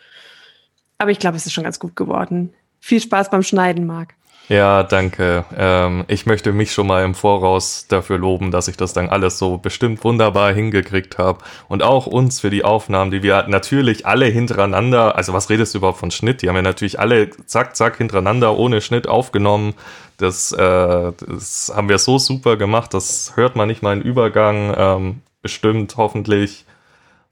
Aber 0.98 1.12
ich 1.12 1.20
glaube, 1.20 1.38
es 1.38 1.46
ist 1.46 1.54
schon 1.54 1.64
ganz 1.64 1.80
gut 1.80 1.96
geworden. 1.96 2.54
Viel 2.80 3.02
Spaß 3.02 3.30
beim 3.30 3.44
Schneiden, 3.44 3.86
Marc. 3.86 4.16
Ja, 4.50 4.84
danke. 4.84 5.44
Ähm, 5.58 6.06
ich 6.08 6.26
möchte 6.26 6.54
mich 6.54 6.72
schon 6.72 6.88
mal 6.88 7.04
im 7.04 7.16
Voraus 7.16 7.88
dafür 7.90 8.18
loben, 8.18 8.50
dass 8.50 8.70
ich 8.70 8.78
das 8.78 8.94
dann 8.94 9.10
alles 9.10 9.38
so 9.38 9.58
bestimmt 9.58 10.02
wunderbar 10.06 10.54
hingekriegt 10.54 11.18
habe. 11.18 11.44
Und 11.68 11.84
auch 11.84 12.08
uns 12.08 12.40
für 12.40 12.50
die 12.50 12.64
Aufnahmen, 12.64 13.12
die 13.12 13.24
wir 13.24 13.46
natürlich 13.50 14.06
alle 14.06 14.26
hintereinander, 14.28 15.18
also 15.18 15.34
was 15.34 15.50
redest 15.50 15.74
du 15.74 15.80
überhaupt 15.80 16.00
von 16.00 16.12
Schnitt? 16.12 16.42
Die 16.42 16.48
haben 16.48 16.56
wir 16.56 16.62
natürlich 16.62 16.98
alle 16.98 17.30
zack, 17.46 17.76
zack 17.76 17.98
hintereinander 17.98 18.58
ohne 18.58 18.80
Schnitt 18.80 19.06
aufgenommen. 19.08 19.74
Das, 20.16 20.54
äh, 20.54 20.58
das 20.58 21.74
haben 21.76 21.90
wir 21.90 21.98
so 21.98 22.18
super 22.18 22.56
gemacht, 22.56 22.94
das 22.94 23.34
hört 23.36 23.58
man 23.58 23.68
nicht 23.68 23.84
mal 23.84 23.98
im 23.98 24.02
Übergang. 24.02 24.74
Ähm, 24.78 25.22
bestimmt, 25.42 25.98
hoffentlich. 25.98 26.66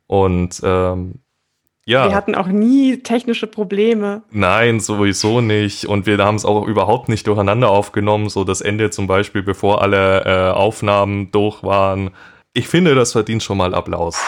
Und 0.07 0.59
ähm, 0.63 1.19
ja. 1.87 2.09
Wir 2.09 2.15
hatten 2.15 2.33
auch 2.33 2.47
nie 2.47 2.97
technische 2.97 3.45
Probleme. 3.45 4.23
Nein, 4.31 4.79
sowieso 4.79 5.39
nicht. 5.39 5.85
Und 5.85 6.07
wir 6.07 6.17
haben 6.17 6.35
es 6.35 6.43
auch 6.43 6.65
überhaupt 6.65 7.09
nicht 7.09 7.27
durcheinander 7.27 7.69
aufgenommen. 7.69 8.29
So 8.29 8.43
das 8.43 8.61
Ende 8.61 8.89
zum 8.89 9.05
Beispiel, 9.05 9.43
bevor 9.43 9.83
alle 9.83 10.25
äh, 10.25 10.51
Aufnahmen 10.51 11.29
durch 11.31 11.61
waren. 11.61 12.09
Ich 12.53 12.67
finde, 12.67 12.95
das 12.95 13.11
verdient 13.11 13.43
schon 13.43 13.57
mal 13.57 13.75
Applaus. 13.75 14.19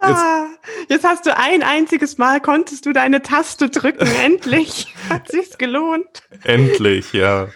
Ja. 0.00 0.08
Jetzt, 0.08 0.18
ah, 0.18 0.46
jetzt 0.88 1.04
hast 1.04 1.26
du 1.26 1.36
ein 1.36 1.62
einziges 1.62 2.16
Mal, 2.16 2.40
konntest 2.40 2.86
du 2.86 2.94
deine 2.94 3.20
Taste 3.20 3.68
drücken. 3.68 4.06
Endlich 4.24 4.94
hat 5.10 5.28
sich's 5.28 5.58
gelohnt. 5.58 6.22
Endlich, 6.44 7.12
ja. 7.12 7.48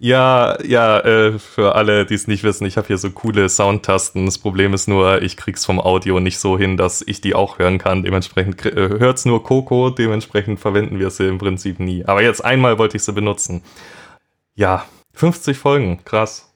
Ja, 0.00 0.62
ja, 0.62 1.00
äh, 1.00 1.38
für 1.40 1.74
alle, 1.74 2.06
die 2.06 2.14
es 2.14 2.28
nicht 2.28 2.44
wissen, 2.44 2.64
ich 2.66 2.76
habe 2.76 2.86
hier 2.86 2.98
so 2.98 3.10
coole 3.10 3.48
Soundtasten. 3.48 4.26
Das 4.26 4.38
Problem 4.38 4.72
ist 4.72 4.86
nur, 4.86 5.22
ich 5.22 5.36
krieg's 5.36 5.64
vom 5.64 5.80
Audio 5.80 6.20
nicht 6.20 6.38
so 6.38 6.56
hin, 6.56 6.76
dass 6.76 7.02
ich 7.02 7.20
die 7.20 7.34
auch 7.34 7.58
hören 7.58 7.78
kann. 7.78 8.04
Dementsprechend 8.04 8.64
äh, 8.64 8.88
hört's 9.00 9.24
nur 9.24 9.42
Coco, 9.42 9.90
dementsprechend 9.90 10.60
verwenden 10.60 11.00
wir 11.00 11.10
sie 11.10 11.26
im 11.26 11.38
Prinzip 11.38 11.80
nie. 11.80 12.04
Aber 12.04 12.22
jetzt 12.22 12.44
einmal 12.44 12.78
wollte 12.78 12.96
ich 12.96 13.02
sie 13.02 13.12
benutzen. 13.12 13.62
Ja, 14.54 14.84
50 15.14 15.58
Folgen, 15.58 16.04
krass. 16.04 16.52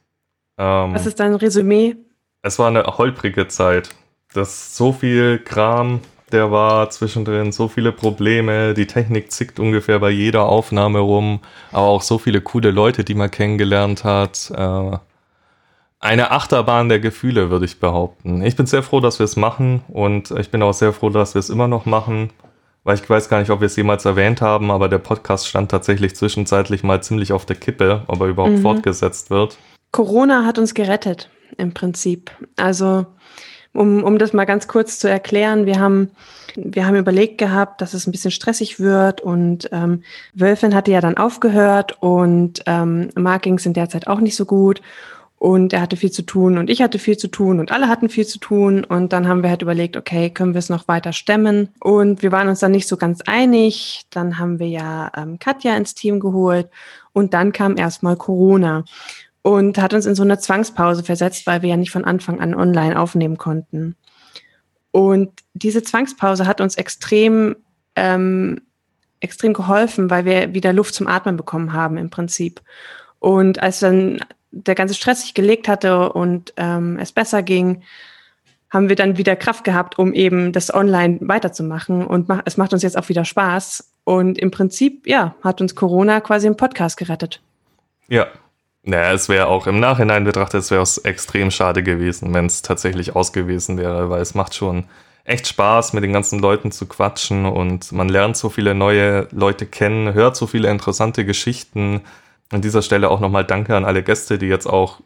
Ähm, 0.57 0.93
Was 0.93 1.05
ist 1.05 1.19
dein 1.19 1.35
Resümee? 1.35 1.97
Es 2.43 2.59
war 2.59 2.69
eine 2.69 2.83
holprige 2.83 3.49
Zeit. 3.49 3.89
Das 4.33 4.77
so 4.77 4.93
viel 4.93 5.39
Kram, 5.39 5.99
der 6.33 6.51
war 6.51 6.89
zwischendrin, 6.89 7.51
so 7.51 7.67
viele 7.67 7.91
Probleme, 7.91 8.73
die 8.73 8.87
Technik 8.87 9.31
zickt 9.31 9.59
ungefähr 9.59 9.99
bei 9.99 10.09
jeder 10.09 10.45
Aufnahme 10.45 10.99
rum, 10.99 11.39
aber 11.71 11.85
auch 11.85 12.01
so 12.01 12.17
viele 12.17 12.41
coole 12.41 12.71
Leute, 12.71 13.03
die 13.03 13.13
man 13.13 13.31
kennengelernt 13.31 14.03
hat. 14.03 14.51
Äh, 14.55 14.97
eine 15.99 16.31
Achterbahn 16.31 16.89
der 16.89 16.99
Gefühle, 16.99 17.49
würde 17.49 17.65
ich 17.65 17.79
behaupten. 17.79 18.41
Ich 18.43 18.57
bin 18.57 18.65
sehr 18.65 18.83
froh, 18.83 18.99
dass 18.99 19.19
wir 19.19 19.23
es 19.23 19.37
machen 19.37 19.83
und 19.87 20.31
ich 20.31 20.51
bin 20.51 20.61
auch 20.61 20.73
sehr 20.73 20.91
froh, 20.91 21.09
dass 21.09 21.35
wir 21.35 21.39
es 21.39 21.49
immer 21.49 21.69
noch 21.69 21.85
machen, 21.85 22.31
weil 22.83 22.95
ich 22.95 23.09
weiß 23.09 23.29
gar 23.29 23.39
nicht, 23.39 23.51
ob 23.51 23.61
wir 23.61 23.67
es 23.67 23.75
jemals 23.77 24.03
erwähnt 24.03 24.41
haben, 24.41 24.69
aber 24.69 24.89
der 24.89 24.97
Podcast 24.97 25.47
stand 25.47 25.71
tatsächlich 25.71 26.15
zwischenzeitlich 26.15 26.83
mal 26.83 27.01
ziemlich 27.01 27.31
auf 27.31 27.45
der 27.45 27.55
Kippe, 27.55 28.03
ob 28.07 28.19
er 28.19 28.27
überhaupt 28.27 28.57
mhm. 28.57 28.61
fortgesetzt 28.61 29.29
wird. 29.29 29.57
Corona 29.91 30.45
hat 30.45 30.57
uns 30.57 30.73
gerettet, 30.73 31.29
im 31.57 31.73
Prinzip. 31.73 32.31
Also 32.57 33.05
um, 33.73 34.03
um 34.03 34.17
das 34.17 34.33
mal 34.33 34.45
ganz 34.45 34.67
kurz 34.67 34.99
zu 34.99 35.09
erklären, 35.09 35.65
wir 35.65 35.79
haben, 35.79 36.11
wir 36.55 36.85
haben 36.85 36.95
überlegt 36.95 37.37
gehabt, 37.37 37.81
dass 37.81 37.93
es 37.93 38.07
ein 38.07 38.11
bisschen 38.11 38.31
stressig 38.31 38.79
wird 38.79 39.21
und 39.21 39.69
ähm, 39.71 40.03
Wölfin 40.33 40.75
hatte 40.75 40.91
ja 40.91 41.01
dann 41.01 41.17
aufgehört 41.17 41.97
und 41.99 42.63
ähm, 42.65 43.09
Mark 43.15 43.43
ging 43.43 43.55
es 43.55 43.65
in 43.65 43.73
der 43.73 43.89
Zeit 43.89 44.07
auch 44.07 44.19
nicht 44.19 44.35
so 44.35 44.45
gut 44.45 44.81
und 45.43 45.73
er 45.73 45.81
hatte 45.81 45.97
viel 45.97 46.11
zu 46.11 46.21
tun 46.21 46.57
und 46.57 46.69
ich 46.69 46.81
hatte 46.81 46.99
viel 46.99 47.17
zu 47.17 47.27
tun 47.27 47.59
und 47.59 47.69
alle 47.71 47.89
hatten 47.89 48.07
viel 48.07 48.25
zu 48.25 48.39
tun 48.39 48.85
und 48.85 49.11
dann 49.11 49.27
haben 49.27 49.43
wir 49.43 49.49
halt 49.49 49.61
überlegt, 49.61 49.97
okay, 49.97 50.29
können 50.29 50.53
wir 50.53 50.59
es 50.59 50.69
noch 50.69 50.87
weiter 50.87 51.11
stemmen 51.11 51.67
und 51.81 52.21
wir 52.21 52.31
waren 52.31 52.47
uns 52.47 52.61
dann 52.61 52.71
nicht 52.71 52.87
so 52.87 52.95
ganz 52.95 53.19
einig. 53.25 54.03
Dann 54.09 54.39
haben 54.39 54.59
wir 54.59 54.69
ja 54.69 55.11
ähm, 55.17 55.39
Katja 55.39 55.75
ins 55.75 55.95
Team 55.95 56.21
geholt 56.21 56.69
und 57.11 57.33
dann 57.33 57.51
kam 57.51 57.75
erstmal 57.75 58.15
Corona 58.15 58.85
und 59.43 59.77
hat 59.77 59.93
uns 59.93 60.05
in 60.05 60.15
so 60.15 60.23
eine 60.23 60.39
Zwangspause 60.39 61.03
versetzt, 61.03 61.45
weil 61.45 61.61
wir 61.61 61.69
ja 61.69 61.77
nicht 61.77 61.91
von 61.91 62.05
Anfang 62.05 62.39
an 62.39 62.55
online 62.55 62.97
aufnehmen 62.97 63.37
konnten. 63.37 63.95
Und 64.91 65.31
diese 65.53 65.83
Zwangspause 65.83 66.47
hat 66.47 66.61
uns 66.61 66.75
extrem, 66.75 67.57
ähm, 67.95 68.61
extrem 69.19 69.53
geholfen, 69.53 70.09
weil 70.09 70.25
wir 70.25 70.53
wieder 70.53 70.71
Luft 70.71 70.95
zum 70.95 71.07
Atmen 71.07 71.35
bekommen 71.35 71.73
haben 71.73 71.97
im 71.97 72.09
Prinzip. 72.09 72.61
Und 73.19 73.61
als 73.61 73.79
dann 73.79 74.19
der 74.51 74.75
ganze 74.75 74.93
Stress 74.93 75.23
sich 75.23 75.33
gelegt 75.33 75.67
hatte 75.67 76.13
und 76.13 76.53
ähm, 76.57 76.97
es 76.99 77.11
besser 77.11 77.43
ging, 77.43 77.83
haben 78.69 78.87
wir 78.87 78.95
dann 78.95 79.17
wieder 79.17 79.35
Kraft 79.35 79.65
gehabt, 79.65 79.99
um 79.99 80.13
eben 80.13 80.53
das 80.53 80.73
online 80.73 81.19
weiterzumachen. 81.21 82.05
Und 82.05 82.29
mach, 82.29 82.41
es 82.45 82.55
macht 82.57 82.71
uns 82.71 82.81
jetzt 82.81 82.97
auch 82.97 83.09
wieder 83.09 83.25
Spaß. 83.25 83.91
Und 84.05 84.37
im 84.37 84.51
Prinzip, 84.51 85.05
ja, 85.05 85.35
hat 85.43 85.59
uns 85.59 85.75
Corona 85.75 86.21
quasi 86.21 86.47
im 86.47 86.55
Podcast 86.55 86.97
gerettet. 86.97 87.41
Ja, 88.07 88.27
naja, 88.83 89.13
es 89.13 89.29
wäre 89.29 89.47
auch 89.47 89.65
im 89.65 89.79
Nachhinein 89.79 90.25
betrachtet, 90.25 90.61
es 90.61 90.71
wäre 90.71 90.81
es 90.81 90.97
extrem 90.99 91.51
schade 91.51 91.83
gewesen, 91.83 92.33
wenn 92.33 92.45
es 92.45 92.61
tatsächlich 92.61 93.15
ausgewiesen 93.15 93.77
wäre, 93.77 94.09
weil 94.09 94.21
es 94.21 94.35
macht 94.35 94.55
schon 94.55 94.85
echt 95.23 95.47
Spaß, 95.47 95.93
mit 95.93 96.03
den 96.03 96.11
ganzen 96.11 96.39
Leuten 96.39 96.71
zu 96.71 96.85
quatschen 96.85 97.45
und 97.45 97.93
man 97.93 98.09
lernt 98.09 98.35
so 98.35 98.49
viele 98.49 98.75
neue 98.75 99.29
Leute 99.31 99.65
kennen, 99.65 100.13
hört 100.13 100.35
so 100.35 100.47
viele 100.47 100.69
interessante 100.69 101.25
Geschichten. 101.25 102.01
An 102.51 102.61
dieser 102.61 102.81
Stelle 102.81 103.09
auch 103.09 103.21
nochmal 103.21 103.45
Danke 103.45 103.75
an 103.75 103.85
alle 103.85 104.03
Gäste, 104.03 104.37
die 104.37 104.47
jetzt 104.47 104.67
auch 104.67 104.99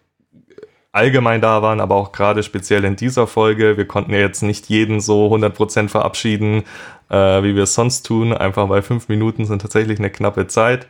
allgemein 0.92 1.42
da 1.42 1.62
waren, 1.62 1.80
aber 1.80 1.96
auch 1.96 2.12
gerade 2.12 2.42
speziell 2.42 2.84
in 2.84 2.96
dieser 2.96 3.28
Folge. 3.28 3.78
Wir 3.78 3.86
konnten 3.86 4.12
ja 4.12 4.20
jetzt 4.20 4.42
nicht 4.42 4.68
jeden 4.70 5.00
so 5.00 5.28
100% 5.28 5.90
verabschieden, 5.90 6.64
äh, 7.10 7.44
wie 7.44 7.56
wir 7.56 7.64
es 7.64 7.76
sonst 7.76 8.08
tun, 8.08 8.34
einfach 8.34 8.70
weil 8.70 8.82
fünf 8.82 9.08
Minuten 9.08 9.46
sind 9.46 9.62
tatsächlich 9.62 10.00
eine 10.00 10.10
knappe 10.10 10.48
Zeit. 10.48 10.88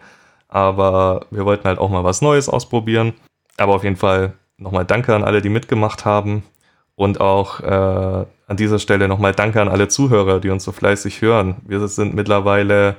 Aber 0.47 1.25
wir 1.31 1.45
wollten 1.45 1.65
halt 1.65 1.79
auch 1.79 1.89
mal 1.89 2.03
was 2.03 2.21
Neues 2.21 2.49
ausprobieren. 2.49 3.13
Aber 3.57 3.75
auf 3.75 3.83
jeden 3.83 3.95
Fall 3.95 4.33
nochmal 4.57 4.85
Danke 4.85 5.15
an 5.15 5.23
alle, 5.23 5.41
die 5.41 5.49
mitgemacht 5.49 6.05
haben. 6.05 6.43
Und 6.95 7.21
auch 7.21 7.59
äh, 7.59 8.25
an 8.47 8.57
dieser 8.57 8.79
Stelle 8.79 9.07
nochmal 9.07 9.33
Danke 9.33 9.61
an 9.61 9.69
alle 9.69 9.87
Zuhörer, 9.87 10.39
die 10.39 10.49
uns 10.49 10.63
so 10.63 10.71
fleißig 10.71 11.21
hören. 11.21 11.57
Wir 11.65 11.85
sind 11.87 12.15
mittlerweile 12.15 12.97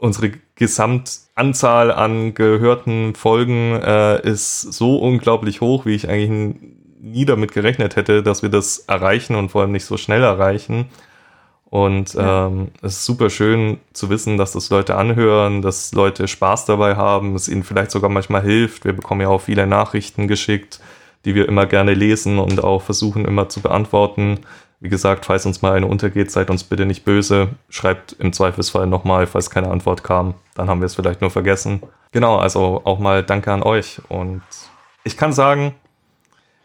unsere 0.00 0.32
Gesamtanzahl 0.54 1.90
an 1.90 2.34
gehörten 2.34 3.14
Folgen 3.14 3.74
äh, 3.82 4.20
ist 4.22 4.60
so 4.60 4.96
unglaublich 4.96 5.60
hoch, 5.60 5.86
wie 5.86 5.94
ich 5.94 6.08
eigentlich 6.08 6.54
nie 7.00 7.24
damit 7.24 7.52
gerechnet 7.52 7.96
hätte, 7.96 8.22
dass 8.22 8.42
wir 8.42 8.50
das 8.50 8.80
erreichen 8.80 9.34
und 9.34 9.50
vor 9.50 9.62
allem 9.62 9.72
nicht 9.72 9.84
so 9.84 9.96
schnell 9.96 10.22
erreichen. 10.22 10.86
Und 11.70 12.14
ja. 12.14 12.48
ähm, 12.48 12.68
es 12.82 12.96
ist 12.98 13.04
super 13.04 13.30
schön 13.30 13.78
zu 13.92 14.10
wissen, 14.10 14.36
dass 14.36 14.52
das 14.52 14.70
Leute 14.70 14.96
anhören, 14.96 15.62
dass 15.62 15.92
Leute 15.92 16.26
Spaß 16.26 16.64
dabei 16.64 16.96
haben, 16.96 17.36
es 17.36 17.48
ihnen 17.48 17.62
vielleicht 17.62 17.92
sogar 17.92 18.10
manchmal 18.10 18.42
hilft. 18.42 18.84
Wir 18.84 18.92
bekommen 18.92 19.20
ja 19.20 19.28
auch 19.28 19.40
viele 19.40 19.66
Nachrichten 19.66 20.26
geschickt, 20.26 20.80
die 21.24 21.34
wir 21.36 21.48
immer 21.48 21.66
gerne 21.66 21.94
lesen 21.94 22.38
und 22.40 22.62
auch 22.64 22.82
versuchen 22.82 23.24
immer 23.24 23.48
zu 23.48 23.60
beantworten. 23.60 24.40
Wie 24.80 24.88
gesagt, 24.88 25.26
falls 25.26 25.46
uns 25.46 25.62
mal 25.62 25.72
eine 25.74 25.86
untergeht, 25.86 26.30
seid 26.30 26.50
uns 26.50 26.64
bitte 26.64 26.86
nicht 26.86 27.04
böse. 27.04 27.50
Schreibt 27.68 28.14
im 28.18 28.32
Zweifelsfall 28.32 28.86
nochmal, 28.86 29.26
falls 29.26 29.50
keine 29.50 29.70
Antwort 29.70 30.02
kam. 30.02 30.34
Dann 30.54 30.68
haben 30.68 30.80
wir 30.80 30.86
es 30.86 30.94
vielleicht 30.94 31.20
nur 31.20 31.30
vergessen. 31.30 31.82
Genau, 32.12 32.36
also 32.36 32.80
auch 32.84 32.98
mal 32.98 33.22
Danke 33.22 33.52
an 33.52 33.62
euch. 33.62 34.00
Und 34.08 34.42
ich 35.04 35.16
kann 35.16 35.32
sagen, 35.32 35.74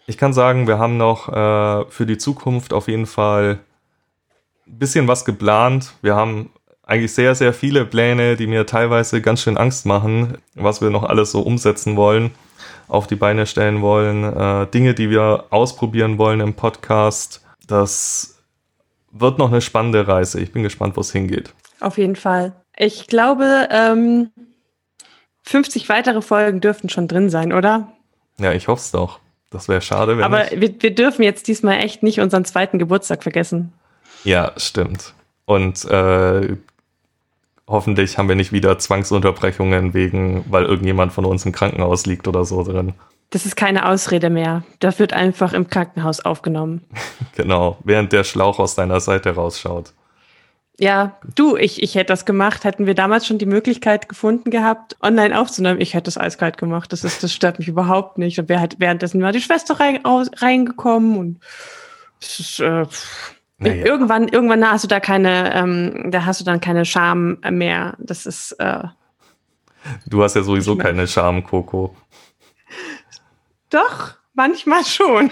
Ich 0.08 0.18
kann 0.18 0.34
sagen, 0.34 0.68
wir 0.68 0.78
haben 0.78 0.98
noch 0.98 1.30
äh, 1.30 1.86
für 1.90 2.06
die 2.06 2.18
Zukunft 2.18 2.74
auf 2.74 2.88
jeden 2.88 3.08
Fall 3.08 3.60
bisschen 4.66 5.08
was 5.08 5.26
geplant. 5.26 5.94
Wir 6.02 6.16
haben 6.16 6.52
eigentlich 6.86 7.14
sehr, 7.14 7.36
sehr 7.36 7.54
viele 7.54 7.86
Pläne, 7.86 8.36
die 8.36 8.48
mir 8.48 8.66
teilweise 8.66 9.22
ganz 9.22 9.42
schön 9.42 9.58
Angst 9.58 9.86
machen, 9.86 10.38
was 10.54 10.82
wir 10.82 10.90
noch 10.90 11.04
alles 11.04 11.32
so 11.32 11.42
umsetzen 11.42 11.96
wollen, 11.96 12.32
auf 12.88 13.08
die 13.08 13.16
Beine 13.16 13.48
stellen 13.48 13.82
wollen, 13.82 14.24
äh, 14.24 14.68
Dinge, 14.68 14.94
die 14.94 15.10
wir 15.10 15.46
ausprobieren 15.50 16.18
wollen 16.18 16.40
im 16.40 16.54
Podcast. 16.54 17.44
Das 17.68 18.38
wird 19.12 19.40
noch 19.40 19.50
eine 19.50 19.62
spannende 19.62 20.08
Reise. 20.08 20.40
Ich 20.40 20.52
bin 20.52 20.64
gespannt, 20.64 20.96
wo 20.96 21.02
es 21.02 21.12
hingeht. 21.12 21.54
Auf 21.80 21.98
jeden 21.98 22.16
Fall. 22.16 22.54
Ich 22.78 23.08
glaube, 23.08 23.68
ähm, 23.72 24.30
50 25.44 25.90
weitere 25.90 26.22
Folgen 26.22 26.62
dürften 26.62 26.90
schon 26.90 27.08
drin 27.08 27.30
sein, 27.30 27.54
oder? 27.54 27.92
Ja, 28.38 28.52
ich 28.52 28.68
hoffe 28.68 28.82
es 28.82 28.92
doch. 28.92 29.20
Das 29.52 29.70
wäre 29.70 29.82
schade, 29.82 30.18
wenn 30.18 30.24
Aber 30.24 30.52
wir, 30.52 30.82
wir 30.82 30.94
dürfen 30.94 31.24
jetzt 31.24 31.48
diesmal 31.48 31.78
echt 31.78 32.04
nicht 32.04 32.20
unseren 32.20 32.44
zweiten 32.46 32.78
Geburtstag 32.78 33.24
vergessen. 33.24 33.72
Ja, 34.26 34.52
stimmt. 34.58 35.14
Und 35.46 35.86
äh, 35.86 36.58
hoffentlich 37.68 38.18
haben 38.18 38.28
wir 38.28 38.36
nicht 38.36 38.52
wieder 38.52 38.78
Zwangsunterbrechungen 38.78 39.94
wegen, 39.94 40.44
weil 40.50 40.66
irgendjemand 40.66 41.14
von 41.14 41.26
uns 41.26 41.46
im 41.46 41.52
Krankenhaus 41.52 42.06
liegt 42.06 42.28
oder 42.28 42.44
so 42.44 42.64
drin. 42.64 42.94
Das 43.30 43.46
ist 43.46 43.56
keine 43.56 43.88
Ausrede 43.88 44.30
mehr. 44.30 44.64
Das 44.80 45.00
wird 45.00 45.14
einfach 45.14 45.54
im 45.54 45.68
Krankenhaus 45.68 46.20
aufgenommen. 46.20 46.82
genau, 47.36 47.78
während 47.84 48.12
der 48.12 48.24
Schlauch 48.24 48.60
aus 48.60 48.76
deiner 48.76 49.00
Seite 49.00 49.32
rausschaut. 49.36 49.94
Ja, 50.78 51.18
du, 51.36 51.56
ich, 51.56 51.82
ich 51.82 51.96
hätte 51.96 52.08
das 52.08 52.26
gemacht. 52.26 52.66
Hätten 52.66 52.86
wir 52.86 52.96
damals 52.96 53.26
schon 53.26 53.38
die 53.38 53.46
Möglichkeit 53.46 54.10
gefunden 54.10 54.52
gehabt, 54.52 54.98
online 55.02 55.40
aufzunehmen, 55.40 55.80
ich 55.80 55.94
hätte 55.94 56.10
es 56.10 56.18
eiskalt 56.18 56.58
gemacht. 56.58 56.92
Das, 56.92 57.04
ist, 57.04 57.24
das 57.24 57.32
stört 57.32 57.60
mich 57.60 57.70
überhaupt 57.70 58.18
nicht. 58.18 58.40
Und 58.40 58.50
halt, 58.52 58.76
währenddessen 58.80 59.22
war 59.22 59.32
die 59.32 59.42
Schwester 59.42 59.80
rein, 59.80 60.04
aus, 60.04 60.30
reingekommen 60.38 61.18
und 61.18 61.40
es 62.22 62.40
ist, 62.40 62.60
äh, 62.60 62.86
naja. 63.58 63.86
irgendwann, 63.86 64.28
irgendwann 64.28 64.70
hast 64.70 64.84
du 64.84 64.88
da 64.88 65.00
keine, 65.00 65.54
ähm, 65.54 66.12
da 66.12 66.26
hast 66.26 66.42
du 66.42 66.46
dann 66.46 66.60
keine 66.60 66.86
Scham 66.86 67.38
mehr. 67.50 67.96
Das 68.00 68.26
ist. 68.26 68.54
Äh, 68.54 68.84
du 70.08 70.24
hast 70.24 70.36
ja 70.36 70.44
sowieso 70.44 70.76
keine 70.76 71.08
Scham, 71.08 71.44
Coco. 71.44 71.96
Doch, 73.70 74.16
manchmal 74.34 74.84
schon. 74.86 75.32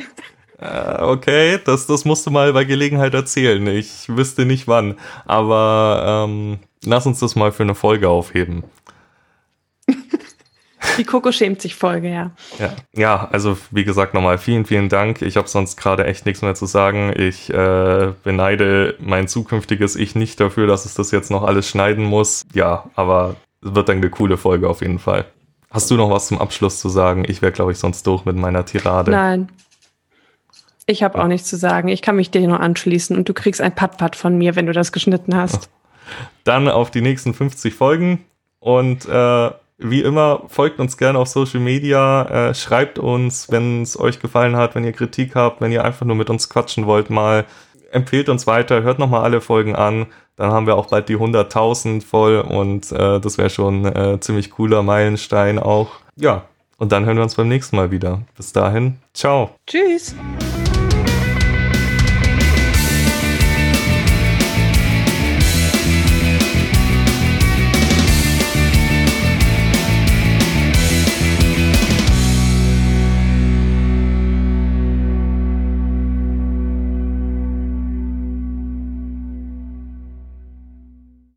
Äh, 0.59 1.01
okay, 1.01 1.59
das, 1.63 1.87
das 1.87 2.05
musst 2.05 2.25
du 2.25 2.31
mal 2.31 2.53
bei 2.53 2.63
Gelegenheit 2.63 3.13
erzählen. 3.13 3.65
Ich 3.67 4.07
wüsste 4.07 4.45
nicht 4.45 4.67
wann. 4.67 4.95
Aber 5.25 6.25
ähm, 6.27 6.59
lass 6.83 7.05
uns 7.05 7.19
das 7.19 7.35
mal 7.35 7.51
für 7.51 7.63
eine 7.63 7.75
Folge 7.75 8.09
aufheben. 8.09 8.63
Die 10.97 11.03
Coco 11.03 11.31
schämt 11.31 11.61
sich 11.61 11.75
Folge, 11.75 12.09
ja. 12.09 12.31
Ja, 12.59 12.73
ja 12.93 13.29
also 13.31 13.57
wie 13.71 13.83
gesagt 13.83 14.13
nochmal 14.13 14.37
vielen, 14.37 14.65
vielen 14.65 14.89
Dank. 14.89 15.21
Ich 15.21 15.37
habe 15.37 15.47
sonst 15.47 15.77
gerade 15.77 16.05
echt 16.05 16.25
nichts 16.25 16.41
mehr 16.41 16.55
zu 16.55 16.65
sagen. 16.65 17.13
Ich 17.15 17.49
äh, 17.53 18.13
beneide 18.23 18.95
mein 18.99 19.27
zukünftiges 19.27 19.95
Ich 19.95 20.15
nicht 20.15 20.39
dafür, 20.39 20.67
dass 20.67 20.85
es 20.85 20.95
das 20.95 21.11
jetzt 21.11 21.31
noch 21.31 21.43
alles 21.43 21.67
schneiden 21.67 22.03
muss. 22.05 22.43
Ja, 22.53 22.89
aber 22.95 23.35
es 23.63 23.73
wird 23.73 23.89
dann 23.89 23.97
eine 23.97 24.09
coole 24.09 24.37
Folge 24.37 24.69
auf 24.69 24.81
jeden 24.81 24.99
Fall. 24.99 25.25
Hast 25.69 25.89
du 25.89 25.95
noch 25.95 26.11
was 26.11 26.27
zum 26.27 26.39
Abschluss 26.39 26.79
zu 26.79 26.89
sagen? 26.89 27.25
Ich 27.27 27.41
wäre, 27.41 27.51
glaube 27.51 27.71
ich, 27.71 27.79
sonst 27.79 28.05
durch 28.05 28.25
mit 28.25 28.35
meiner 28.35 28.63
Tirade. 28.63 29.11
Nein, 29.11 29.49
ich 30.85 31.03
habe 31.03 31.21
auch 31.21 31.27
nichts 31.27 31.49
zu 31.49 31.57
sagen. 31.57 31.87
Ich 31.87 32.01
kann 32.01 32.15
mich 32.15 32.29
dir 32.29 32.47
nur 32.47 32.59
anschließen 32.59 33.15
und 33.15 33.29
du 33.29 33.33
kriegst 33.33 33.61
ein 33.61 33.73
Pat-Pat 33.73 34.15
von 34.15 34.37
mir, 34.37 34.55
wenn 34.55 34.65
du 34.65 34.73
das 34.73 34.91
geschnitten 34.91 35.35
hast. 35.35 35.69
Dann 36.43 36.67
auf 36.67 36.91
die 36.91 37.01
nächsten 37.01 37.33
50 37.33 37.73
Folgen 37.73 38.25
und 38.59 39.05
äh, 39.07 39.51
wie 39.89 40.01
immer, 40.01 40.43
folgt 40.47 40.79
uns 40.79 40.97
gerne 40.97 41.19
auf 41.19 41.27
Social 41.27 41.59
Media, 41.59 42.49
äh, 42.49 42.53
schreibt 42.53 42.99
uns, 42.99 43.51
wenn 43.51 43.81
es 43.81 43.99
euch 43.99 44.19
gefallen 44.19 44.55
hat, 44.55 44.75
wenn 44.75 44.83
ihr 44.83 44.93
Kritik 44.93 45.35
habt, 45.35 45.61
wenn 45.61 45.71
ihr 45.71 45.83
einfach 45.83 46.05
nur 46.05 46.15
mit 46.15 46.29
uns 46.29 46.49
quatschen 46.49 46.85
wollt, 46.85 47.09
mal 47.09 47.45
empfehlt 47.91 48.29
uns 48.29 48.47
weiter, 48.47 48.81
hört 48.83 48.99
nochmal 48.99 49.21
alle 49.23 49.39
Folgen 49.39 49.75
an, 49.75 50.07
dann 50.35 50.51
haben 50.51 50.65
wir 50.65 50.75
auch 50.75 50.87
bald 50.87 51.09
die 51.09 51.17
100.000 51.17 52.03
voll 52.03 52.39
und 52.39 52.91
äh, 52.91 53.19
das 53.19 53.37
wäre 53.37 53.49
schon 53.49 53.85
äh, 53.85 54.19
ziemlich 54.19 54.51
cooler 54.51 54.81
Meilenstein 54.81 55.59
auch. 55.59 55.91
Ja, 56.15 56.45
und 56.77 56.91
dann 56.91 57.05
hören 57.05 57.17
wir 57.17 57.23
uns 57.23 57.35
beim 57.35 57.47
nächsten 57.47 57.75
Mal 57.75 57.91
wieder. 57.91 58.21
Bis 58.35 58.51
dahin, 58.51 58.97
ciao. 59.13 59.51
Tschüss. 59.67 60.15